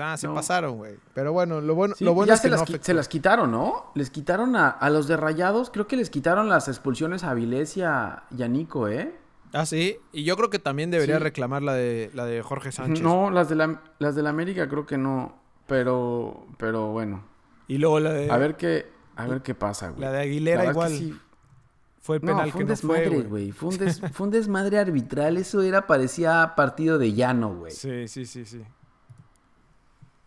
Sea, 0.00 0.16
se 0.16 0.26
no. 0.28 0.34
pasaron, 0.34 0.76
güey. 0.78 0.96
Pero 1.14 1.32
bueno, 1.32 1.60
lo 1.60 1.74
bueno, 1.74 1.94
Sí, 1.94 2.04
lo 2.04 2.14
bueno 2.14 2.28
ya 2.28 2.34
es 2.34 2.40
se, 2.40 2.46
que 2.48 2.50
las, 2.50 2.60
no 2.60 2.64
afectó. 2.64 2.84
se 2.86 2.94
las 2.94 3.08
quitaron, 3.08 3.50
¿no? 3.50 3.92
Les 3.94 4.10
quitaron 4.10 4.56
a, 4.56 4.68
a 4.70 4.90
los 4.90 5.06
de 5.08 5.16
Rayados, 5.16 5.70
creo 5.70 5.86
que 5.86 5.96
les 5.96 6.08
quitaron 6.10 6.48
las 6.48 6.68
expulsiones 6.68 7.22
a 7.24 7.34
Vilés 7.34 7.76
y 7.76 7.82
a, 7.82 8.22
y 8.36 8.42
a 8.42 8.48
Nico, 8.48 8.88
¿eh? 8.88 9.14
Ah, 9.52 9.66
sí. 9.66 9.98
Y 10.12 10.24
yo 10.24 10.36
creo 10.36 10.48
que 10.48 10.58
también 10.58 10.90
debería 10.90 11.16
Sí. 11.18 11.22
reclamar 11.24 11.62
la 11.62 11.74
de, 11.74 12.10
la 12.14 12.24
de 12.24 12.40
Jorge 12.42 12.70
Sánchez. 12.72 13.02
No, 13.02 13.30
las 13.30 13.48
de 13.48 13.56
la 13.56 13.80
las 13.98 14.14
de 14.14 14.22
la 14.22 14.30
América 14.30 14.68
creo 14.68 14.86
que 14.86 14.96
no, 14.96 15.34
pero 15.66 16.46
pero 16.56 16.88
bueno. 16.92 17.24
Y 17.68 17.78
luego 17.78 18.00
la 18.00 18.12
de, 18.12 18.30
A 18.30 18.36
ver 18.36 18.56
qué 18.56 18.86
a 19.16 19.26
ver 19.26 19.42
qué 19.42 19.54
pasa, 19.54 19.88
güey. 19.90 20.00
la 20.00 20.12
de 20.12 20.20
Aguilera 20.20 20.64
La 20.64 20.70
igual. 20.70 20.92
es 20.92 20.98
que 21.00 21.04
sí. 21.06 21.20
Fue 22.00 22.16
el 22.16 22.22
No, 22.22 22.28
penal 22.28 22.50
fue 22.50 22.58
que 22.60 22.64
un 22.64 22.68
no 22.70 22.76
fue, 22.76 22.96
desmadre, 23.00 23.08
güey. 23.16 23.28
güey. 23.28 23.50
Fue, 23.52 23.68
un 23.68 23.78
des- 23.78 24.00
fue 24.12 24.26
un 24.26 24.30
desmadre 24.32 24.78
arbitral. 24.78 25.36
Eso 25.36 25.60
era, 25.62 25.86
parecía 25.86 26.54
partido 26.56 26.96
de 26.98 27.12
llano, 27.12 27.54
güey. 27.56 27.72
Sí, 27.72 28.08
sí, 28.08 28.24
sí, 28.24 28.44
sí. 28.46 28.62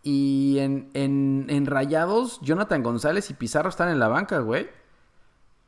Y 0.06 0.58
en, 0.58 0.90
en, 0.92 1.46
en 1.48 1.64
Rayados, 1.66 2.38
Jonathan 2.42 2.82
González 2.82 3.30
y 3.30 3.34
Pizarro 3.34 3.70
están 3.70 3.88
en 3.88 3.98
la 3.98 4.08
banca, 4.08 4.38
güey. 4.40 4.68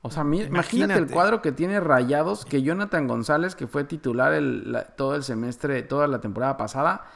O 0.02 0.10
sea, 0.10 0.22
imagínate. 0.24 1.00
el 1.00 1.10
cuadro 1.10 1.40
que 1.42 1.50
tiene 1.52 1.80
Rayados, 1.80 2.44
que 2.44 2.62
Jonathan 2.62 3.08
González, 3.08 3.56
que 3.56 3.66
fue 3.66 3.84
titular 3.84 4.34
el- 4.34 4.70
la- 4.72 4.84
todo 4.84 5.14
el 5.16 5.22
semestre, 5.24 5.82
toda 5.82 6.06
la 6.06 6.20
temporada 6.20 6.56
pasada, 6.58 7.06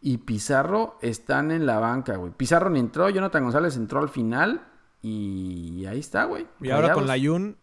y 0.00 0.18
Pizarro 0.18 0.98
están 1.02 1.50
en 1.50 1.66
la 1.66 1.78
banca, 1.78 2.16
güey. 2.16 2.32
Pizarro 2.32 2.70
ni 2.70 2.80
entró, 2.80 3.08
Jonathan 3.10 3.42
González 3.44 3.76
entró 3.76 4.00
al 4.00 4.08
final, 4.08 4.66
y 5.02 5.84
ahí 5.86 5.98
está, 6.00 6.24
güey. 6.24 6.46
Y 6.62 6.70
ahora 6.70 6.94
con 6.94 7.06
la. 7.06 7.16
Jun. 7.22 7.56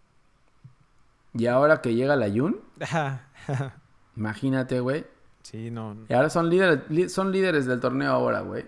Y 1.34 1.48
ahora 1.48 1.82
que 1.82 1.96
llega 1.96 2.16
la 2.16 2.30
Jun, 2.30 2.62
imagínate, 4.16 4.80
güey. 4.80 5.06
sí, 5.42 5.72
no. 5.72 5.98
Y 6.08 6.14
ahora 6.14 6.30
son 6.30 6.50
líderes, 6.50 7.12
son 7.12 7.32
líderes 7.32 7.66
del 7.66 7.80
torneo 7.80 8.12
ahora, 8.12 8.42
güey. 8.42 8.66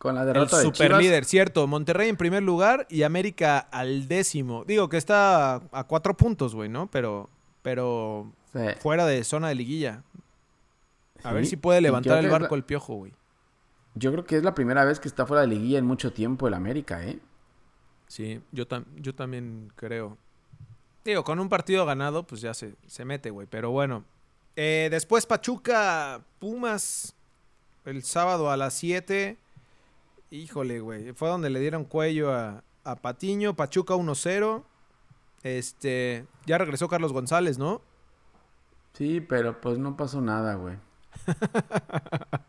Con 0.00 0.14
la 0.14 0.22
El 0.22 0.28
derrota 0.28 0.56
de 0.56 0.64
super 0.64 0.86
Chivas. 0.88 1.02
líder, 1.02 1.24
cierto. 1.26 1.66
Monterrey 1.66 2.08
en 2.08 2.16
primer 2.16 2.42
lugar 2.42 2.86
y 2.88 3.02
América 3.02 3.58
al 3.58 4.08
décimo. 4.08 4.64
Digo 4.64 4.88
que 4.88 4.96
está 4.96 5.56
a, 5.72 5.84
cuatro 5.84 6.16
puntos, 6.16 6.54
güey, 6.54 6.68
¿no? 6.70 6.86
Pero, 6.90 7.28
pero 7.62 8.32
Sí. 8.52 8.60
fuera 8.80 9.04
de 9.06 9.22
zona 9.24 9.48
de 9.48 9.54
liguilla. 9.56 10.02
A 11.22 11.32
ver 11.34 11.44
si 11.46 11.56
puede 11.56 11.82
levantar 11.82 12.18
el 12.18 12.24
la- 12.26 12.30
barco 12.38 12.54
el 12.54 12.64
piojo, 12.64 12.94
güey. 12.94 13.12
Yo 13.94 14.10
creo 14.10 14.24
que 14.24 14.36
es 14.38 14.42
la 14.42 14.54
primera 14.54 14.84
vez 14.86 15.00
que 15.00 15.06
está 15.08 15.26
fuera 15.26 15.42
de 15.42 15.48
liguilla 15.48 15.78
en 15.78 15.84
mucho 15.84 16.12
tiempo 16.14 16.48
el 16.48 16.54
América, 16.54 17.04
¿eh? 17.04 17.18
Sí, 18.08 18.40
yo, 18.52 18.66
tam- 18.66 18.86
yo 18.96 19.14
también 19.14 19.70
creo. 19.76 20.16
Digo, 21.04 21.24
con 21.24 21.38
un 21.40 21.50
partido 21.50 21.84
ganado, 21.84 22.22
pues 22.26 22.40
ya 22.40 22.54
se, 22.54 22.74
se 22.86 23.04
mete, 23.04 23.28
güey. 23.30 23.46
Pero 23.50 23.70
bueno. 23.70 24.04
Eh, 24.56 24.88
después 24.90 25.26
Pachuca, 25.26 26.22
Pumas, 26.38 27.14
el 27.84 28.02
sábado 28.02 28.50
a 28.50 28.56
las 28.56 28.72
7. 28.74 29.36
Híjole, 30.30 30.80
güey. 30.80 31.12
Fue 31.12 31.28
donde 31.28 31.50
le 31.50 31.60
dieron 31.60 31.84
cuello 31.84 32.32
a, 32.32 32.62
a 32.84 32.96
Patiño. 32.96 33.54
Pachuca 33.54 33.94
1-0. 33.94 34.62
Este, 35.42 36.26
ya 36.46 36.58
regresó 36.58 36.88
Carlos 36.88 37.12
González, 37.12 37.58
¿no? 37.58 37.80
Sí, 38.92 39.20
pero 39.20 39.60
pues 39.60 39.78
no 39.78 39.96
pasó 39.96 40.20
nada, 40.20 40.54
güey. 40.54 40.76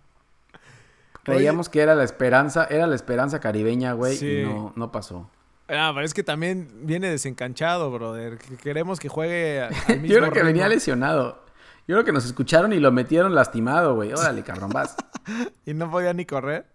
Creíamos 1.23 1.69
que 1.69 1.81
era 1.81 1.93
la 1.95 2.03
esperanza, 2.03 2.65
era 2.65 2.87
la 2.87 2.95
esperanza 2.95 3.39
caribeña, 3.39 3.93
güey, 3.93 4.17
Sí. 4.17 4.39
y 4.39 4.43
no, 4.43 4.73
no 4.75 4.91
pasó. 4.91 5.29
Ah, 5.67 5.91
pero 5.93 6.03
es 6.05 6.13
que 6.13 6.23
también 6.23 6.67
viene 6.83 7.09
desencanchado, 7.09 7.91
brother. 7.91 8.37
Que 8.39 8.57
Queremos 8.57 8.99
que 8.99 9.07
juegue 9.07 9.61
a- 9.61 9.67
al 9.67 9.73
mismo 10.01 10.07
Yo 10.07 10.17
creo 10.19 10.29
que 10.31 10.39
ritmo. 10.39 10.45
venía 10.47 10.67
lesionado. 10.67 11.45
Yo 11.87 11.95
creo 11.95 12.03
que 12.03 12.11
nos 12.11 12.25
escucharon 12.25 12.73
y 12.73 12.79
lo 12.79 12.91
metieron 12.91 13.33
lastimado, 13.35 13.95
güey. 13.95 14.11
Órale, 14.13 14.43
cabrón, 14.43 14.71
vas. 14.71 14.95
Y 15.65 15.73
no 15.75 15.89
podía 15.91 16.13
ni 16.13 16.25
correr. 16.25 16.65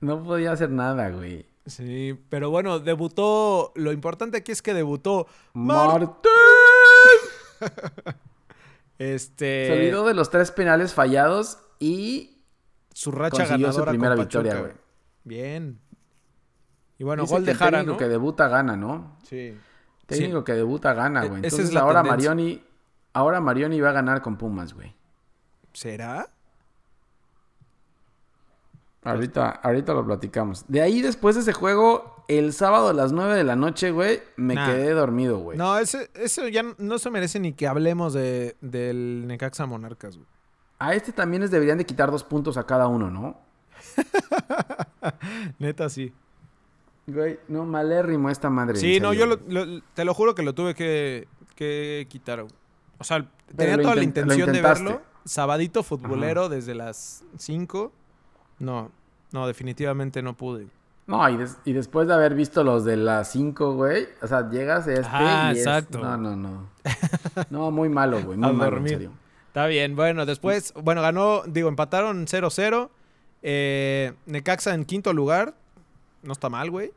No 0.00 0.22
podía 0.22 0.52
hacer 0.52 0.70
nada, 0.70 1.10
güey. 1.10 1.46
Sí, 1.66 2.18
pero 2.30 2.50
bueno, 2.50 2.78
debutó. 2.80 3.72
Lo 3.76 3.92
importante 3.92 4.38
aquí 4.38 4.50
es 4.52 4.62
que 4.62 4.72
debutó. 4.74 5.26
Mar- 5.52 6.00
¡Martín! 6.00 6.30
este. 8.98 9.66
Se 9.66 9.72
olvidó 9.72 10.04
de 10.06 10.14
los 10.14 10.30
tres 10.30 10.50
penales 10.52 10.94
fallados 10.94 11.58
y 11.78 12.38
Su 12.92 13.10
racha 13.12 13.38
consiguió 13.38 13.66
su 13.72 13.78
ganadora 13.78 13.90
primera 13.92 14.14
con 14.16 14.24
victoria, 14.24 14.54
güey. 14.60 14.72
Bien. 15.24 15.78
Y 16.98 17.04
bueno, 17.04 17.22
Dice 17.22 17.34
gol 17.34 17.44
de 17.44 17.52
el 17.52 17.56
Jara, 17.58 17.78
técnico 17.78 17.92
¿no? 17.92 17.98
que 17.98 18.08
debuta 18.08 18.48
gana, 18.48 18.76
¿no? 18.76 19.16
Sí. 19.28 19.56
Técnico 20.06 20.44
que 20.44 20.52
debuta 20.54 20.92
gana, 20.92 21.24
E- 21.24 21.28
güey. 21.28 21.40
es 21.46 21.52
Entonces 21.52 21.72
la 21.74 21.80
ahora 21.80 22.02
tendencia. 22.02 22.30
Marioni, 22.30 22.64
ahora 23.12 23.40
Marioni 23.40 23.80
va 23.80 23.90
a 23.90 23.92
ganar 23.92 24.20
con 24.22 24.36
Pumas, 24.36 24.74
güey. 24.74 24.94
¿Será? 25.72 26.28
Ahorita, 29.02 29.48
ahorita 29.48 29.94
lo 29.94 30.04
platicamos. 30.04 30.64
De 30.68 30.82
ahí, 30.82 31.00
después 31.00 31.34
de 31.34 31.40
ese 31.42 31.52
juego, 31.54 32.22
el 32.28 32.52
sábado 32.52 32.88
a 32.88 32.92
las 32.92 33.12
9 33.12 33.34
de 33.34 33.44
la 33.44 33.56
noche, 33.56 33.90
güey, 33.92 34.20
me 34.36 34.54
Nah. 34.54 34.66
quedé 34.66 34.90
dormido, 34.90 35.38
güey. 35.38 35.56
No, 35.56 35.78
ese, 35.78 36.10
eso 36.14 36.46
ya 36.48 36.62
no 36.76 36.98
se 36.98 37.10
merece 37.10 37.40
ni 37.40 37.52
que 37.54 37.66
hablemos 37.66 38.12
de, 38.12 38.56
del 38.60 39.24
Necaxa 39.26 39.64
Monarcas, 39.66 40.16
güey. 40.16 40.28
A 40.78 40.94
este 40.94 41.12
también 41.12 41.40
les 41.42 41.50
deberían 41.50 41.78
de 41.78 41.86
quitar 41.86 42.10
dos 42.10 42.24
puntos 42.24 42.56
a 42.58 42.64
cada 42.66 42.88
uno, 42.88 43.10
¿no? 43.10 43.38
Neta, 45.58 45.88
sí. 45.88 46.12
Güey, 47.06 47.38
no, 47.48 47.64
malérrimo 47.64 48.30
esta 48.30 48.50
madre. 48.50 48.76
Sí, 48.76 49.00
no, 49.00 49.12
yo 49.12 49.26
lo- 49.26 49.38
güey. 49.38 49.52
lo- 49.78 49.82
te 49.94 50.04
lo 50.04 50.14
juro 50.14 50.34
que 50.34 50.42
lo 50.42 50.54
tuve 50.54 50.74
que, 50.74 51.26
que 51.54 52.06
quitar. 52.08 52.42
güey. 52.42 52.54
O 52.98 53.04
sea, 53.04 53.18
Pero 53.56 53.72
tenía 53.72 53.82
toda 53.82 53.94
la 53.96 54.02
intención 54.04 54.52
de 54.52 54.60
verlo. 54.62 55.02
Sabadito 55.24 55.82
futbolero 55.82 56.48
desde 56.48 56.74
las 56.74 57.24
5. 57.38 57.92
No, 58.60 58.90
no, 59.32 59.46
definitivamente 59.48 60.22
no 60.22 60.34
pude. 60.36 60.68
No, 61.08 61.28
y, 61.28 61.36
des- 61.36 61.58
y 61.64 61.72
después 61.72 62.06
de 62.06 62.14
haber 62.14 62.34
visto 62.36 62.62
los 62.62 62.84
de 62.84 62.96
las 62.96 63.32
5, 63.32 63.74
güey, 63.74 64.06
o 64.22 64.26
sea, 64.28 64.48
llegas 64.48 64.86
a 64.86 64.92
este 64.92 65.06
Ajá, 65.06 65.48
y 65.48 65.52
es- 65.58 65.66
exacto. 65.66 65.98
No, 65.98 66.16
no, 66.16 66.36
no. 66.36 66.68
No, 67.50 67.70
muy 67.72 67.88
malo, 67.88 68.22
güey, 68.22 68.38
muy 68.38 68.48
A 68.48 68.52
malo, 68.52 68.76
en 68.76 68.88
serio. 68.88 69.12
Está 69.48 69.66
bien, 69.66 69.96
bueno, 69.96 70.24
después, 70.26 70.72
bueno, 70.80 71.02
ganó, 71.02 71.42
digo, 71.46 71.68
empataron 71.68 72.26
0-0. 72.28 72.90
Eh, 73.42 74.12
Necaxa 74.26 74.74
en 74.74 74.84
quinto 74.84 75.12
lugar. 75.12 75.54
No 76.22 76.32
está 76.32 76.48
mal, 76.48 76.70
güey. 76.70 76.92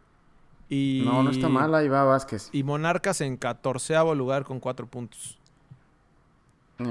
Y, 0.70 1.02
No, 1.06 1.24
no 1.24 1.32
está 1.32 1.50
mal, 1.50 1.74
ahí 1.74 1.88
va 1.88 2.04
Vázquez. 2.04 2.50
Y 2.52 2.64
Monarcas 2.64 3.22
en 3.22 3.38
catorceavo 3.38 4.14
lugar 4.14 4.44
con 4.44 4.60
cuatro 4.60 4.86
puntos. 4.86 5.40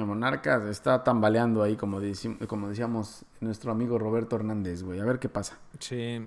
Monarcas 0.01 0.63
está 0.65 1.05
tambaleando 1.05 1.63
ahí, 1.63 1.77
como, 1.77 2.01
como 2.47 2.69
decíamos 2.69 3.25
nuestro 3.41 3.73
amigo 3.73 3.99
Roberto 3.99 4.37
Hernández, 4.37 4.83
güey. 4.83 5.01
A 5.01 5.05
ver 5.05 5.19
qué 5.19 5.29
pasa. 5.29 5.59
Sí. 5.79 6.27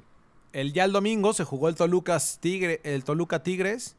El, 0.53 0.72
ya 0.74 0.86
el 0.86 0.91
domingo 0.91 1.34
se 1.34 1.43
jugó 1.43 1.68
el 1.70 1.76
Toluca, 1.76 2.18
Tigre, 2.39 2.80
el 2.84 3.03
Toluca 3.03 3.43
Tigres. 3.43 3.95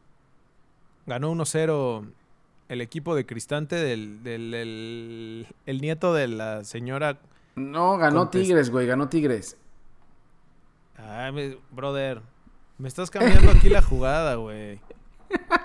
Ganó 1.06 1.32
1-0 1.32 2.10
el 2.68 2.80
equipo 2.80 3.14
de 3.14 3.26
Cristante 3.26 3.76
del, 3.76 4.22
del 4.22 4.54
el, 4.54 5.46
el 5.66 5.80
nieto 5.80 6.14
de 6.14 6.28
la 6.28 6.64
señora. 6.64 7.18
No, 7.54 7.96
ganó 7.98 8.24
Contest- 8.26 8.42
Tigres, 8.42 8.70
güey, 8.70 8.86
ganó 8.86 9.08
Tigres. 9.08 9.56
Ay, 10.96 11.32
me- 11.32 11.58
brother. 11.70 12.22
Me 12.78 12.88
estás 12.88 13.10
cambiando 13.10 13.50
aquí 13.52 13.68
la 13.68 13.82
jugada, 13.82 14.34
güey. 14.36 14.80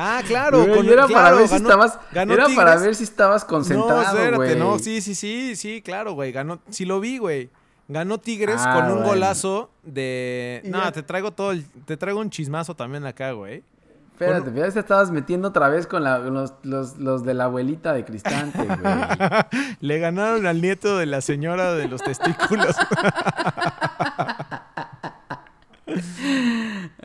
Ah, 0.00 0.22
claro. 0.24 0.64
Güey, 0.64 0.76
con- 0.76 0.88
era 0.88 1.08
para 1.08 1.32
ver 1.32 1.48
si 1.48 1.54
ganó- 1.54 1.68
estabas, 1.68 1.98
ganó 2.12 2.32
era 2.34 2.46
para 2.54 2.76
ver 2.76 2.94
si 2.94 3.02
estabas 3.02 3.42
No, 3.42 3.48
concentrado, 3.48 4.00
espérate, 4.02 4.36
güey. 4.36 4.56
no, 4.56 4.78
sí, 4.78 5.00
sí, 5.00 5.16
sí, 5.16 5.56
sí, 5.56 5.82
claro, 5.82 6.12
güey. 6.12 6.30
Ganó, 6.30 6.60
sí 6.70 6.84
lo 6.84 7.00
vi, 7.00 7.18
güey. 7.18 7.50
Ganó 7.88 8.18
Tigres 8.18 8.60
Ah, 8.64 8.74
con 8.74 8.84
un 8.84 8.90
bueno. 8.98 9.06
golazo 9.08 9.70
de. 9.82 10.62
No, 10.66 10.82
ya- 10.84 10.92
te 10.92 11.02
traigo 11.02 11.32
todo 11.32 11.50
el, 11.50 11.64
te 11.84 11.96
traigo 11.96 12.20
un 12.20 12.30
chismazo 12.30 12.76
también 12.76 13.04
acá, 13.06 13.32
güey. 13.32 13.64
Espérate, 14.12 14.52
ya 14.52 14.68
te 14.70 14.80
estabas 14.80 15.10
metiendo 15.12 15.48
otra 15.48 15.68
vez 15.68 15.86
con 15.86 16.02
la- 16.04 16.18
los, 16.18 16.52
los- 16.64 16.96
los 16.98 17.24
de 17.24 17.34
la 17.34 17.44
abuelita 17.44 17.92
de 17.92 18.04
Cristante, 18.04 18.58
güey. 18.66 18.94
Le 19.80 19.98
ganaron 20.00 20.46
al 20.46 20.60
nieto 20.60 20.96
de 20.98 21.06
la 21.06 21.20
señora 21.20 21.74
de 21.74 21.88
los 21.88 22.02
testículos. 22.02 22.74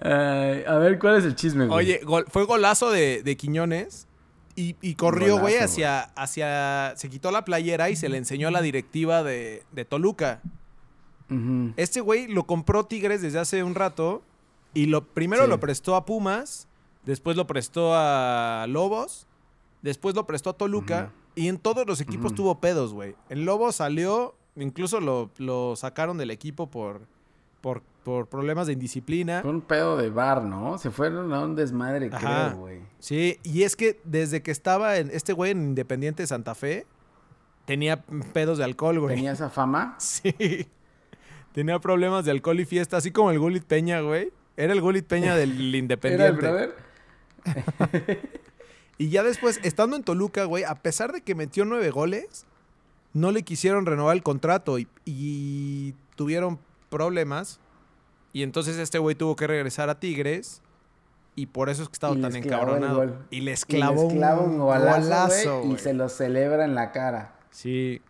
A 0.01 0.77
ver, 0.79 0.99
¿cuál 0.99 1.17
es 1.17 1.25
el 1.25 1.35
chisme, 1.35 1.67
güey? 1.67 1.77
Oye, 1.77 2.01
gol- 2.03 2.25
fue 2.29 2.45
golazo 2.45 2.91
de, 2.91 3.23
de 3.23 3.37
Quiñones. 3.37 4.07
Y, 4.55 4.75
y 4.81 4.93
corrió, 4.95 5.39
güey, 5.39 5.57
hacia, 5.57 6.01
hacia. 6.15 6.93
Se 6.95 7.09
quitó 7.09 7.31
la 7.31 7.43
playera 7.43 7.89
y 7.89 7.95
se 7.95 8.07
le 8.07 8.17
enseñó 8.17 8.49
a 8.49 8.51
la 8.51 8.61
directiva 8.61 9.23
de, 9.23 9.63
de 9.71 9.85
Toluca. 9.85 10.41
Este 11.77 11.99
güey 12.01 12.27
lo 12.27 12.45
compró 12.45 12.85
Tigres 12.85 13.23
desde 13.23 13.39
hace 13.39 13.63
un 13.63 13.73
rato. 13.73 14.21
Y 14.75 14.85
lo 14.85 15.03
primero 15.05 15.43
Sí. 15.45 15.49
lo 15.49 15.59
prestó 15.59 15.95
a 15.95 16.05
Pumas. 16.05 16.67
Después 17.05 17.35
lo 17.35 17.47
prestó 17.47 17.93
a 17.95 18.65
Lobos. 18.69 19.25
Después 19.81 20.13
lo 20.13 20.27
prestó 20.27 20.51
a 20.51 20.53
Toluca. 20.57 21.11
Y 21.35 21.47
en 21.47 21.57
todos 21.57 21.87
los 21.87 21.99
equipos 22.01 22.35
tuvo 22.35 22.59
pedos, 22.59 22.93
güey. 22.93 23.15
En 23.29 23.45
Lobos 23.45 23.77
salió. 23.77 24.35
Incluso 24.55 24.99
lo, 24.99 25.31
lo 25.39 25.75
sacaron 25.75 26.19
del 26.19 26.29
equipo 26.29 26.69
por, 26.69 27.07
por, 27.61 27.81
por 28.03 28.27
problemas 28.27 28.67
de 28.67 28.73
indisciplina. 28.73 29.41
Fue 29.41 29.51
un 29.51 29.61
pedo 29.61 29.97
de 29.97 30.09
bar, 30.09 30.43
¿no? 30.43 30.77
Se 30.77 30.91
fueron 30.91 31.33
a 31.33 31.39
un 31.41 31.55
desmadre, 31.55 32.09
Ajá. 32.11 32.49
creo, 32.49 32.59
güey. 32.59 32.81
Sí, 32.99 33.39
y 33.43 33.63
es 33.63 33.75
que 33.75 33.99
desde 34.03 34.41
que 34.41 34.51
estaba 34.51 34.97
en 34.97 35.09
este 35.11 35.33
güey 35.33 35.51
en 35.51 35.63
Independiente 35.63 36.25
Santa 36.27 36.53
Fe, 36.55 36.85
tenía 37.65 38.01
pedos 38.33 38.57
de 38.57 38.65
alcohol, 38.65 38.99
güey. 38.99 39.15
Tenía 39.15 39.31
esa 39.31 39.49
fama. 39.49 39.95
Sí. 39.99 40.67
Tenía 41.53 41.79
problemas 41.79 42.25
de 42.25 42.31
alcohol 42.31 42.59
y 42.59 42.65
fiesta, 42.65 42.97
así 42.97 43.11
como 43.11 43.29
el 43.31 43.37
Gulit 43.39 43.63
Peña, 43.63 44.01
güey. 44.01 44.31
Era 44.57 44.73
el 44.73 44.81
Gulit 44.81 45.05
Peña 45.05 45.35
del 45.35 45.51
Era 45.55 45.59
el 45.67 45.75
Independiente. 45.75 46.31
brother. 46.41 46.75
Y 48.97 49.09
ya 49.09 49.23
después, 49.23 49.59
estando 49.63 49.95
en 49.95 50.03
Toluca, 50.03 50.45
güey, 50.45 50.63
a 50.63 50.75
pesar 50.75 51.11
de 51.11 51.21
que 51.21 51.33
metió 51.33 51.65
nueve 51.65 51.89
goles, 51.89 52.45
no 53.13 53.31
le 53.31 53.41
quisieron 53.43 53.85
renovar 53.87 54.15
el 54.15 54.21
contrato 54.23 54.77
y, 54.77 54.87
y 55.03 55.95
tuvieron 56.15 56.59
problemas. 56.89 57.59
Y 58.33 58.43
entonces 58.43 58.77
este 58.77 58.97
güey 58.99 59.15
tuvo 59.15 59.35
que 59.35 59.47
regresar 59.47 59.89
a 59.89 59.99
Tigres. 59.99 60.61
Y 61.35 61.47
por 61.47 61.69
eso 61.69 61.81
es 61.83 61.89
que 61.89 61.93
estaba 61.93 62.15
Y 62.15 62.21
tan 62.21 62.35
encabronado. 62.35 63.15
Y 63.31 63.41
les 63.41 63.63
Y 63.63 63.65
clavó, 63.77 64.03
les 64.03 64.13
clava 64.13 64.41
un 64.41 64.59
golazo, 64.59 65.63
y 65.65 65.77
se 65.77 65.93
lo 65.93 66.09
celebra 66.09 66.65
en 66.65 66.75
la 66.75 66.91
cara. 66.91 67.35
Sí. 67.49 68.01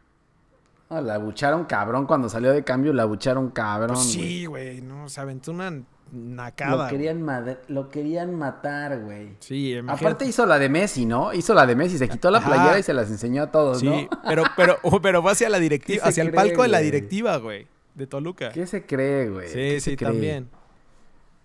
No, 0.90 1.00
la 1.02 1.18
bucharon 1.20 1.64
cabrón 1.66 2.06
cuando 2.06 2.28
salió 2.30 2.52
de 2.52 2.64
cambio, 2.64 2.92
la 2.94 3.06
bucharon 3.06 3.50
cabrón. 3.52 3.96
Pues 3.96 4.12
sí, 4.12 4.46
güey. 4.46 4.82
No, 4.82 5.08
se 5.08 5.22
aventó 5.22 5.52
una 5.52 5.82
nacada. 6.12 6.84
Lo 6.84 6.90
querían, 6.90 7.22
mad- 7.22 7.58
lo 7.70 7.90
querían 7.90 8.36
matar, 8.36 9.00
güey. 9.00 9.36
Sí, 9.40 9.72
imagínate. 9.74 10.06
Aparte 10.06 10.26
hizo 10.26 10.46
la 10.46 10.60
de 10.60 10.68
Messi, 10.70 11.06
¿no? 11.06 11.34
Hizo 11.34 11.54
la 11.54 11.66
de 11.66 11.76
Messi, 11.78 11.98
se 11.98 12.10
quitó 12.10 12.30
la 12.30 12.40
Ajá. 12.40 12.50
playera 12.54 12.80
y 12.80 12.84
se 12.84 12.94
las 12.94 13.10
enseñó 13.10 13.44
a 13.44 13.52
todos, 13.52 13.80
Sí, 13.80 13.88
¿no? 13.88 14.10
pero, 14.28 14.44
pero, 14.58 14.78
oh, 14.84 15.00
pero 15.02 15.22
fue 15.22 15.32
hacia 15.32 15.50
la 15.50 15.58
¿Qué 15.58 15.64
directiva, 15.64 16.06
hacia 16.08 16.24
el 16.24 16.32
palco 16.32 16.62
de 16.62 16.68
la 16.68 16.80
directiva, 16.80 17.38
güey. 17.38 17.68
De 17.96 18.08
Toluca. 18.08 18.52
¿Qué 18.52 18.66
se 18.66 18.86
cree, 18.86 19.30
güey? 19.30 19.48
Sí, 19.48 19.54
¿Qué 19.54 19.80
se 19.80 19.92
sí, 19.92 19.98
también. 19.98 20.50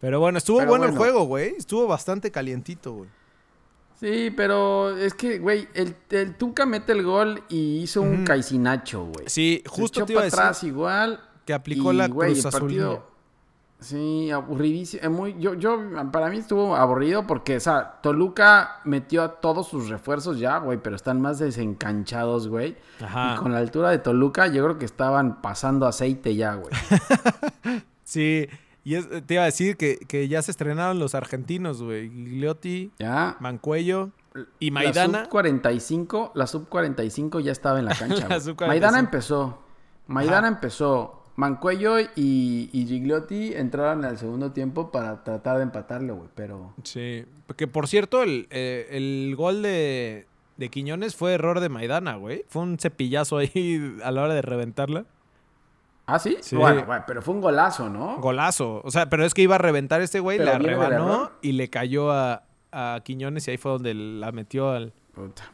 Pero 0.01 0.21
bueno, 0.21 0.39
estuvo 0.39 0.59
Pero 0.59 0.71
bueno, 0.71 0.87
el 0.87 0.97
juego, 0.97 1.25
güey. 1.25 1.55
Estuvo 1.59 1.87
bastante 1.87 2.31
calientito, 2.31 2.93
güey. 2.93 3.11
Sí, 4.01 4.33
pero 4.37 4.97
es 4.97 5.13
que, 5.15 5.39
güey, 5.41 5.67
el, 5.75 5.97
el 6.11 6.37
Tuca 6.37 6.65
mete 6.67 6.93
el 6.93 7.03
gol 7.03 7.43
y 7.49 7.79
hizo 7.83 8.01
un 8.03 8.15
Ujú. 8.19 8.25
caicinacho, 8.25 9.07
güey. 9.07 9.27
Sí, 9.29 9.61
Se 9.65 9.69
justo 9.69 10.01
echó 10.01 10.07
te 10.07 10.13
iba 10.13 10.21
a 10.23 10.25
decir 10.25 10.39
atrás 10.39 10.63
igual. 10.63 11.21
que 11.45 11.53
aplicó 11.53 11.93
y, 11.93 11.97
la 11.97 12.07
güey, 12.09 12.31
cruz 12.33 12.39
el 12.45 12.47
azul. 12.49 12.61
partido- 12.61 13.11
Sí, 13.81 14.29
aburridísimo. 14.33 15.09
Muy, 15.11 15.37
yo, 15.39 15.55
yo, 15.55 15.79
para 16.11 16.29
mí 16.31 16.39
estuvo 16.39 16.75
aburrido 16.75 17.27
porque, 17.29 17.59
o 17.59 17.61
sea, 17.61 18.01
Toluca 18.03 18.81
metió 18.85 19.23
a 19.23 19.41
todos 19.41 19.69
sus 19.69 19.89
refuerzos 19.89 20.41
ya, 20.41 20.59
güey, 20.59 20.79
pero 20.83 20.97
están 20.97 21.21
más 21.21 21.39
desencanchados, 21.39 22.49
güey. 22.49 22.77
Ajá. 23.01 23.35
Y 23.37 23.39
con 23.39 23.53
la 23.53 23.59
altura 23.59 23.91
de 23.91 23.99
Toluca, 23.99 24.49
yo 24.49 24.65
creo 24.65 24.79
que 24.79 24.85
estaban 24.85 25.41
pasando 25.43 25.87
aceite 25.87 26.35
ya, 26.35 26.55
güey. 26.55 26.73
Sí, 28.05 28.49
y 28.85 28.95
es- 28.95 29.07
te 29.27 29.35
iba 29.35 29.43
a 29.43 29.47
decir 29.47 29.77
que, 29.77 29.99
que 29.99 30.29
ya 30.29 30.41
se 30.43 30.51
estrenaron 30.51 30.99
los 30.99 31.15
argentinos, 31.15 31.83
güey. 31.83 32.09
Gigliotti, 32.11 32.91
Ya. 32.99 33.37
Mancuello 33.39 34.11
y 34.59 34.71
La 34.71 34.75
Maidana. 34.75 35.21
sub 35.25 35.29
45, 35.29 36.33
la 36.35 36.47
sub 36.47 36.69
45 36.69 37.41
ya 37.41 37.53
estaba 37.53 37.79
en 37.79 37.85
la 37.85 37.95
cancha. 37.95 38.23
La 38.29 38.37
güey. 38.37 38.41
sub 38.41 38.57
45. 38.57 38.67
Maidana 38.67 38.99
empezó. 38.99 39.59
Maidana 40.07 40.39
Ajá. 40.39 40.49
empezó. 40.49 41.23
Mancuello 41.39 42.01
y, 42.01 42.69
y 42.73 42.87
Gigliotti 42.89 43.53
entraron 43.55 44.05
al 44.05 44.19
segundo 44.19 44.51
tiempo 44.51 44.91
para 44.91 45.23
tratar 45.23 45.59
de 45.59 45.63
empatarlo, 45.63 46.17
güey. 46.17 46.29
Pero. 46.35 46.75
Sí, 46.83 47.25
porque 47.47 47.69
por 47.69 47.87
cierto, 47.87 48.25
el, 48.25 48.49
eh, 48.51 48.89
el 48.91 49.35
gol 49.37 49.63
de, 49.63 50.27
de 50.57 50.69
Quiñones 50.69 51.15
fue 51.15 51.35
error 51.35 51.61
de 51.61 51.69
Maidana, 51.69 52.17
güey. 52.17 52.45
Fue 52.49 52.63
un 52.63 52.77
cepillazo 52.77 53.37
ahí 53.39 53.97
a 54.05 54.11
la 54.11 54.23
hora 54.25 54.35
de 54.35 54.43
reventarla. 54.43 55.05
¿Ah, 56.07 56.19
sí? 56.19 56.39
Sí. 56.41 56.57
Bueno, 56.57 56.85
güey, 56.87 57.01
pero 57.07 57.23
fue 57.23 57.35
un 57.35 57.41
golazo, 57.41 57.89
¿no? 57.89 58.17
Golazo. 58.17 58.81
O 58.83 58.91
sea, 58.91 59.09
pero 59.09 59.25
es 59.25 59.33
que 59.33 59.43
iba 59.43 59.55
a 59.55 59.59
reventar 59.59 60.01
este 60.01 60.19
güey, 60.19 60.39
la 60.41 60.59
rebanó 60.59 61.31
y 61.41 61.53
le 61.53 61.71
cayó 61.71 62.11
a, 62.11 62.43
a 62.73 63.01
Quiñones 63.05 63.47
y 63.47 63.53
ahí 63.53 63.59
fue 63.59 63.71
donde 63.71 63.95
la 63.95 64.33
metió 64.33 64.71
al... 64.71 64.93
Puta. 65.15 65.45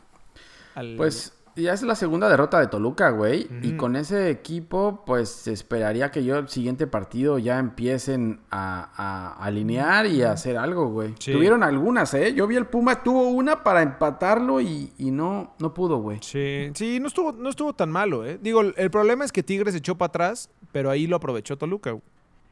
al- 0.76 0.94
Pues 0.96 1.36
ya 1.56 1.72
es 1.72 1.82
la 1.82 1.94
segunda 1.94 2.28
derrota 2.28 2.58
de 2.60 2.66
Toluca, 2.66 3.10
güey. 3.10 3.48
Y 3.62 3.76
con 3.76 3.96
ese 3.96 4.30
equipo, 4.30 5.02
pues 5.06 5.28
se 5.28 5.52
esperaría 5.52 6.10
que 6.10 6.24
yo 6.24 6.36
el 6.38 6.48
siguiente 6.48 6.86
partido 6.86 7.38
ya 7.38 7.58
empiecen 7.58 8.40
a, 8.50 8.90
a 8.96 9.44
alinear 9.44 10.06
y 10.06 10.22
a 10.22 10.32
hacer 10.32 10.56
algo, 10.56 10.88
güey. 10.88 11.14
Sí. 11.18 11.32
Tuvieron 11.32 11.62
algunas, 11.62 12.12
¿eh? 12.14 12.34
Yo 12.34 12.46
vi 12.46 12.56
el 12.56 12.66
Puma, 12.66 13.02
tuvo 13.02 13.28
una 13.28 13.62
para 13.62 13.82
empatarlo 13.82 14.60
y, 14.60 14.92
y 14.98 15.10
no, 15.10 15.54
no 15.58 15.72
pudo, 15.74 15.98
güey. 15.98 16.18
Sí, 16.22 16.70
sí, 16.74 16.98
no 17.00 17.08
estuvo, 17.08 17.32
no 17.32 17.48
estuvo 17.48 17.72
tan 17.72 17.90
malo, 17.90 18.24
¿eh? 18.26 18.38
Digo, 18.42 18.60
el 18.62 18.90
problema 18.90 19.24
es 19.24 19.32
que 19.32 19.42
Tigres 19.42 19.74
echó 19.74 19.94
para 19.96 20.08
atrás, 20.08 20.50
pero 20.72 20.90
ahí 20.90 21.06
lo 21.06 21.16
aprovechó 21.16 21.56
Toluca, 21.56 21.90
güey. 21.92 22.02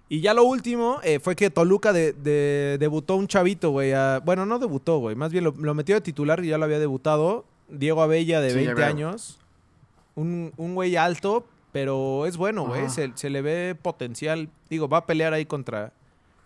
Y 0.08 0.20
ya 0.20 0.34
lo 0.34 0.44
último 0.44 0.98
eh, 1.02 1.20
fue 1.20 1.34
que 1.34 1.48
Toluca 1.48 1.92
de- 1.94 2.12
de- 2.12 2.76
debutó 2.78 3.16
un 3.16 3.26
chavito, 3.28 3.70
güey. 3.70 3.92
a- 3.94 4.20
Bueno, 4.22 4.44
no 4.44 4.58
debutó, 4.58 4.98
güey. 4.98 5.16
Más 5.16 5.32
bien 5.32 5.44
lo, 5.44 5.54
lo 5.58 5.72
metió 5.74 5.94
de 5.94 6.02
titular 6.02 6.44
y 6.44 6.48
ya 6.48 6.58
lo 6.58 6.64
había 6.66 6.78
debutado. 6.78 7.46
Diego 7.72 8.02
Abella, 8.02 8.40
de 8.40 8.50
Sí, 8.50 8.54
ya 8.56 8.74
20 8.74 8.74
veo. 8.80 8.86
años. 8.86 9.38
Un 10.14 10.52
un 10.56 10.74
güey 10.74 10.96
alto, 10.96 11.46
pero 11.72 12.26
es 12.26 12.36
bueno, 12.36 12.66
güey. 12.66 12.88
Se, 12.90 13.12
se 13.14 13.30
le 13.30 13.42
ve 13.42 13.76
potencial. 13.80 14.50
Digo, 14.68 14.88
va 14.88 14.98
a 14.98 15.06
pelear 15.06 15.32
ahí 15.32 15.46
contra, 15.46 15.92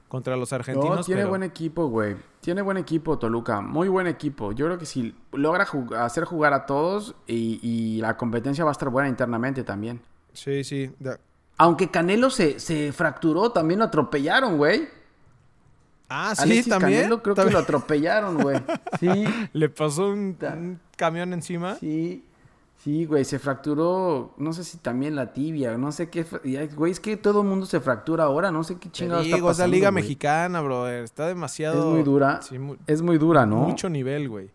contra 0.09 0.37
los 0.37 0.53
argentinos. 0.53 0.97
No, 0.99 1.05
tiene 1.05 1.22
pero- 1.22 1.31
buen 1.31 1.43
equipo, 1.43 1.89
güey. 1.89 2.16
Tiene 2.41 2.62
buen 2.62 2.77
equipo 2.77 3.18
Toluca, 3.18 3.61
muy 3.61 3.89
buen 3.89 4.07
equipo. 4.07 4.53
Yo 4.53 4.66
creo 4.66 4.79
que 4.79 4.87
si 4.87 5.16
logra 5.33 5.66
jug- 5.66 5.97
hacer 5.97 6.22
jugar 6.24 6.53
a 6.53 6.64
todos 6.64 7.16
y, 7.27 7.59
y 7.61 8.01
la 8.01 8.16
competencia 8.16 8.62
va 8.64 8.70
a 8.70 8.72
estar 8.72 8.89
buena 8.89 9.09
internamente 9.09 9.64
también. 9.64 10.01
Sí, 10.33 10.62
sí. 10.62 10.93
Aunque 11.59 11.91
Canelo 11.91 12.31
se, 12.31 12.61
se 12.61 12.93
fracturó, 12.93 13.51
también 13.51 13.81
lo 13.81 13.87
atropellaron, 13.87 14.59
güey. 14.59 14.89
Ah, 16.09 16.35
sí, 16.37 16.43
Alexis 16.43 16.69
también. 16.69 17.01
Canelo 17.03 17.23
creo 17.23 17.35
que 17.35 17.51
lo 17.51 17.59
atropellaron, 17.59 18.39
güey. 18.43 18.59
Sí, 19.01 19.25
Le 19.53 19.69
pasó 19.69 20.09
un, 20.09 20.37
un 20.41 20.81
camión 20.97 21.33
encima. 21.33 21.77
sí. 21.77 22.23
Sí, 22.79 23.05
güey, 23.05 23.25
se 23.25 23.41
fracturó, 23.41 24.35
no 24.37 24.53
sé 24.53 24.63
si 24.63 24.77
también 24.77 25.17
la 25.17 25.33
tibia, 25.33 25.77
no 25.77 25.91
sé 25.91 26.09
qué. 26.09 26.25
Güey, 26.77 26.93
es 26.93 27.01
que 27.01 27.17
todo 27.17 27.41
el 27.41 27.49
mundo 27.49 27.67
se 27.67 27.81
fractura 27.81 28.25
ahora, 28.25 28.53
no 28.53 28.63
sé 28.63 28.79
qué 28.79 28.87
está 28.89 29.05
digo, 29.07 29.21
es 29.23 29.31
la 29.31 29.39
pasando, 29.49 29.75
liga 29.75 29.91
güey. 29.91 30.03
mexicana, 30.05 30.61
brother. 30.61 31.03
Está 31.03 31.27
demasiado... 31.27 31.81
Es 31.81 31.85
muy 31.95 32.03
dura. 32.05 32.41
Sí, 32.43 32.57
Es 32.87 33.03
muy 33.03 33.19
dura, 33.19 33.45
¿no? 33.45 33.57
Mucho 33.57 33.89
nivel, 33.89 34.29
güey. 34.29 34.51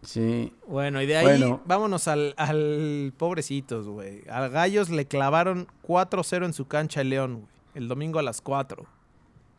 Sí. 0.00 0.54
Bueno, 0.66 1.02
y 1.02 1.06
de 1.06 1.16
ahí 1.16 1.24
Bueno. 1.24 1.60
vámonos 1.66 2.08
al, 2.08 2.34
al 2.38 3.12
pobrecitos, 3.18 3.88
güey. 3.88 4.22
Al 4.30 4.48
Gallos 4.48 4.88
le 4.88 5.06
clavaron 5.06 5.66
4-0 5.86 6.46
en 6.46 6.52
su 6.54 6.66
cancha 6.66 7.00
el 7.02 7.10
León, 7.10 7.34
güey. 7.40 7.46
El 7.74 7.88
domingo 7.88 8.20
a 8.20 8.22
las 8.22 8.40
4. 8.40 8.86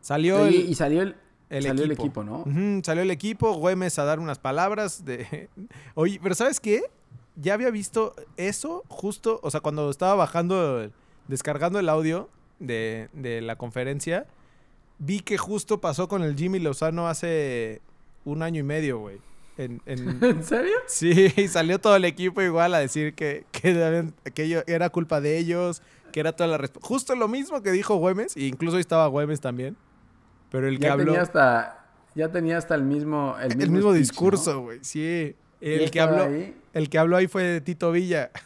Salió 0.06 0.42
Oye, 0.44 0.62
el, 0.62 0.70
y 0.70 0.76
salió 0.76 1.02
el, 1.02 1.16
el 1.50 1.64
salió 1.64 1.86
equipo. 1.86 1.86
el 1.86 1.92
equipo, 1.92 2.24
¿no? 2.24 2.82
Salió 2.84 3.02
el 3.02 3.10
equipo, 3.10 3.54
Güemes 3.56 3.98
a 3.98 4.04
dar 4.06 4.20
unas 4.20 4.38
palabras 4.38 5.04
de... 5.04 5.50
Oye, 5.96 6.20
pero 6.22 6.36
¿sabes 6.36 6.60
qué? 6.60 6.84
Ya 7.36 7.56
había 7.56 7.72
visto 7.72 8.14
eso 8.38 8.84
justo, 8.88 9.40
o 9.42 9.50
sea, 9.50 9.62
cuando 9.62 9.90
estaba 9.90 10.14
bajando, 10.14 10.92
descargando 11.28 11.80
el 11.80 11.90
audio 11.90 12.30
de, 12.60 13.10
de 13.14 13.42
la 13.42 13.56
conferencia, 13.58 14.28
vi 15.00 15.22
que 15.22 15.40
justo 15.40 15.82
pasó 15.82 16.08
con 16.08 16.22
el 16.22 16.36
Jimmy 16.36 16.60
Lozano 16.60 17.08
hace 17.08 17.82
un 18.26 18.44
año 18.44 18.60
y 18.60 18.64
medio, 18.64 19.00
güey. 19.00 19.18
En, 19.58 19.82
en- 19.88 20.20
¿En 20.24 20.44
serio? 20.44 20.78
Sí, 20.86 21.34
y 21.36 21.48
salió 21.48 21.80
todo 21.80 21.96
el 21.96 22.06
equipo 22.06 22.44
igual 22.44 22.76
a 22.76 22.80
decir 22.80 23.16
que, 23.16 23.46
que, 23.52 24.06
que 24.36 24.64
era 24.68 24.90
culpa 24.92 25.20
de 25.20 25.40
ellos, 25.40 25.82
que 26.12 26.20
era 26.20 26.34
toda 26.36 26.48
la 26.48 26.58
resp- 26.60 26.80
Justo 26.82 27.16
lo 27.16 27.28
mismo 27.28 27.62
que 27.64 27.72
dijo 27.72 27.96
Güemes, 27.96 28.38
e 28.38 28.44
incluso 28.44 28.78
ahí 28.78 28.82
estaba 28.82 29.08
Güemes 29.08 29.42
también. 29.42 29.76
Pero 30.52 30.68
el 30.68 30.78
que 30.80 30.86
Ya 30.86 30.94
habló. 30.94 31.06
tenía 31.06 31.22
hasta, 31.22 31.86
ya 32.16 32.32
tenía 32.32 32.58
hasta 32.58 32.76
el 32.76 32.84
mismo, 32.84 33.36
el 33.42 33.52
el 33.62 33.70
mismo, 33.70 33.92
speech, 33.92 34.00
discurso, 34.00 34.54
¿no? 34.56 34.62
güey. 34.64 34.80
Sí. 34.84 35.36
El 35.62 35.90
que 35.92 36.00
habló. 36.02 36.24
ahí. 36.24 36.56
El 36.74 36.90
que 36.90 36.98
habló 37.00 37.18
ahí 37.18 37.28
fue 37.28 37.62
Tito 37.62 37.92
Villa. 37.92 38.32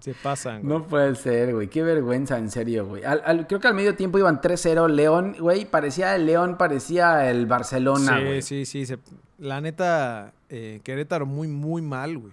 Se 0.00 0.14
pasan, 0.14 0.62
güey. 0.62 0.68
No 0.78 0.86
puede 0.86 1.14
ser, 1.14 1.54
güey. 1.54 1.68
Qué 1.68 1.82
vergüenza, 1.82 2.36
en 2.36 2.50
serio, 2.50 2.86
güey. 2.86 3.04
Al- 3.04 3.22
al- 3.24 3.46
creo 3.46 3.60
que 3.60 3.68
al 3.68 3.74
medio 3.74 3.94
tiempo 3.94 4.18
iban 4.18 4.40
3-0 4.40 4.88
León, 4.88 5.36
güey. 5.38 5.64
Parecía 5.64 6.16
el 6.16 6.26
León, 6.26 6.56
parecía 6.58 7.30
el 7.30 7.46
Barcelona, 7.46 8.18
sí, 8.18 8.24
güey. 8.24 8.42
sí, 8.42 8.64
sí. 8.66 8.84
se- 8.86 8.98
La 9.38 9.60
neta, 9.60 10.32
eh, 10.48 10.80
Querétaro 10.82 11.24
muy, 11.24 11.46
muy 11.46 11.82
mal, 11.82 12.18
güey. 12.18 12.32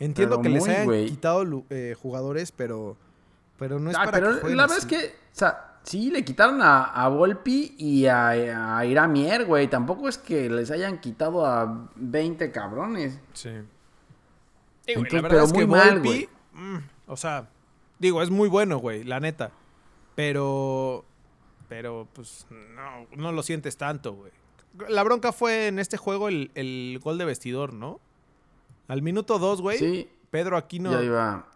Entiendo 0.00 0.40
Pero 0.40 0.42
que 0.42 0.48
les 0.48 0.66
hayan 0.68 0.84
güey. 0.84 1.06
quitado 1.06 1.64
eh, 1.70 1.94
jugadores, 2.00 2.50
pero, 2.50 2.96
pero 3.56 3.78
no 3.78 3.90
es 3.90 3.96
Ah, 3.96 4.04
para 4.06 4.18
pero 4.18 4.34
que 4.34 4.40
jueguen 4.40 4.56
la 4.56 4.62
verdad 4.64 4.78
es 4.78 4.84
así. 4.84 4.96
que, 4.96 5.06
o 5.06 5.10
sea, 5.30 5.73
sí, 5.84 6.10
le 6.10 6.24
quitaron 6.24 6.60
a, 6.60 6.84
a 6.84 7.08
Volpi 7.08 7.74
y 7.78 8.06
a, 8.06 8.78
a 8.78 8.84
Iramier, 8.86 9.44
güey. 9.46 9.68
Tampoco 9.68 10.08
es 10.08 10.18
que 10.18 10.50
les 10.50 10.70
hayan 10.72 10.98
quitado 11.00 11.46
a 11.46 11.88
20 11.94 12.50
cabrones. 12.50 13.20
Sí. 13.34 13.50
Y, 14.86 14.94
güey, 14.94 15.04
Entonces, 15.06 15.12
la 15.14 15.20
verdad 15.22 15.30
pero 15.30 15.44
es 15.44 15.52
que 15.52 15.58
muy 15.58 15.66
mal, 15.66 15.90
Volpi, 16.00 16.08
güey. 16.08 16.28
mm, 16.64 16.78
o 17.06 17.16
sea, 17.16 17.48
digo, 17.98 18.20
es 18.22 18.30
muy 18.30 18.48
bueno, 18.48 18.78
güey, 18.78 19.04
la 19.04 19.20
neta. 19.20 19.52
Pero, 20.14 21.04
pero, 21.68 22.06
pues, 22.12 22.46
no, 22.50 23.06
no 23.16 23.32
lo 23.32 23.42
sientes 23.42 23.76
tanto, 23.76 24.12
güey. 24.14 24.32
La 24.88 25.02
bronca 25.04 25.32
fue 25.32 25.68
en 25.68 25.78
este 25.78 25.96
juego 25.96 26.28
el, 26.28 26.50
el 26.54 27.00
gol 27.02 27.16
de 27.18 27.24
vestidor, 27.24 27.72
¿no? 27.72 28.00
Al 28.88 29.02
minuto 29.02 29.38
2, 29.38 29.60
güey, 29.62 29.78
Sí, 29.78 30.08
Pedro 30.30 30.56
Aquino 30.56 30.90
ya 30.90 30.98
ya, 30.98 31.04
iba. 31.04 31.46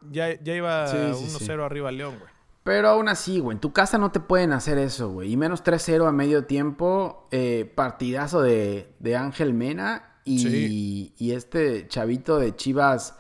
ya, 0.42 0.54
iba 0.54 0.86
Sí, 0.86 0.96
1-0 0.96 1.14
sí, 1.16 1.44
sí. 1.44 1.52
arriba 1.52 1.88
al 1.88 1.98
León, 1.98 2.18
güey. 2.18 2.30
Pero 2.68 2.90
aún 2.90 3.08
así, 3.08 3.38
güey, 3.38 3.54
en 3.54 3.60
tu 3.62 3.72
casa 3.72 3.96
no 3.96 4.12
te 4.12 4.20
pueden 4.20 4.52
hacer 4.52 4.76
eso, 4.76 5.08
güey. 5.10 5.32
Y 5.32 5.36
menos 5.38 5.64
3-0 5.64 6.06
a 6.06 6.12
medio 6.12 6.44
tiempo. 6.44 7.26
eh, 7.30 7.72
partidazo 7.74 8.42
de, 8.42 8.92
de 8.98 9.16
Ángel 9.16 9.54
Mena. 9.54 10.20
Y, 10.24 10.38
Sí. 10.40 11.14
y 11.16 11.32
este 11.32 11.88
chavito 11.88 12.38
de 12.38 12.54
Chivas 12.54 13.14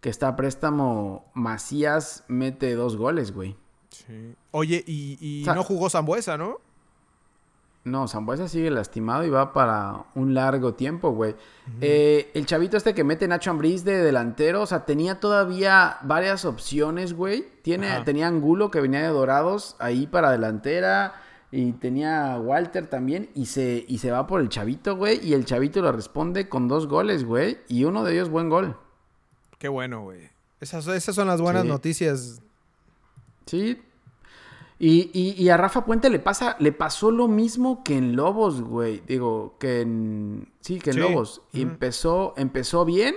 que 0.00 0.10
está 0.10 0.28
a 0.28 0.36
préstamo, 0.36 1.28
Macías, 1.34 2.22
mete 2.28 2.74
dos 2.76 2.96
goles, 2.96 3.32
güey. 3.32 3.56
Sí. 3.90 4.36
Oye, 4.52 4.84
y, 4.86 5.18
y 5.20 5.42
O 5.42 5.44
sea- 5.46 5.54
no 5.54 5.64
jugó 5.64 5.90
Zambuesa, 5.90 6.38
¿no? 6.38 6.58
No, 7.84 8.08
Zambuesa 8.08 8.48
sigue 8.48 8.70
lastimado 8.70 9.24
y 9.24 9.28
va 9.30 9.52
para 9.52 10.06
un 10.14 10.32
largo 10.32 10.72
tiempo, 10.74 11.10
güey. 11.10 11.34
Eh, 11.82 12.30
el 12.32 12.46
chavito 12.46 12.78
este 12.78 12.94
que 12.94 13.04
mete 13.04 13.28
Nacho 13.28 13.50
Ambriz 13.50 13.84
de 13.84 13.98
delantero, 13.98 14.62
o 14.62 14.66
sea, 14.66 14.86
tenía 14.86 15.20
todavía 15.20 15.98
varias 16.02 16.46
opciones, 16.46 17.12
güey. 17.12 17.44
Tiene, 17.60 17.88
Ajá. 17.90 18.04
tenía 18.04 18.26
Angulo 18.26 18.70
que 18.70 18.80
venía 18.80 19.02
de 19.02 19.08
Dorados 19.08 19.76
ahí 19.80 20.06
para 20.06 20.30
delantera. 20.30 21.14
Y 21.52 21.72
tenía 21.74 22.38
Walter 22.40 22.86
también. 22.88 23.28
Y 23.34 23.46
se, 23.46 23.84
y 23.86 23.98
se 23.98 24.10
va 24.10 24.26
por 24.26 24.40
el 24.40 24.48
chavito, 24.48 24.96
güey. 24.96 25.20
Y 25.22 25.34
el 25.34 25.44
chavito 25.44 25.82
lo 25.82 25.92
responde 25.92 26.48
con 26.48 26.66
dos 26.68 26.88
goles, 26.88 27.24
güey. 27.24 27.58
Y 27.68 27.84
uno 27.84 28.02
de 28.02 28.14
ellos 28.14 28.30
buen 28.30 28.48
gol. 28.48 28.76
Qué 29.58 29.68
bueno, 29.68 30.02
güey. 30.02 30.30
Esas, 30.60 30.86
esas 30.88 31.14
son 31.14 31.28
las 31.28 31.40
buenas 31.40 31.62
Sí. 31.62 31.68
noticias. 31.68 32.40
Sí. 33.46 33.80
Y, 34.86 35.10
y- 35.14 35.42
y 35.42 35.48
a 35.48 35.56
Rafa 35.56 35.84
Puente 35.86 36.10
le 36.10 36.18
pasa, 36.18 36.56
le 36.58 36.72
pasó 36.72 37.10
lo 37.10 37.26
mismo 37.28 37.82
que 37.84 37.96
en 37.96 38.16
Lobos, 38.16 38.60
güey. 38.60 39.02
Digo, 39.06 39.56
que 39.58 39.80
en. 39.80 40.52
Sí, 40.60 40.78
que 40.78 40.90
en 40.90 40.94
Sí. 40.94 41.00
Lobos. 41.00 41.42
Empezó, 41.52 42.34
empezó 42.36 42.84
bien, 42.84 43.14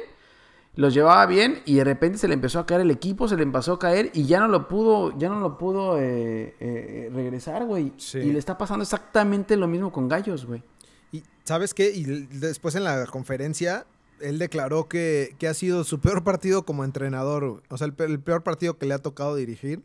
los 0.76 0.94
llevaba 0.94 1.26
bien, 1.26 1.62
y 1.66 1.76
de 1.76 1.84
repente 1.84 2.18
se 2.20 2.28
le 2.28 2.36
empezó 2.36 2.60
a 2.60 2.66
caer 2.66 2.82
el 2.82 2.92
equipo, 2.92 3.28
se 3.28 3.36
le 3.36 3.44
empezó 3.44 3.74
a 3.74 3.80
caer, 3.80 4.12
y 4.14 4.26
ya 4.26 4.40
no 4.40 4.48
lo 4.48 4.68
pudo, 4.68 5.18
ya 5.18 5.28
no 5.28 5.40
lo 5.40 5.58
pudo 5.58 5.98
eh, 6.00 6.56
eh, 6.60 7.10
regresar, 7.14 7.66
güey. 7.66 7.92
Sí. 7.98 8.20
Y 8.20 8.32
le 8.32 8.40
está 8.40 8.58
pasando 8.58 8.84
exactamente 8.84 9.58
lo 9.58 9.68
mismo 9.68 9.92
con 9.92 10.08
Gallos, 10.08 10.46
güey. 10.46 10.64
Y 11.12 11.24
¿sabes 11.44 11.74
qué? 11.74 11.90
Y 11.92 12.04
después 12.04 12.76
en 12.76 12.84
la 12.86 13.06
conferencia, 13.08 13.86
él 14.22 14.40
declaró 14.40 14.88
que, 14.88 15.36
que 15.40 15.48
ha 15.48 15.54
sido 15.54 15.84
su 15.84 16.00
peor 16.00 16.24
partido 16.24 16.64
como 16.64 16.84
entrenador. 16.86 17.50
güey. 17.50 17.62
O 17.70 17.78
sea, 17.78 17.88
el 17.88 18.20
peor 18.22 18.44
partido 18.44 18.78
que 18.78 18.86
le 18.86 18.94
ha 18.94 19.00
tocado 19.00 19.36
dirigir. 19.36 19.82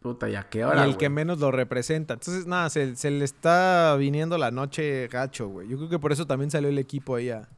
Puta, 0.00 0.28
ya 0.28 0.48
qué 0.48 0.60
y 0.60 0.62
hora. 0.62 0.84
el 0.84 0.96
que 0.96 1.10
menos 1.10 1.38
lo 1.40 1.50
representa. 1.50 2.14
Entonces, 2.14 2.46
nada, 2.46 2.70
se, 2.70 2.96
se 2.96 3.10
le 3.10 3.24
está 3.24 3.94
viniendo 3.98 4.38
la 4.38 4.50
noche 4.50 5.08
gacho, 5.08 5.48
güey. 5.48 5.68
Yo 5.68 5.76
creo 5.76 5.88
que 5.90 5.98
por 5.98 6.12
eso 6.12 6.26
también 6.26 6.50
salió 6.50 6.70
el 6.70 6.78
equipo 6.78 7.16
ahí 7.16 7.28
a 7.30 7.48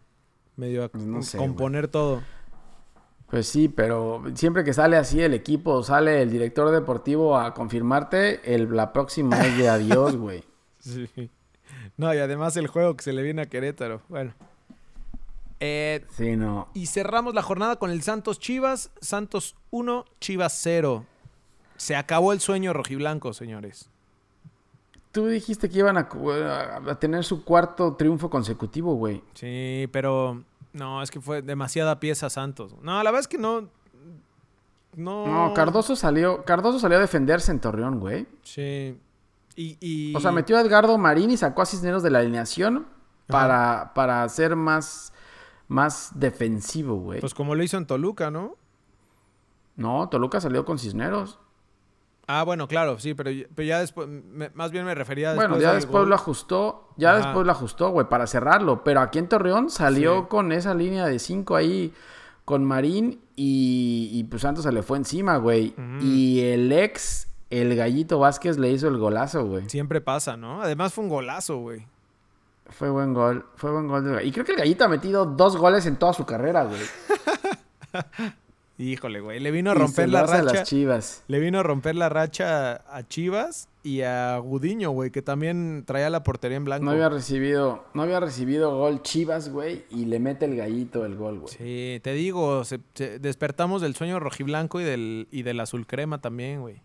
medio 0.57 0.85
a 0.85 0.89
Pues 0.89 1.05
no 1.05 1.23
sé, 1.23 1.39
componer 1.39 1.87
todo. 1.89 2.23
Pues 3.31 3.47
sí, 3.49 3.69
pero 3.69 4.23
siempre 4.35 4.65
que 4.65 4.75
sale 4.75 4.97
así 4.97 5.21
el 5.21 5.33
equipo, 5.35 5.83
sale 5.83 6.21
el 6.21 6.31
director 6.31 6.71
deportivo 6.71 7.39
a 7.39 7.55
confirmarte, 7.55 8.55
el, 8.55 8.75
la 8.77 8.93
próxima 8.93 9.41
es 9.47 9.57
de 9.57 9.69
adiós, 9.69 10.17
güey. 10.17 10.45
Sí. 10.81 11.09
No, 11.97 12.13
y 12.13 12.19
además 12.19 12.57
el 12.57 12.67
juego 12.67 12.97
que 12.97 13.05
se 13.05 13.13
le 13.13 13.23
viene 13.23 13.43
a 13.43 13.47
Querétaro. 13.47 14.03
Bueno. 14.09 14.35
Eh, 15.61 16.05
Sí, 16.17 16.37
no. 16.37 16.69
Y 16.75 16.87
cerramos 16.87 17.35
la 17.35 17.43
jornada 17.43 17.77
con 17.77 17.91
el 17.93 18.03
Santos 18.03 18.41
Chivas. 18.41 18.91
Santos 19.01 19.55
1, 19.71 20.05
Chivas 20.21 20.59
0. 20.61 21.07
Se 21.83 21.97
acabó 21.97 22.33
el 22.33 22.39
sueño 22.39 22.73
rojiblanco, 22.73 23.33
señores. 23.33 23.91
Tú 25.11 25.27
dijiste 25.27 25.69
que 25.69 25.81
iban 25.81 25.97
a, 25.99 26.99
tener 27.01 27.25
su 27.25 27.45
cuarto 27.45 27.97
triunfo 27.97 28.31
consecutivo, 28.31 28.95
güey. 28.95 29.21
Sí, 29.35 29.89
pero 29.91 30.45
no, 30.73 31.03
es 31.03 31.11
que 31.11 31.21
fue 31.21 31.43
demasiada 31.43 31.99
pieza 31.99 32.31
Santos. 32.31 32.77
No, 32.83 33.03
la 33.03 33.11
verdad 33.11 33.23
es 33.23 33.27
que 33.27 33.37
no. 33.37 33.63
No. 34.95 35.27
No, 35.27 35.55
Cardoso 35.55 35.97
salió, 35.97 36.45
Cardoso 36.45 36.79
salió 36.79 36.99
a 36.99 37.01
defenderse 37.01 37.51
en 37.51 37.59
Torreón, 37.59 37.99
güey. 37.99 38.29
Sí. 38.45 38.97
Y, 39.57 39.77
y- 39.81 40.15
O 40.15 40.21
sea, 40.21 40.31
metió 40.31 40.57
a 40.59 40.61
Edgardo 40.61 40.97
Marín 40.99 41.33
y 41.33 41.37
sacó 41.37 41.63
a 41.63 41.67
Cisneros 41.67 42.05
de 42.05 42.11
la 42.11 42.21
alineación 42.21 42.87
para, 43.27 43.91
para 43.93 44.29
ser 44.29 44.55
más, 44.55 45.13
más 45.67 46.13
defensivo, 46.15 46.95
güey. 46.95 47.19
Pues 47.19 47.35
como 47.35 47.57
lo 47.57 47.65
hizo 47.65 47.77
en 47.77 47.89
Toluca, 47.89 48.31
¿no? 48.31 48.55
no, 49.75 50.09
Toluca 50.09 50.41
salió 50.41 50.65
con 50.65 50.79
Cisneros. 50.79 51.41
Ah, 52.29 52.45
bueno, 52.45 52.69
claro, 52.69 52.99
sí, 53.01 53.15
pero, 53.15 53.31
pero 53.55 53.67
ya 53.67 53.81
después. 53.81 54.07
me- 54.09 54.51
más 54.55 54.71
bien 54.71 54.85
me 54.85 54.95
refería 54.95 55.31
después 55.31 55.49
Bueno, 55.49 55.63
ya 55.63 55.75
después 55.75 56.03
gol. 56.03 56.09
lo 56.11 56.15
ajustó, 56.15 56.89
ya 56.97 57.11
Ajá. 57.17 57.19
después 57.27 57.45
lo 57.47 57.53
ajustó, 57.53 57.91
güey, 57.91 58.09
para 58.09 58.27
cerrarlo. 58.27 58.85
Pero 58.85 59.01
aquí 59.01 59.19
en 59.19 59.29
Torreón 59.29 59.71
salió 59.71 60.21
Sí. 60.21 60.27
con 60.29 60.53
esa 60.53 60.73
línea 60.75 61.07
de 61.07 61.19
cinco 61.19 61.57
ahí 61.57 61.93
con 62.45 62.65
Marín 62.65 63.21
y, 63.37 64.09
y 64.13 64.25
pues 64.25 64.43
Santos 64.43 64.65
se 64.65 64.73
le 64.73 64.83
fue 64.83 64.99
encima, 64.99 65.37
güey. 65.39 65.75
Ujú. 65.77 66.05
Y 66.05 66.41
el 66.41 66.71
ex, 66.73 67.29
el 67.51 67.75
Gallito 67.77 68.19
Vázquez 68.21 68.57
le 68.57 68.71
hizo 68.71 68.89
el 68.89 68.99
golazo, 68.99 69.45
güey. 69.45 69.69
Siempre 69.69 70.01
pasa, 70.01 70.37
¿no? 70.37 70.63
Además 70.63 70.95
fue 70.95 71.05
un 71.05 71.11
golazo, 71.11 71.59
güey. 71.59 71.87
Fue 72.71 72.89
buen 72.89 73.13
gol, 73.15 73.45
fue 73.57 73.71
buen 73.73 73.89
gol. 73.89 74.05
Gall- 74.05 74.25
Y 74.25 74.33
creo 74.33 74.45
que 74.47 74.53
el 74.53 74.59
Gallito 74.59 74.85
ha 74.85 74.89
metido 74.89 75.27
dos 75.27 75.57
goles 75.57 75.85
en 75.87 75.97
toda 75.97 76.13
su 76.15 76.25
carrera, 76.25 76.65
güey. 76.65 76.81
Híjole, 78.79 79.21
güey. 79.21 79.39
Le 79.39 79.51
vino 79.51 79.71
a 79.71 79.75
romper 79.75 80.09
la 80.09 80.21
a 80.21 80.27
racha. 80.27 80.43
las 80.43 80.69
Chivas. 80.69 81.23
Le 81.29 81.39
vino 81.39 81.59
a 81.61 81.63
romper 81.63 81.95
la 81.95 82.09
racha 82.09 82.83
a 82.95 83.07
Chivas 83.07 83.69
y 83.83 84.01
a 84.01 84.39
Gudiño, 84.39 84.91
güey, 84.91 85.11
que 85.11 85.23
también 85.23 85.85
traía 85.87 86.09
la 86.11 86.23
portería 86.23 86.57
en 86.57 86.65
blanco. 86.65 86.85
No 86.87 86.91
había 86.93 87.09
recibido, 87.09 87.85
no 87.95 88.03
había 88.03 88.19
recibido 88.19 88.77
gol 88.77 89.03
Chivas, 89.03 89.51
güey, 89.51 89.85
y 89.91 90.07
le 90.07 90.19
mete 90.21 90.47
el 90.47 90.57
Gallito 90.57 91.05
el 91.05 91.17
gol, 91.17 91.41
güey. 91.41 91.53
Sí, 91.53 92.01
te 92.03 92.13
digo, 92.15 92.65
se- 92.65 92.81
se- 92.95 93.19
despertamos 93.19 93.83
del 93.83 93.95
sueño 93.95 94.19
rojiblanco 94.21 94.81
y 94.81 94.85
del, 94.85 95.29
y 95.31 95.43
del 95.43 95.61
azul 95.61 95.87
crema 95.87 96.21
también, 96.21 96.61
güey. 96.63 96.81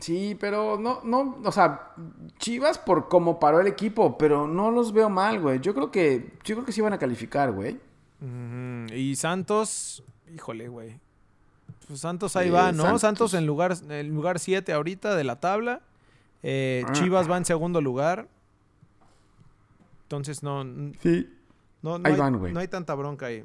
Sí, 0.00 0.36
pero 0.38 0.78
no, 0.78 1.00
no, 1.04 1.38
o 1.44 1.52
sea, 1.52 1.92
Chivas 2.38 2.78
por 2.78 3.08
cómo 3.08 3.38
paró 3.40 3.60
el 3.60 3.66
equipo, 3.66 4.16
pero 4.18 4.46
no 4.46 4.70
los 4.70 4.92
veo 4.92 5.08
mal, 5.10 5.40
güey. 5.40 5.60
Yo 5.60 5.74
creo 5.74 5.90
que, 5.90 6.34
yo 6.44 6.54
creo 6.56 6.64
que 6.64 6.72
sí 6.72 6.80
van 6.80 6.92
a 6.92 6.98
calificar, 6.98 7.52
güey. 7.52 7.78
Y 8.94 9.16
Santos, 9.16 10.02
híjole, 10.34 10.68
güey. 10.68 10.98
Pues 11.86 12.00
Santos 12.00 12.36
ahí 12.36 12.50
va, 12.50 12.72
¿no? 12.72 12.82
Santos. 12.84 13.00
Santos 13.00 13.34
en 13.34 13.46
lugar 13.46 13.74
en 13.88 14.08
lugar 14.14 14.38
7 14.38 14.72
ahorita 14.72 15.14
de 15.16 15.24
la 15.24 15.40
tabla. 15.40 15.80
Eh, 16.42 16.84
Ah. 16.86 16.92
Chivas 16.92 17.30
va 17.30 17.36
en 17.36 17.44
segundo 17.44 17.80
lugar. 17.80 18.28
Entonces 20.04 20.42
no, 20.42 20.64
Sí. 21.02 21.28
no, 21.82 21.98
no 21.98 22.06
Ahí 22.06 22.14
hay, 22.14 22.18
van, 22.18 22.38
güey. 22.38 22.52
no 22.52 22.60
hay 22.60 22.68
tanta 22.68 22.94
bronca 22.94 23.26
ahí. 23.26 23.44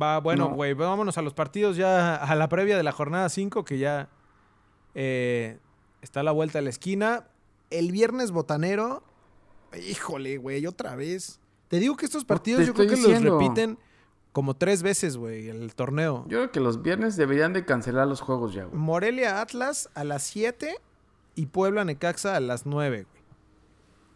Va, 0.00 0.18
bueno, 0.18 0.48
No. 0.48 0.54
güey, 0.56 0.74
vámonos 0.74 1.18
a 1.18 1.22
los 1.22 1.34
partidos 1.34 1.76
ya 1.76 2.16
a 2.16 2.34
la 2.34 2.48
previa 2.48 2.76
de 2.76 2.82
la 2.82 2.90
jornada 2.92 3.28
5 3.28 3.64
que 3.64 3.78
ya 3.78 4.08
eh, 4.96 5.58
está 6.02 6.20
a 6.20 6.22
la 6.22 6.32
vuelta 6.32 6.58
de 6.58 6.62
la 6.64 6.70
esquina. 6.70 7.26
El 7.70 7.92
viernes 7.92 8.30
botanero, 8.32 9.02
híjole, 9.88 10.36
güey, 10.38 10.66
otra 10.66 10.94
vez. 10.96 11.40
Te 11.68 11.78
digo 11.80 11.96
que 11.96 12.04
estos 12.06 12.24
partidos 12.24 12.66
yo 12.66 12.74
creo 12.74 12.88
que 12.88 12.96
los 12.96 13.22
repiten 13.22 13.78
como 14.34 14.54
tres 14.54 14.82
veces, 14.82 15.16
güey, 15.16 15.48
el 15.48 15.76
torneo. 15.76 16.24
Yo 16.26 16.38
creo 16.38 16.50
que 16.50 16.58
los 16.58 16.82
viernes 16.82 17.14
deberían 17.16 17.52
de 17.52 17.64
cancelar 17.64 18.08
los 18.08 18.20
juegos 18.20 18.52
ya, 18.52 18.64
güey. 18.64 18.76
Morelia 18.76 19.40
Atlas 19.40 19.88
a 19.94 20.02
las 20.02 20.24
7 20.24 20.74
y 21.36 21.46
Puebla 21.46 21.84
Necaxa 21.84 22.34
a 22.34 22.40
las 22.40 22.66
9, 22.66 23.06
güey. 23.10 23.22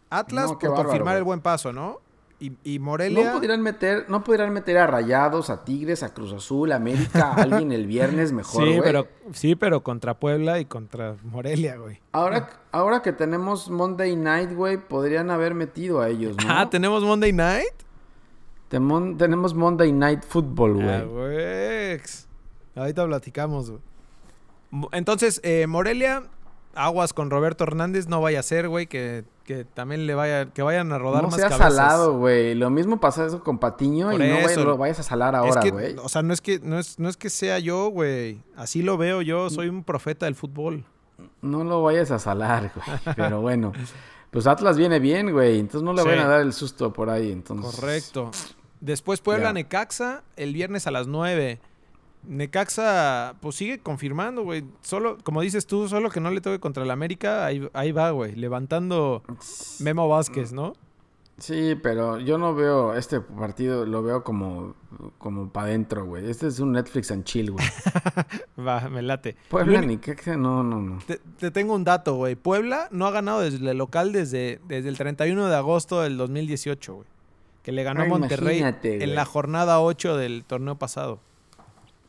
Atlas 0.09 0.51
No, 0.51 0.59
por 0.59 0.69
bárbaro, 0.71 0.83
confirmar 0.89 1.15
el 1.15 1.23
buen 1.23 1.39
paso, 1.39 1.71
¿no? 1.71 2.01
Y, 2.37 2.51
y 2.65 2.79
No 2.79 2.85
Morelia... 2.85 3.31
podrían 3.31 3.61
meter, 3.61 4.09
no 4.09 4.21
podrían 4.25 4.51
meter 4.51 4.77
a 4.77 4.87
Rayados, 4.87 5.49
a 5.49 5.63
Tigres, 5.63 6.03
a 6.03 6.13
Cruz 6.13 6.33
Azul, 6.33 6.73
a 6.73 6.75
América, 6.75 7.31
a 7.31 7.43
alguien 7.43 7.71
el 7.71 7.87
viernes 7.87 8.33
mejor, 8.33 8.63
sí, 8.67 8.69
güey. 8.71 8.81
pero, 8.81 9.07
sí, 9.31 9.55
pero 9.55 9.83
contra 9.83 10.19
Puebla 10.19 10.59
y 10.59 10.65
contra 10.65 11.15
Morelia, 11.23 11.77
güey. 11.77 12.01
Ahora, 12.11 12.49
ahora 12.73 13.01
que 13.01 13.13
tenemos 13.13 13.69
Monday 13.69 14.17
Night, 14.17 14.51
güey, 14.53 14.75
podrían 14.77 15.31
haber 15.31 15.53
metido 15.53 16.01
a 16.01 16.09
ellos, 16.09 16.35
¿no? 16.43 16.43
Ah, 16.49 16.69
¿tenemos 16.69 17.03
Monday 17.05 17.31
Night? 17.31 17.71
Temon- 18.69 19.17
tenemos 19.17 19.53
Monday 19.53 19.91
Night 19.91 20.23
Football, 20.27 20.81
Ah, 20.81 21.03
güey. 21.03 21.97
güey. 21.97 22.01
Ahorita 22.75 23.05
platicamos, 23.05 23.71
güey. 23.71 23.81
Entonces, 24.91 25.41
eh, 25.43 25.65
Morelia, 25.67 26.23
aguas 26.75 27.13
con 27.13 27.31
Roberto 27.31 27.63
Hernández, 27.63 28.07
no 28.07 28.21
vaya 28.21 28.39
a 28.41 28.43
ser, 28.43 28.69
güey, 28.69 28.85
que, 28.85 29.25
que 29.43 29.65
también 29.65 30.05
le 30.05 30.13
vaya, 30.13 30.45
que 30.53 30.61
vayan 30.61 30.91
a 30.91 30.99
rodar 30.99 31.23
no 31.23 31.29
más 31.29 31.39
seas 31.39 31.49
cabezas. 31.57 31.73
salado, 31.75 32.17
güey. 32.19 32.53
Lo 32.53 32.69
mismo 32.69 32.99
pasa 32.99 33.25
eso 33.25 33.43
con 33.43 33.57
Patiño 33.57 34.11
Por 34.11 34.21
y 34.21 34.27
no 34.29 34.63
lo 34.65 34.77
vayas 34.77 34.99
a 34.99 35.03
salar 35.03 35.33
Es 35.33 35.39
ahora, 35.39 35.61
que, 35.61 35.71
güey. 35.71 35.95
o 35.97 36.07
sea, 36.07 36.21
no 36.21 36.31
es 36.33 36.41
que, 36.41 36.59
no 36.59 36.77
es, 36.77 36.99
no 36.99 37.09
es 37.09 37.17
que 37.17 37.31
sea 37.31 37.57
yo, 37.57 37.87
güey. 37.89 38.43
Así 38.55 38.83
lo 38.83 38.97
veo 38.97 39.23
yo, 39.23 39.49
soy 39.49 39.67
un 39.69 39.83
profeta 39.83 40.27
del 40.27 40.35
fútbol. 40.35 40.85
No 41.41 41.63
lo 41.63 41.81
vayas 41.81 42.11
a 42.11 42.19
salar, 42.19 42.71
güey. 42.75 43.15
Pero 43.15 43.41
bueno. 43.41 43.73
Pues 44.31 44.45
Atlas 44.45 44.77
viene 44.77 44.99
bien, 44.99 45.31
güey. 45.31 45.57
Entonces 45.59 45.81
no 45.81 45.91
le 45.91 46.03
Sí. 46.03 46.07
vayan 46.07 46.25
a 46.27 46.29
dar 46.29 46.41
el 46.41 46.53
susto 46.53 46.93
por 46.93 47.09
ahí. 47.09 47.31
Entonces... 47.31 47.75
Correcto. 47.75 48.29
Después 48.81 49.21
Puebla. 49.21 49.53
Necaxa 49.53 50.23
el 50.35 50.53
viernes 50.53 50.87
a 50.87 50.91
las 50.91 51.07
9. 51.07 51.59
Necaxa, 52.23 53.35
pues 53.41 53.55
sigue 53.55 53.79
confirmando, 53.79 54.43
güey. 54.43 54.65
Solo, 54.81 55.17
como 55.23 55.41
dices 55.41 55.65
tú, 55.65 55.87
solo 55.87 56.09
que 56.09 56.19
no 56.19 56.31
le 56.31 56.41
toque 56.41 56.59
contra 56.59 56.83
el 56.83 56.91
América, 56.91 57.45
ahí, 57.45 57.67
ahí 57.73 57.91
va, 57.91 58.11
güey. 58.11 58.35
Levantando 58.35 59.23
Memo 59.79 60.07
Vázquez, 60.07 60.51
¿no? 60.51 60.73
Sí, 61.39 61.75
pero 61.81 62.19
yo 62.19 62.37
no 62.37 62.53
veo 62.53 62.93
este 62.95 63.21
partido, 63.21 63.85
lo 63.85 64.03
veo 64.03 64.23
como, 64.23 64.75
como 65.17 65.49
para 65.49 65.67
adentro, 65.67 66.05
güey. 66.05 66.29
Este 66.29 66.47
es 66.47 66.59
un 66.59 66.73
Netflix 66.73 67.11
and 67.11 67.23
chill, 67.23 67.51
güey. 67.51 67.65
Va, 68.67 68.89
me 68.89 69.01
late. 69.01 69.37
Puebla 69.47 69.81
que 69.81 70.35
no, 70.35 70.63
no, 70.63 70.81
no. 70.81 70.99
Te, 71.05 71.17
te 71.37 71.49
tengo 71.51 71.73
un 71.75 71.85
dato, 71.85 72.15
güey. 72.15 72.35
Puebla 72.35 72.89
no 72.91 73.07
ha 73.07 73.11
ganado 73.11 73.39
desde 73.39 73.69
el 73.69 73.77
local 73.77 74.11
desde, 74.11 74.59
desde 74.67 74.89
el 74.89 74.97
31 74.97 75.47
de 75.47 75.55
agosto 75.55 76.01
del 76.01 76.17
2018, 76.17 76.93
güey. 76.93 77.07
Que 77.69 77.73
le 77.73 77.83
ganó 77.83 78.01
Ah, 78.01 78.05
Monterrey 78.07 78.63
en 78.63 78.75
güey. 78.81 79.05
la 79.13 79.25
jornada 79.25 79.79
8 79.79 80.17
del 80.17 80.43
torneo 80.43 80.79
pasado. 80.79 81.19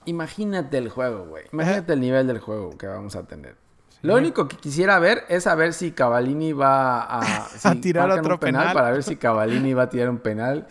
Imagínate 0.06 0.78
el 0.78 0.88
juego, 0.88 1.26
güey. 1.26 1.44
Imagínate 1.52 1.92
el 1.92 2.00
nivel 2.00 2.26
del 2.26 2.38
juego 2.38 2.78
que 2.78 2.86
vamos 2.86 3.14
a 3.14 3.24
tener. 3.24 3.56
Lo 4.00 4.16
único 4.16 4.48
que 4.48 4.56
quisiera 4.56 4.98
ver 4.98 5.24
es 5.28 5.46
a 5.46 5.54
ver 5.54 5.74
si 5.74 5.90
Cavallini 5.92 6.54
va 6.54 7.02
a, 7.02 7.46
si 7.58 7.74
tirar 7.82 8.10
otro 8.10 8.36
un 8.36 8.40
penal, 8.40 8.62
penal. 8.62 8.74
para 8.74 8.90
ver 8.92 9.02
si 9.02 9.16
Cavallini 9.16 9.74
va 9.74 9.82
a 9.82 9.88
tirar 9.90 10.08
un 10.08 10.16
penal 10.16 10.66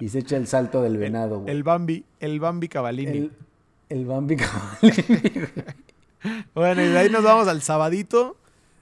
y 0.00 0.08
se 0.08 0.18
echa 0.18 0.36
el 0.36 0.48
salto 0.48 0.82
del 0.82 0.96
venado, 0.98 1.38
güey. 1.42 1.54
El 1.54 1.62
Bambi, 1.62 2.04
el 2.18 2.40
Bambi 2.40 2.68
Cavallini. 2.68 3.18
El, 3.18 3.32
el 3.90 4.06
Bambi 4.06 4.34
Cavallini. 4.38 5.30
güey. 5.30 6.42
Bueno, 6.52 6.82
y 6.82 6.88
de 6.88 6.98
ahí 6.98 7.10
nos 7.10 7.22
vamos 7.22 7.46
al 7.46 7.62
sabadito. 7.62 8.36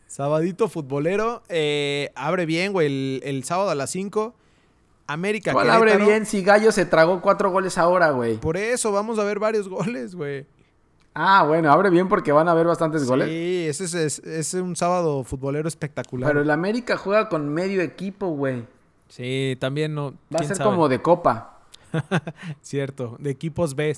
Sabadito 0.07 0.71
futbolero. 0.71 1.43
Eh, 1.51 2.11
abre 2.15 2.47
bien, 2.47 2.73
güey, 2.73 2.87
el, 2.87 3.21
el 3.25 3.45
sábado 3.45 3.69
a 3.69 3.75
las 3.75 3.91
5. 3.91 4.35
América 5.13 5.53
¿Cuál 5.53 5.71
abre 5.71 5.97
bien 5.97 6.27
si 6.27 6.43
Gallo 6.43 6.73
se 6.73 6.87
tragó 6.87 7.21
cuatro 7.21 7.51
goles 7.51 7.79
ahora, 7.79 8.11
güey? 8.11 8.37
Por 8.39 8.57
eso 8.57 8.93
vamos 8.93 9.19
a 9.19 9.25
ver 9.25 9.39
varios 9.39 9.69
goles, 9.69 10.15
güey. 10.15 10.47
Ah, 11.15 11.45
bueno, 11.47 11.73
abre 11.73 11.91
bien 11.91 12.09
porque 12.09 12.31
van 12.31 12.47
a 12.49 12.53
haber 12.53 12.67
bastantes 12.67 13.05
goles. 13.07 13.29
Sí, 13.29 13.67
ese 13.69 13.85
es, 13.85 13.95
es- 13.95 14.19
es 14.21 14.55
un 14.55 14.77
sábado 14.77 15.25
futbolero 15.25 15.67
espectacular. 15.67 16.31
Pero 16.31 16.43
el 16.43 16.51
América 16.51 16.97
juega 16.97 17.29
con 17.29 17.49
medio 17.53 17.83
equipo, 17.83 18.29
güey. 18.29 18.65
Sí, 19.09 19.57
también 19.59 19.95
no. 19.95 20.13
Va 20.33 20.39
a 20.41 20.45
ser 20.45 20.57
sabe. 20.57 20.71
como 20.71 20.89
de 20.89 21.03
copa. 21.03 21.59
Cierto, 22.63 23.17
de 23.19 23.31
equipos 23.31 23.75
B. 23.75 23.97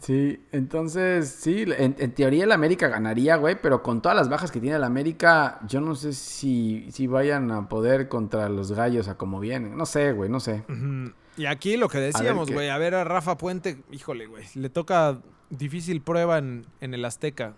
Sí, 0.00 0.42
entonces, 0.52 1.28
sí, 1.28 1.64
en, 1.76 1.94
en 1.98 2.14
teoría 2.14 2.44
el 2.44 2.52
América 2.52 2.88
ganaría, 2.88 3.36
güey, 3.36 3.60
pero 3.60 3.82
con 3.82 4.00
todas 4.00 4.16
las 4.16 4.30
bajas 4.30 4.50
que 4.50 4.58
tiene 4.58 4.76
el 4.76 4.84
América, 4.84 5.60
yo 5.68 5.82
no 5.82 5.94
sé 5.94 6.14
si, 6.14 6.88
si 6.90 7.06
vayan 7.06 7.50
a 7.50 7.68
poder 7.68 8.08
contra 8.08 8.48
los 8.48 8.72
gallos 8.72 9.08
a 9.08 9.18
como 9.18 9.38
vienen. 9.38 9.76
No 9.76 9.84
sé, 9.84 10.12
güey, 10.12 10.30
no 10.30 10.40
sé. 10.40 10.64
Y 11.36 11.44
aquí 11.44 11.76
lo 11.76 11.88
que 11.90 11.98
decíamos, 11.98 12.50
güey, 12.50 12.70
a 12.70 12.78
ver 12.78 12.94
a 12.94 13.04
Rafa 13.04 13.36
Puente, 13.36 13.82
híjole, 13.90 14.26
güey, 14.26 14.46
le 14.54 14.70
toca 14.70 15.18
difícil 15.50 16.00
prueba 16.00 16.38
en, 16.38 16.64
en 16.80 16.94
el 16.94 17.04
Azteca. 17.04 17.54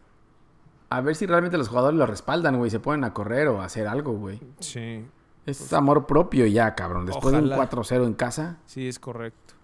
A 0.91 1.01
ver 1.01 1.14
si 1.14 1.26
realmente 1.26 1.57
los 1.57 1.68
jugadores 1.68 1.97
lo 1.99 2.07
respaldan, 2.07 2.57
güey, 2.59 2.70
se 2.70 2.80
ponen 2.80 3.05
a 3.05 3.12
correr 3.14 3.47
o 3.47 3.61
a 3.62 3.64
hacer 3.66 3.87
algo, 3.87 4.12
güey. 4.12 4.41
Sí, 4.59 5.05
Es 5.47 5.72
amor 5.72 6.07
propio 6.07 6.47
ya, 6.47 6.74
cabrón. 6.74 7.07
Después 7.07 7.32
de 7.32 7.43
un 7.43 7.51
4-0 7.51 8.07
en 8.07 8.14
casa, 8.14 8.59
sí, 8.66 8.89
es 8.89 8.99
correcto. 8.99 9.55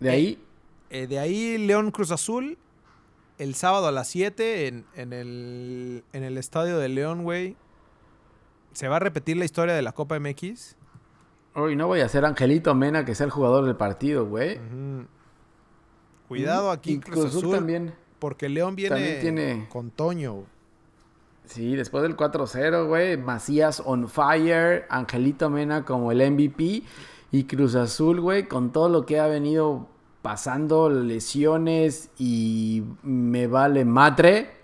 de 0.00 0.10
ahí, 0.10 0.42
Eh, 0.90 1.06
de 1.06 1.18
ahí 1.18 1.58
León 1.58 1.90
Cruz 1.90 2.10
Azul, 2.10 2.58
el 3.38 3.54
sábado 3.54 3.86
a 3.88 3.92
las 3.92 4.08
7 4.08 4.66
en, 4.68 4.84
en 4.94 5.12
el, 5.12 6.04
en 6.12 6.22
el 6.22 6.38
estadio 6.38 6.78
de 6.78 6.88
León, 6.88 7.22
güey. 7.24 7.56
¿Se 8.72 8.88
va 8.88 8.96
a 8.96 9.00
repetir 9.00 9.36
la 9.36 9.44
historia 9.44 9.74
de 9.74 9.82
la 9.82 9.92
Copa 9.92 10.18
MX? 10.18 10.76
hoy 11.58 11.74
no 11.74 11.86
voy 11.86 12.00
a 12.00 12.08
ser 12.10 12.26
Angelito 12.26 12.74
Mena 12.74 13.06
que 13.06 13.14
sea 13.14 13.24
el 13.24 13.30
jugador 13.30 13.64
del 13.64 13.76
partido, 13.76 14.26
güey. 14.26 14.60
Cuidado 16.28 16.70
aquí, 16.70 16.94
Y 16.94 16.98
Cruz, 17.00 17.26
Azul, 17.36 17.52
también. 17.54 17.94
porque 18.18 18.48
León 18.48 18.76
viene 18.76 18.94
también 18.94 19.20
tiene- 19.20 19.68
con 19.70 19.90
Toño. 19.90 20.44
Sí, 21.44 21.76
después 21.76 22.02
del 22.02 22.16
4-0, 22.16 22.86
güey, 22.88 23.16
Macías 23.16 23.80
on 23.86 24.08
fire, 24.08 24.84
Angelito 24.90 25.48
Mena 25.48 25.84
como 25.84 26.10
el 26.10 26.20
MVP 26.20 26.82
y 27.30 27.44
Cruz 27.44 27.74
Azul, 27.76 28.20
güey, 28.20 28.48
con 28.48 28.72
todo 28.72 28.88
lo 28.88 29.06
que 29.06 29.20
ha 29.20 29.28
venido 29.28 29.88
pasando, 30.26 30.90
lesiones 30.90 32.10
y 32.18 32.82
me 33.04 33.46
vale 33.46 33.84
madre. 33.84 34.56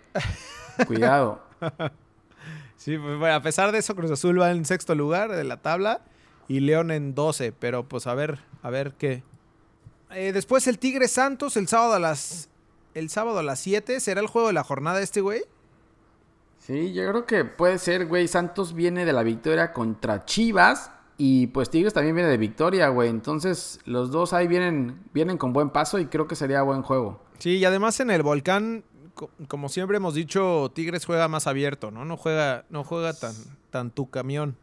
Cuidado. 0.89 1.41
Sí, 2.77 2.99
pues, 2.99 3.17
bueno, 3.17 3.37
a 3.37 3.43
pesar 3.43 3.71
de 3.71 3.79
eso, 3.79 3.95
Cruz 3.95 4.11
Azul 4.11 4.41
va 4.41 4.51
en 4.51 4.65
sexto 4.65 4.97
lugar 4.97 5.31
de 5.31 5.45
la 5.45 5.59
tabla 5.59 6.01
y 6.49 6.59
León 6.59 6.91
en 6.91 7.15
12, 7.15 7.53
pero 7.53 7.85
pues 7.85 8.09
a 8.09 8.15
ver, 8.15 8.41
a 8.61 8.71
ver 8.71 8.95
qué. 8.99 9.23
Eh, 10.11 10.33
después 10.33 10.67
el 10.67 10.81
Tigre 10.81 11.07
Santos 11.07 11.57
el 11.57 11.69
sábado 11.69 11.93
a 11.93 12.01
las 12.01 12.49
el 12.95 13.09
sábado 13.09 13.39
a 13.39 13.45
las 13.45 13.61
7, 13.61 14.01
¿será 14.01 14.21
el 14.21 14.27
juego 14.27 14.49
de 14.49 14.55
la 14.55 14.65
jornada 14.65 15.01
este, 15.01 15.21
güey? 15.21 15.45
Sí, 16.59 16.93
yo 16.93 17.09
creo 17.09 17.25
que 17.25 17.45
puede 17.45 17.79
ser, 17.79 18.07
güey. 18.07 18.27
Santos 18.27 18.75
viene 18.75 19.05
de 19.05 19.13
la 19.13 19.23
victoria 19.23 19.73
contra 19.73 20.25
Chivas 20.25 20.91
y 21.19 21.47
pues 21.49 21.71
Tigres 21.71 21.93
también 21.95 22.15
viene 22.17 22.31
de 22.31 22.37
victoria, 22.39 22.89
güey. 22.89 23.09
Entonces 23.09 23.81
los 23.85 24.11
dos 24.11 24.33
ahí 24.33 24.49
vienen, 24.49 25.01
vienen 25.13 25.39
con 25.39 25.53
buen 25.53 25.71
paso 25.71 25.99
y 25.99 26.07
creo 26.07 26.27
que 26.27 26.37
sería 26.37 26.63
buen 26.63 26.83
juego. 26.83 27.21
Sí, 27.39 27.57
y 27.59 27.65
además 27.65 27.99
en 28.01 28.11
el 28.11 28.23
Volcán, 28.23 28.85
co- 29.15 29.31
como 29.49 29.69
siempre 29.69 29.97
hemos 29.99 30.15
dicho, 30.15 30.71
Tigres 30.75 31.05
juega 31.07 31.29
más 31.29 31.47
abierto, 31.47 31.91
¿no? 31.91 32.05
No 32.05 32.17
juega 32.17 32.65
no 32.71 32.85
juega 32.85 33.13
tan 33.13 33.35
tan 33.71 33.91
tu 33.91 34.11
camión. 34.11 34.57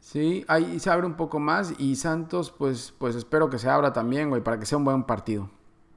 Sí, 0.00 0.44
ahí 0.48 0.78
se 0.80 0.88
abre 0.90 1.06
un 1.06 1.14
poco 1.14 1.38
más 1.38 1.74
y 1.78 1.96
Santos, 1.96 2.50
pues, 2.56 2.94
pues 2.98 3.14
espero 3.14 3.50
que 3.50 3.58
se 3.58 3.68
abra 3.68 3.92
también, 3.92 4.30
güey, 4.30 4.42
para 4.42 4.58
que 4.58 4.64
sea 4.64 4.78
un 4.78 4.84
buen 4.84 5.02
partido. 5.04 5.50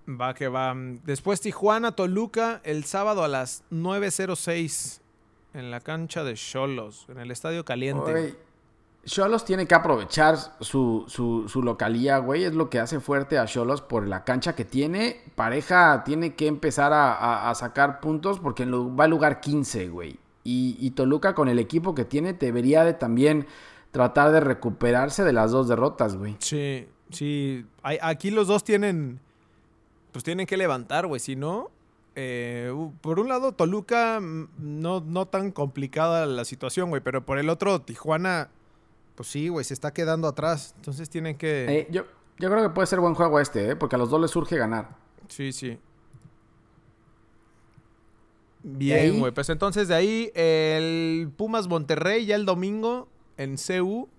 Va 0.09 0.33
que 0.33 0.47
va. 0.49 0.73
Después 1.05 1.39
Tijuana 1.39 1.93
Toluca 1.95 2.59
el 2.63 2.83
sábado 2.83 3.23
a 3.23 3.27
las 3.27 3.63
9:06 3.71 4.99
en 5.53 5.71
la 5.71 5.79
cancha 5.79 6.23
de 6.23 6.33
Cholos, 6.33 7.05
en 7.09 7.19
el 7.19 7.31
Estadio 7.31 7.63
Caliente. 7.63 8.35
Cholos 9.03 9.45
tiene 9.45 9.65
que 9.65 9.73
aprovechar 9.73 10.37
su, 10.59 11.05
su, 11.07 11.49
su 11.49 11.63
localía, 11.63 12.19
güey. 12.19 12.43
Es 12.43 12.53
lo 12.53 12.69
que 12.69 12.79
hace 12.79 12.99
fuerte 12.99 13.39
a 13.39 13.45
Cholos 13.45 13.81
por 13.81 14.07
la 14.07 14.23
cancha 14.23 14.53
que 14.53 14.63
tiene. 14.63 15.21
Pareja 15.35 16.03
tiene 16.03 16.35
que 16.35 16.45
empezar 16.47 16.91
a, 16.93 17.51
sacar 17.55 17.99
puntos 17.99 18.39
porque 18.39 18.65
va 18.65 19.05
al 19.05 19.09
lugar 19.09 19.41
15, 19.41 19.89
güey. 19.89 20.19
Y, 20.43 20.77
y 20.79 20.91
Toluca 20.91 21.33
con 21.33 21.49
el 21.49 21.59
equipo 21.59 21.95
que 21.95 22.05
tiene 22.05 22.33
debería 22.33 22.83
de 22.83 22.93
también 22.93 23.47
tratar 23.91 24.31
de 24.31 24.39
recuperarse 24.39 25.23
de 25.23 25.33
las 25.33 25.51
dos 25.51 25.67
derrotas, 25.67 26.15
güey. 26.15 26.35
Sí, 26.39 26.87
sí. 27.09 27.65
Aquí 27.83 28.29
los 28.29 28.47
dos 28.47 28.63
tienen. 28.63 29.19
Pues 30.11 30.23
tienen 30.23 30.45
que 30.45 30.57
levantar, 30.57 31.07
güey. 31.07 31.19
Si 31.19 31.35
no. 31.35 31.71
eh, 32.15 32.71
por 33.01 33.19
un 33.19 33.29
lado, 33.29 33.53
Toluca, 33.53 34.19
mm, 34.19 34.49
no, 34.59 35.01
no 35.01 35.25
tan 35.27 35.51
complicada 35.51 36.25
la 36.27 36.45
situación, 36.45 36.89
güey. 36.89 37.01
Pero 37.01 37.25
por 37.25 37.39
el 37.39 37.49
otro, 37.49 37.81
Tijuana. 37.81 38.49
Pues 39.21 39.29
sí, 39.29 39.49
güey, 39.49 39.63
se 39.63 39.75
está 39.75 39.93
quedando 39.93 40.27
atrás. 40.27 40.73
Entonces 40.77 41.07
tienen 41.07 41.37
que. 41.37 41.65
Eh, 41.69 41.87
yo, 41.91 42.05
yo 42.39 42.49
creo 42.49 42.63
que 42.63 42.69
puede 42.71 42.87
ser 42.87 42.99
buen 42.99 43.13
juego 43.13 43.39
este, 43.39 43.69
¿eh? 43.69 43.75
porque 43.75 43.95
a 43.95 43.99
los 43.99 44.09
dos 44.09 44.19
les 44.19 44.31
surge 44.31 44.57
ganar. 44.57 44.97
Sí, 45.27 45.53
sí. 45.53 45.77
¿De 48.63 48.77
Bien, 48.77 49.19
güey. 49.19 49.31
Pues 49.31 49.47
entonces 49.49 49.89
de 49.89 49.93
ahí, 49.93 50.31
el 50.33 51.31
Pumas 51.37 51.67
Monterrey 51.67 52.25
ya 52.25 52.35
el 52.35 52.47
domingo 52.47 53.09
en 53.37 53.57
CU. 53.57 54.09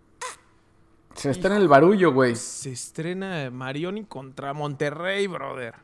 Se 1.17 1.31
está 1.31 1.49
en 1.49 1.55
el 1.55 1.67
barullo, 1.67 2.13
güey. 2.13 2.37
Se 2.37 2.71
estrena 2.71 3.51
Marioni 3.51 4.05
contra 4.05 4.55
Monterrey, 4.55 5.27
brother. 5.27 5.75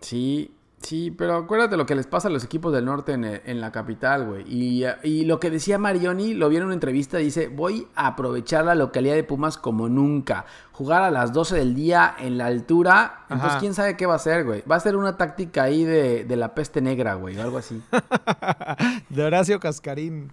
Sí, 0.00 0.50
sí, 0.84 1.10
pero 1.10 1.36
acuérdate 1.36 1.76
lo 1.76 1.86
que 1.86 1.94
les 1.94 2.06
pasa 2.06 2.28
a 2.28 2.30
los 2.30 2.44
equipos 2.44 2.72
del 2.72 2.84
norte 2.84 3.12
en, 3.12 3.24
en 3.24 3.60
la 3.60 3.72
capital, 3.72 4.26
güey. 4.26 4.44
Y, 4.46 4.84
y 5.02 5.24
lo 5.24 5.40
que 5.40 5.50
decía 5.50 5.78
Marioni, 5.78 6.34
lo 6.34 6.48
vi 6.48 6.56
en 6.56 6.64
una 6.64 6.74
entrevista, 6.74 7.18
dice, 7.18 7.48
voy 7.48 7.88
a 7.94 8.08
aprovechar 8.08 8.64
la 8.64 8.74
localidad 8.74 9.14
de 9.14 9.24
Pumas 9.24 9.58
como 9.58 9.88
nunca. 9.88 10.44
Jugar 10.72 11.02
a 11.02 11.10
las 11.10 11.32
12 11.32 11.56
del 11.56 11.74
día 11.74 12.14
en 12.18 12.38
la 12.38 12.46
altura. 12.46 13.24
Entonces, 13.24 13.50
Ajá. 13.50 13.58
¿quién 13.60 13.74
sabe 13.74 13.96
qué 13.96 14.06
va 14.06 14.14
a 14.14 14.16
hacer, 14.16 14.44
güey? 14.44 14.62
Va 14.70 14.76
a 14.76 14.80
ser 14.80 14.96
una 14.96 15.16
táctica 15.16 15.64
ahí 15.64 15.84
de, 15.84 16.24
de 16.24 16.36
la 16.36 16.54
peste 16.54 16.80
negra, 16.80 17.14
güey, 17.14 17.36
o 17.38 17.42
algo 17.42 17.58
así. 17.58 17.82
De 19.08 19.24
Horacio 19.24 19.60
Cascarín. 19.60 20.32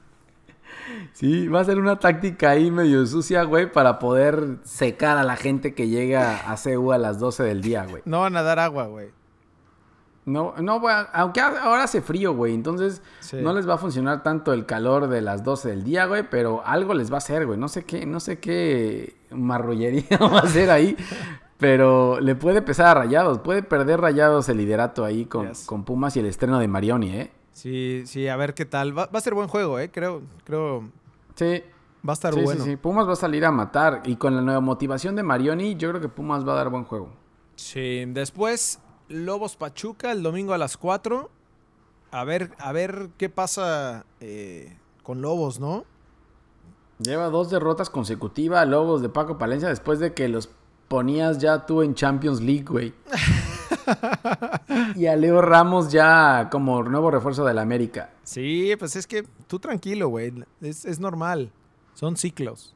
Sí, 1.14 1.48
va 1.48 1.62
a 1.62 1.66
ser 1.66 1.78
una 1.80 2.00
táctica 2.00 2.52
ahí 2.52 2.72
medio 2.72 3.06
sucia, 3.06 3.44
güey, 3.44 3.72
para 3.72 4.00
poder 4.00 4.58
secar 4.64 5.18
a 5.18 5.24
la 5.24 5.36
gente 5.36 5.74
que 5.74 5.88
llega 5.88 6.52
a 6.52 6.56
CU 6.58 6.92
a 6.92 6.98
las 6.98 7.20
12 7.20 7.44
del 7.44 7.62
día, 7.62 7.86
güey. 7.86 8.02
No 8.06 8.22
van 8.22 8.36
a 8.36 8.42
dar 8.42 8.60
agua, 8.60 8.88
güey. 8.88 9.10
No, 10.24 10.54
no, 10.62 10.80
aunque 11.14 11.42
ahora 11.42 11.84
hace 11.84 12.02
frío, 12.02 12.34
güey, 12.36 12.54
entonces 12.54 13.02
Sí. 13.22 13.38
no 13.42 13.54
les 13.54 13.68
va 13.68 13.74
a 13.74 13.78
funcionar 13.80 14.22
tanto 14.22 14.54
el 14.54 14.68
calor 14.68 15.08
de 15.08 15.20
las 15.22 15.44
12 15.44 15.70
del 15.70 15.84
día, 15.84 16.06
güey, 16.06 16.30
pero 16.30 16.62
algo 16.66 16.94
les 16.94 17.10
va 17.12 17.16
a 17.16 17.18
hacer, 17.18 17.48
güey, 17.48 17.58
no 17.58 17.68
sé 17.68 17.86
qué, 17.86 18.06
no 18.06 18.20
sé 18.20 18.40
qué 18.40 19.16
marrullería 19.32 20.06
va 20.22 20.40
a 20.40 20.44
hacer 20.44 20.70
ahí, 20.70 20.96
pero 21.58 22.20
le 22.20 22.36
puede 22.36 22.62
pesar 22.62 22.88
a 22.98 23.02
Rayados, 23.02 23.40
puede 23.40 23.64
perder 23.64 24.00
Rayados 24.02 24.48
el 24.50 24.58
liderato 24.58 25.04
ahí 25.06 25.26
con, 25.26 25.48
Yes. 25.48 25.66
con 25.66 25.84
Pumas 25.86 26.16
y 26.18 26.20
el 26.20 26.28
estreno 26.28 26.60
de 26.60 26.68
Marioni, 26.68 27.12
¿eh? 27.16 27.32
Sí, 27.54 28.04
sí, 28.06 28.28
a 28.28 28.36
ver 28.38 28.54
qué 28.54 28.66
tal. 28.66 28.98
Va, 28.98 29.08
va 29.08 29.20
a 29.20 29.22
ser 29.22 29.34
buen 29.34 29.48
juego, 29.48 29.78
eh. 29.80 29.92
Creo, 29.92 30.22
creo. 30.46 30.84
Sí, 31.36 31.64
Va 32.08 32.14
a 32.14 32.16
estar 32.16 32.34
sí, 32.34 32.42
bueno. 32.42 32.64
sí, 32.64 32.72
sí, 32.72 32.76
Pumas 32.78 33.08
va 33.08 33.14
a 33.14 33.16
salir 33.16 33.46
a 33.46 33.52
matar 33.52 34.02
y 34.06 34.16
con 34.16 34.36
la 34.36 34.42
nueva 34.42 34.60
motivación 34.60 35.16
de 35.16 35.22
Marioni, 35.22 35.76
yo 35.76 35.90
creo 35.90 36.02
que 36.02 36.10
Pumas 36.10 36.48
va 36.48 36.54
a 36.54 36.56
dar 36.56 36.70
buen 36.70 36.84
juego. 36.84 37.10
Sí, 37.56 38.06
después 38.08 38.80
Lobos 39.12 39.56
Pachuca 39.56 40.12
el 40.12 40.24
domingo 40.24 40.54
a 40.54 40.58
las 40.58 40.78
4. 40.78 41.30
A 42.12 42.24
ver, 42.24 42.52
a 42.58 42.72
ver 42.72 43.10
qué 43.18 43.30
pasa 43.30 44.06
eh, 44.20 44.78
con 45.04 45.22
Lobos, 45.22 45.60
¿no? 45.60 45.86
Lleva 47.00 47.30
dos 47.30 47.50
derrotas 47.50 47.90
consecutivas 47.90 48.62
a 48.62 48.66
Lobos 48.66 49.02
de 49.02 49.10
Paco 49.10 49.38
Palencia 49.38 49.70
después 49.70 50.00
de 50.00 50.14
que 50.14 50.28
los 50.28 50.50
ponías 50.88 51.40
ya 51.40 51.66
tú 51.66 51.82
en 51.82 51.96
Champions 51.96 52.42
League, 52.42 52.66
güey. 52.66 52.94
y 54.96 55.06
a 55.06 55.16
Leo 55.16 55.42
Ramos 55.42 55.92
ya 55.92 56.50
como 56.52 56.84
nuevo 56.84 57.10
refuerzo 57.10 57.46
del 57.46 57.60
América. 57.60 58.12
Sí, 58.24 58.76
pues 58.78 58.96
es 58.96 59.08
que 59.08 59.26
tú 59.48 59.60
tranquilo, 59.60 60.10
güey. 60.10 60.34
Es, 60.60 60.86
es 60.86 61.00
normal. 61.00 61.52
Son 61.94 62.18
ciclos. 62.18 62.76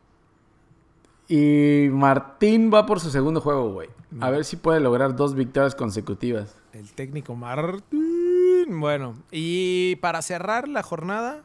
Y 1.27 1.87
Martín 1.91 2.71
va 2.73 2.85
por 2.85 2.99
su 2.99 3.09
segundo 3.09 3.41
juego, 3.41 3.71
güey. 3.71 3.89
A 4.21 4.29
ver 4.29 4.45
si 4.45 4.55
puede 4.57 4.79
lograr 4.79 5.15
dos 5.15 5.35
victorias 5.35 5.75
consecutivas. 5.75 6.55
El 6.73 6.93
técnico 6.93 7.35
Martín. 7.35 8.79
Bueno, 8.79 9.15
y 9.31 9.95
para 9.97 10.21
cerrar 10.21 10.67
la 10.67 10.83
jornada, 10.83 11.41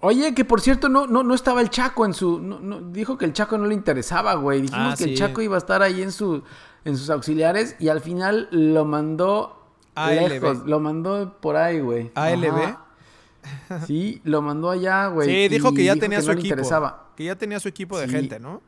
Oye, 0.00 0.32
que 0.32 0.44
por 0.44 0.60
cierto 0.60 0.88
no, 0.88 1.08
no, 1.08 1.24
no 1.24 1.34
estaba 1.34 1.60
el 1.60 1.70
Chaco 1.70 2.06
en 2.06 2.14
su... 2.14 2.38
no- 2.38 2.60
no- 2.60 2.80
dijo 2.80 3.18
que 3.18 3.24
el 3.24 3.32
Chaco 3.32 3.58
no 3.58 3.66
le 3.66 3.74
interesaba, 3.74 4.34
güey. 4.34 4.60
Dijimos 4.62 4.92
Ah, 4.92 4.96
que 4.96 5.04
el. 5.04 5.16
Chaco 5.16 5.40
iba 5.42 5.56
a 5.56 5.58
estar 5.58 5.82
ahí 5.82 6.02
en, 6.02 6.12
su, 6.12 6.44
en 6.84 6.96
sus 6.96 7.10
auxiliares 7.10 7.74
y 7.80 7.88
al 7.88 8.00
final 8.00 8.46
lo 8.52 8.84
mandó 8.84 9.60
ALB. 9.96 10.28
lejos. 10.28 10.58
Lo 10.66 10.78
mandó 10.78 11.36
por 11.40 11.56
ahí, 11.56 11.80
güey. 11.80 12.12
ALB. 12.14 12.46
Ajá. 12.54 13.86
Sí, 13.86 14.20
lo 14.22 14.40
mandó 14.40 14.70
allá, 14.70 15.08
güey. 15.08 15.28
sí, 15.28 15.48
dijo 15.48 15.72
que 15.74 15.82
ya 15.84 15.96
tenía 15.96 16.18
que 16.18 16.22
su 16.22 16.28
no 16.28 16.34
le 16.34 16.40
equipo. 16.40 16.54
interesaba. 16.54 17.08
Que 17.16 17.24
ya 17.24 17.34
tenía 17.36 17.58
su 17.58 17.66
equipo 17.68 17.98
de 17.98 18.06
Sí. 18.06 18.12
gente, 18.12 18.38
¿no? 18.38 18.62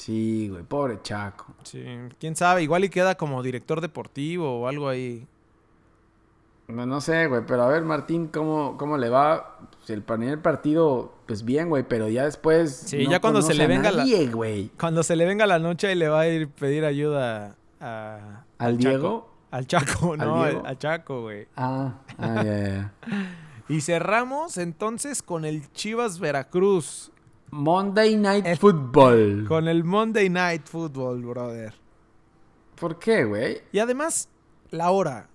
Sí, 0.00 0.48
güey, 0.48 0.62
pobre 0.62 0.98
Chaco. 1.02 1.44
Sí, 1.62 1.84
quién 2.18 2.34
sabe, 2.34 2.62
igual 2.62 2.84
y 2.84 2.88
queda 2.88 3.16
como 3.16 3.42
director 3.42 3.82
deportivo 3.82 4.60
o 4.62 4.66
algo 4.66 4.88
ahí. 4.88 5.26
No, 6.68 6.86
no 6.86 7.02
sé, 7.02 7.26
güey, 7.26 7.42
pero 7.46 7.64
a 7.64 7.68
ver, 7.68 7.82
Martín, 7.82 8.28
¿cómo, 8.28 8.78
cómo 8.78 8.96
le 8.96 9.10
va? 9.10 9.58
Pues 9.76 9.90
el 9.90 10.02
primer 10.02 10.40
partido, 10.40 11.12
pues 11.26 11.44
bien, 11.44 11.68
güey, 11.68 11.82
pero 11.86 12.08
ya 12.08 12.24
después. 12.24 12.74
Sí, 12.74 13.06
ya 13.10 13.20
cuando 13.20 13.42
se 13.42 13.52
le 13.52 13.64
a 13.64 13.66
venga 13.66 13.90
la- 13.90 14.04
güey. 14.32 14.70
Cuando 14.80 15.02
se 15.02 15.16
le 15.16 15.26
venga 15.26 15.46
la 15.46 15.58
noche 15.58 15.92
y 15.92 15.96
le 15.96 16.08
va 16.08 16.20
a 16.20 16.28
ir 16.28 16.48
pedir 16.48 16.86
ayuda 16.86 17.56
a... 17.78 18.44
¿Al 18.56 18.78
Chaco. 18.78 18.88
Diego? 18.88 19.30
Al 19.50 19.66
Chaco, 19.66 20.16
no, 20.16 20.44
Diego? 20.46 20.62
a 20.64 20.78
Chaco, 20.78 21.20
güey. 21.22 21.46
Ah, 21.56 21.92
ah, 22.16 22.34
ya, 22.36 22.44
ya, 22.44 22.68
ya. 22.68 22.92
Y 23.68 23.82
cerramos 23.82 24.56
entonces 24.56 25.22
con 25.22 25.44
el 25.44 25.70
Chivas 25.72 26.18
Veracruz. 26.18 27.12
Monday 27.50 28.16
Night 28.16 28.46
El- 28.46 28.56
Football. 28.58 29.44
Con 29.48 29.68
el 29.68 29.84
Monday 29.84 30.28
Night 30.30 30.66
Football, 30.66 31.24
brother. 31.24 31.74
¿Por 32.78 32.98
qué, 32.98 33.24
güey? 33.24 33.58
Y 33.72 33.78
además, 33.78 34.28
la 34.70 34.90
hora. 34.90 35.28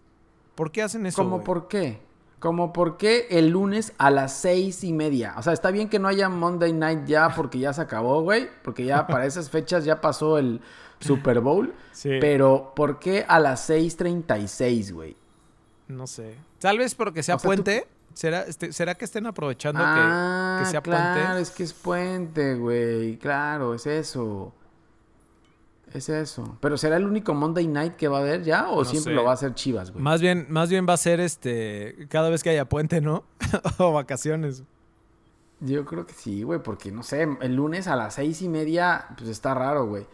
¿Por 0.56 0.72
qué 0.72 0.82
hacen 0.82 1.06
eso? 1.06 1.22
¿Cómo 1.22 1.44
por 1.44 1.68
qué? 1.68 2.00
Como 2.40 2.74
por 2.74 2.98
qué 2.98 3.28
el 3.32 3.50
lunes 3.50 3.94
a 3.98 4.12
las 4.12 4.34
seis 4.36 4.84
y 4.84 4.94
media. 4.94 5.36
O 5.38 5.42
sea, 5.44 5.54
está 5.54 5.72
bien 5.72 5.90
que 5.90 6.00
no 6.00 6.08
haya 6.08 6.30
Monday 6.30 6.74
Night 6.74 7.06
ya 7.06 7.30
porque 7.36 7.60
ya 7.60 7.74
se 7.74 7.82
acabó, 7.82 8.22
güey. 8.22 8.48
Porque 8.64 8.86
ya 8.86 9.08
para 9.08 9.26
esas 9.26 9.50
fechas 9.50 9.84
ya 9.84 10.00
pasó 10.02 10.38
el 10.38 10.62
Super 11.00 11.40
Bowl. 11.42 11.74
Sí. 11.92 12.12
Pero 12.22 12.74
¿por 12.76 13.00
qué 13.00 13.26
a 13.28 13.40
las 13.40 13.70
6.36, 13.70 14.94
güey? 14.94 15.16
No 15.88 16.08
sé. 16.08 16.36
Tal 16.60 16.78
vez 16.78 16.96
porque 16.96 17.22
sea 17.24 17.36
O 17.36 17.40
sea, 17.40 17.44
tú- 17.44 17.48
puente. 17.64 17.88
¿Será, 18.16 18.42
este- 18.44 18.74
¿Será 18.74 18.96
que 18.96 19.06
estén 19.06 19.28
aprovechando 19.28 19.80
que- 19.82 19.86
Ah, 19.88 20.60
que, 20.64 20.72
sea 20.72 20.82
claro, 20.82 21.22
puente? 21.26 21.42
es 21.44 21.52
que 21.52 21.64
es 21.64 21.74
puente, 21.74 22.56
güey. 22.56 23.18
Claro, 23.18 23.76
es 23.76 23.86
eso. 23.86 24.52
Es 25.94 26.10
eso. 26.10 26.58
Pero 26.62 26.78
¿será 26.78 26.98
el 26.98 27.06
único 27.06 27.34
Monday 27.34 27.68
Night 27.68 27.96
que 27.96 28.08
va 28.08 28.18
a 28.18 28.22
haber 28.22 28.44
ya? 28.44 28.70
¿O 28.70 28.80
No 28.80 28.86
siempre 28.86 29.12
sé. 29.12 29.16
lo 29.16 29.24
va 29.24 29.32
a 29.32 29.34
hacer 29.36 29.54
Chivas, 29.54 29.92
güey? 29.92 30.04
Más 30.04 30.20
bien, 30.22 30.46
más 30.50 30.70
bien 30.70 30.86
va 30.90 30.94
a 30.94 30.98
ser 30.98 31.20
este 31.20 32.08
cada 32.10 32.30
vez 32.30 32.42
que 32.44 32.50
haya 32.50 32.66
puente, 32.68 33.00
¿no? 33.02 33.24
o 33.78 33.94
vacaciones. 33.94 34.64
Yo 35.62 35.86
creo 35.86 36.06
que 36.06 36.14
sí, 36.14 36.44
güey, 36.44 36.62
porque 36.62 36.92
no 36.92 37.02
sé, 37.04 37.28
el 37.42 37.56
lunes 37.56 37.88
a 37.88 37.96
las 37.96 38.16
seis 38.16 38.42
y 38.42 38.50
media, 38.50 39.06
pues 39.18 39.30
está 39.30 39.54
raro, 39.54 39.86
güey. 39.88 40.06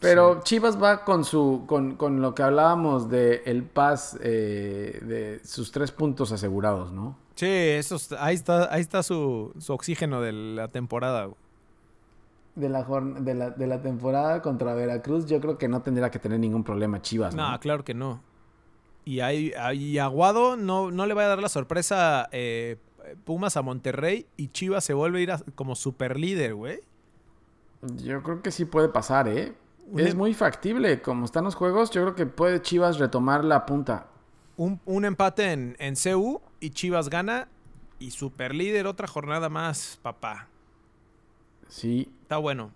Pero 0.00 0.40
Chivas 0.42 0.82
va 0.82 1.04
con 1.04 1.24
su, 1.24 1.64
con, 1.66 1.94
con 1.96 2.22
lo 2.22 2.34
que 2.34 2.42
hablábamos 2.42 3.10
de 3.10 3.42
el 3.44 3.62
paz 3.64 4.16
eh, 4.22 4.98
de 5.02 5.40
sus 5.44 5.70
tres 5.70 5.92
puntos 5.92 6.32
asegurados, 6.32 6.90
¿no? 6.90 7.16
Sí, 7.40 7.46
eso 7.48 7.96
es- 7.96 8.12
ahí 8.12 8.34
está, 8.34 8.70
ahí 8.72 8.82
está 8.82 9.02
su, 9.02 9.52
su 9.58 9.72
oxígeno 9.72 10.20
de 10.20 10.32
la 10.32 10.68
temporada. 10.68 11.24
güey. 11.24 11.36
De 12.54 12.68
la, 12.68 12.82
de, 12.82 13.34
la, 13.34 13.50
de 13.50 13.66
la 13.66 13.80
temporada 13.80 14.42
contra 14.42 14.74
Veracruz, 14.74 15.24
yo 15.24 15.40
creo 15.40 15.56
que 15.56 15.66
no 15.68 15.80
tendría 15.80 16.10
que 16.10 16.18
tener 16.18 16.38
ningún 16.38 16.64
problema 16.64 17.00
Chivas, 17.00 17.34
¿no? 17.34 17.50
No, 17.50 17.58
claro 17.60 17.82
que 17.84 17.94
no. 17.94 18.20
Y 19.06 19.20
ahí, 19.20 19.52
ahí 19.58 19.98
Aguado 19.98 20.56
no, 20.56 20.90
no 20.90 21.06
le 21.06 21.14
va 21.14 21.22
a 21.24 21.28
dar 21.28 21.38
la 21.40 21.48
sorpresa 21.48 22.28
eh, 22.32 22.76
Pumas 23.24 23.56
a 23.56 23.62
Monterrey 23.62 24.26
y 24.36 24.48
Chivas 24.48 24.84
se 24.84 24.92
vuelve 24.92 25.20
a 25.20 25.22
ir 25.22 25.32
a- 25.32 25.40
como 25.54 25.74
super 25.76 26.18
líder, 26.18 26.54
güey. 26.54 26.80
Yo 28.04 28.22
creo 28.22 28.42
que 28.42 28.50
sí 28.50 28.66
puede 28.66 28.90
pasar, 28.90 29.26
¿eh? 29.28 29.54
Un 29.90 30.00
Es 30.00 30.10
em- 30.10 30.18
muy 30.18 30.34
factible. 30.34 31.00
Como 31.00 31.24
están 31.24 31.44
los 31.44 31.54
juegos, 31.54 31.90
yo 31.90 32.02
creo 32.02 32.14
que 32.14 32.26
puede 32.26 32.60
Chivas 32.60 32.98
retomar 32.98 33.44
la 33.46 33.64
punta. 33.64 34.08
Un, 34.58 34.78
un 34.84 35.06
empate 35.06 35.52
en, 35.52 35.76
en 35.78 35.94
CU 35.94 36.42
y 36.60 36.70
Chivas 36.70 37.08
gana 37.10 37.48
y 37.98 38.10
super 38.12 38.54
líder 38.54 38.86
otra 38.86 39.06
jornada 39.06 39.48
más, 39.48 39.98
papá. 40.02 40.48
Sí, 41.68 42.12
Está 42.22 42.36
bueno. 42.38 42.72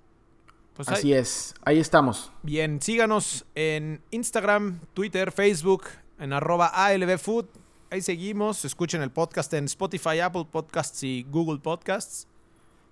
Pues 0.75 0.89
ahí- 0.89 0.95
así 0.95 1.13
es. 1.13 1.55
Ahí 1.65 1.79
estamos. 1.79 2.33
Bien, 2.43 2.83
síganos 2.83 3.45
en 3.55 4.03
Instagram, 4.11 4.81
Twitter, 4.93 5.31
Facebook, 5.31 5.85
en 6.19 6.33
arroba 6.33 6.67
ALBFood. 6.67 7.47
Ahí 7.91 8.03
seguimos. 8.03 8.65
Escuchen 8.65 9.01
el 9.03 9.11
podcast 9.13 9.53
en 9.55 9.67
Spotify, 9.67 10.19
Apple 10.21 10.47
Podcasts 10.51 11.03
y 11.05 11.25
Google 11.31 11.61
Podcasts. 11.61 12.27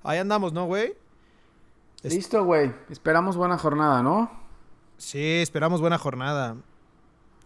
Ahí 0.05 0.19
andamos, 0.19 0.53
¿no, 0.53 0.67
güey? 0.67 0.95
Listo, 2.05 2.45
güey. 2.45 2.73
Esperamos 2.89 3.37
buena 3.37 3.59
jornada, 3.59 4.03
¿no? 4.03 4.31
Sí, 4.99 5.41
esperamos 5.41 5.81
buena 5.81 5.99
jornada. 5.99 6.57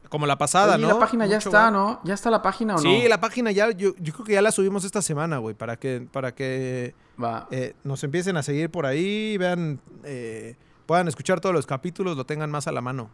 Como 0.09 0.27
la 0.27 0.39
pasada, 0.39 0.75
Oye, 0.75 0.83
¿no? 0.83 0.89
la 0.95 0.99
página 0.99 1.27
ya 1.27 1.37
Mucho 1.37 1.49
está. 1.49 1.71
¿no? 1.71 2.01
¿Ya 2.05 2.15
está 2.15 2.31
la 2.31 2.43
página 2.43 2.75
o 2.75 2.77
no? 2.77 2.83
Sí, 2.83 3.09
la 3.09 3.21
página 3.21 3.51
ya, 3.51 3.71
yo, 3.71 3.95
yo 3.99 4.13
creo 4.13 4.25
que 4.25 4.33
ya 4.35 4.43
la 4.43 4.53
subimos 4.53 4.85
esta 4.85 5.03
semana, 5.03 5.39
güey, 5.39 5.55
para 5.55 5.77
que, 5.79 6.07
para 6.13 6.35
que 6.35 6.95
Va. 7.23 7.49
eh, 7.51 7.75
nos 7.85 8.03
empiecen 8.05 8.37
a 8.37 8.43
seguir 8.43 8.71
por 8.71 8.87
ahí, 8.87 9.37
vean, 9.39 9.81
eh, 10.05 10.57
puedan 10.87 11.09
escuchar 11.09 11.41
todos 11.41 11.55
los 11.55 11.67
capítulos, 11.67 12.17
lo 12.17 12.25
tengan 12.27 12.51
más 12.51 12.67
a 12.69 12.73
la 12.73 12.81
mano. 12.81 13.11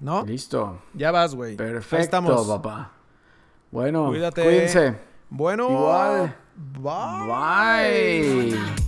¿No? 0.00 0.24
Listo. 0.24 0.80
Ya 0.94 1.10
vas, 1.10 1.34
güey. 1.34 1.50
Ahí 1.50 1.56
Perfecto, 1.56 2.02
estamos. 2.02 2.48
papá. 2.48 2.92
Bueno, 3.70 4.06
Cuídate. 4.06 4.42
cuídense. 4.42 4.96
Bueno. 5.28 5.68
Igual. 5.70 6.36
Bye. 6.80 8.52
Bye. 8.56 8.79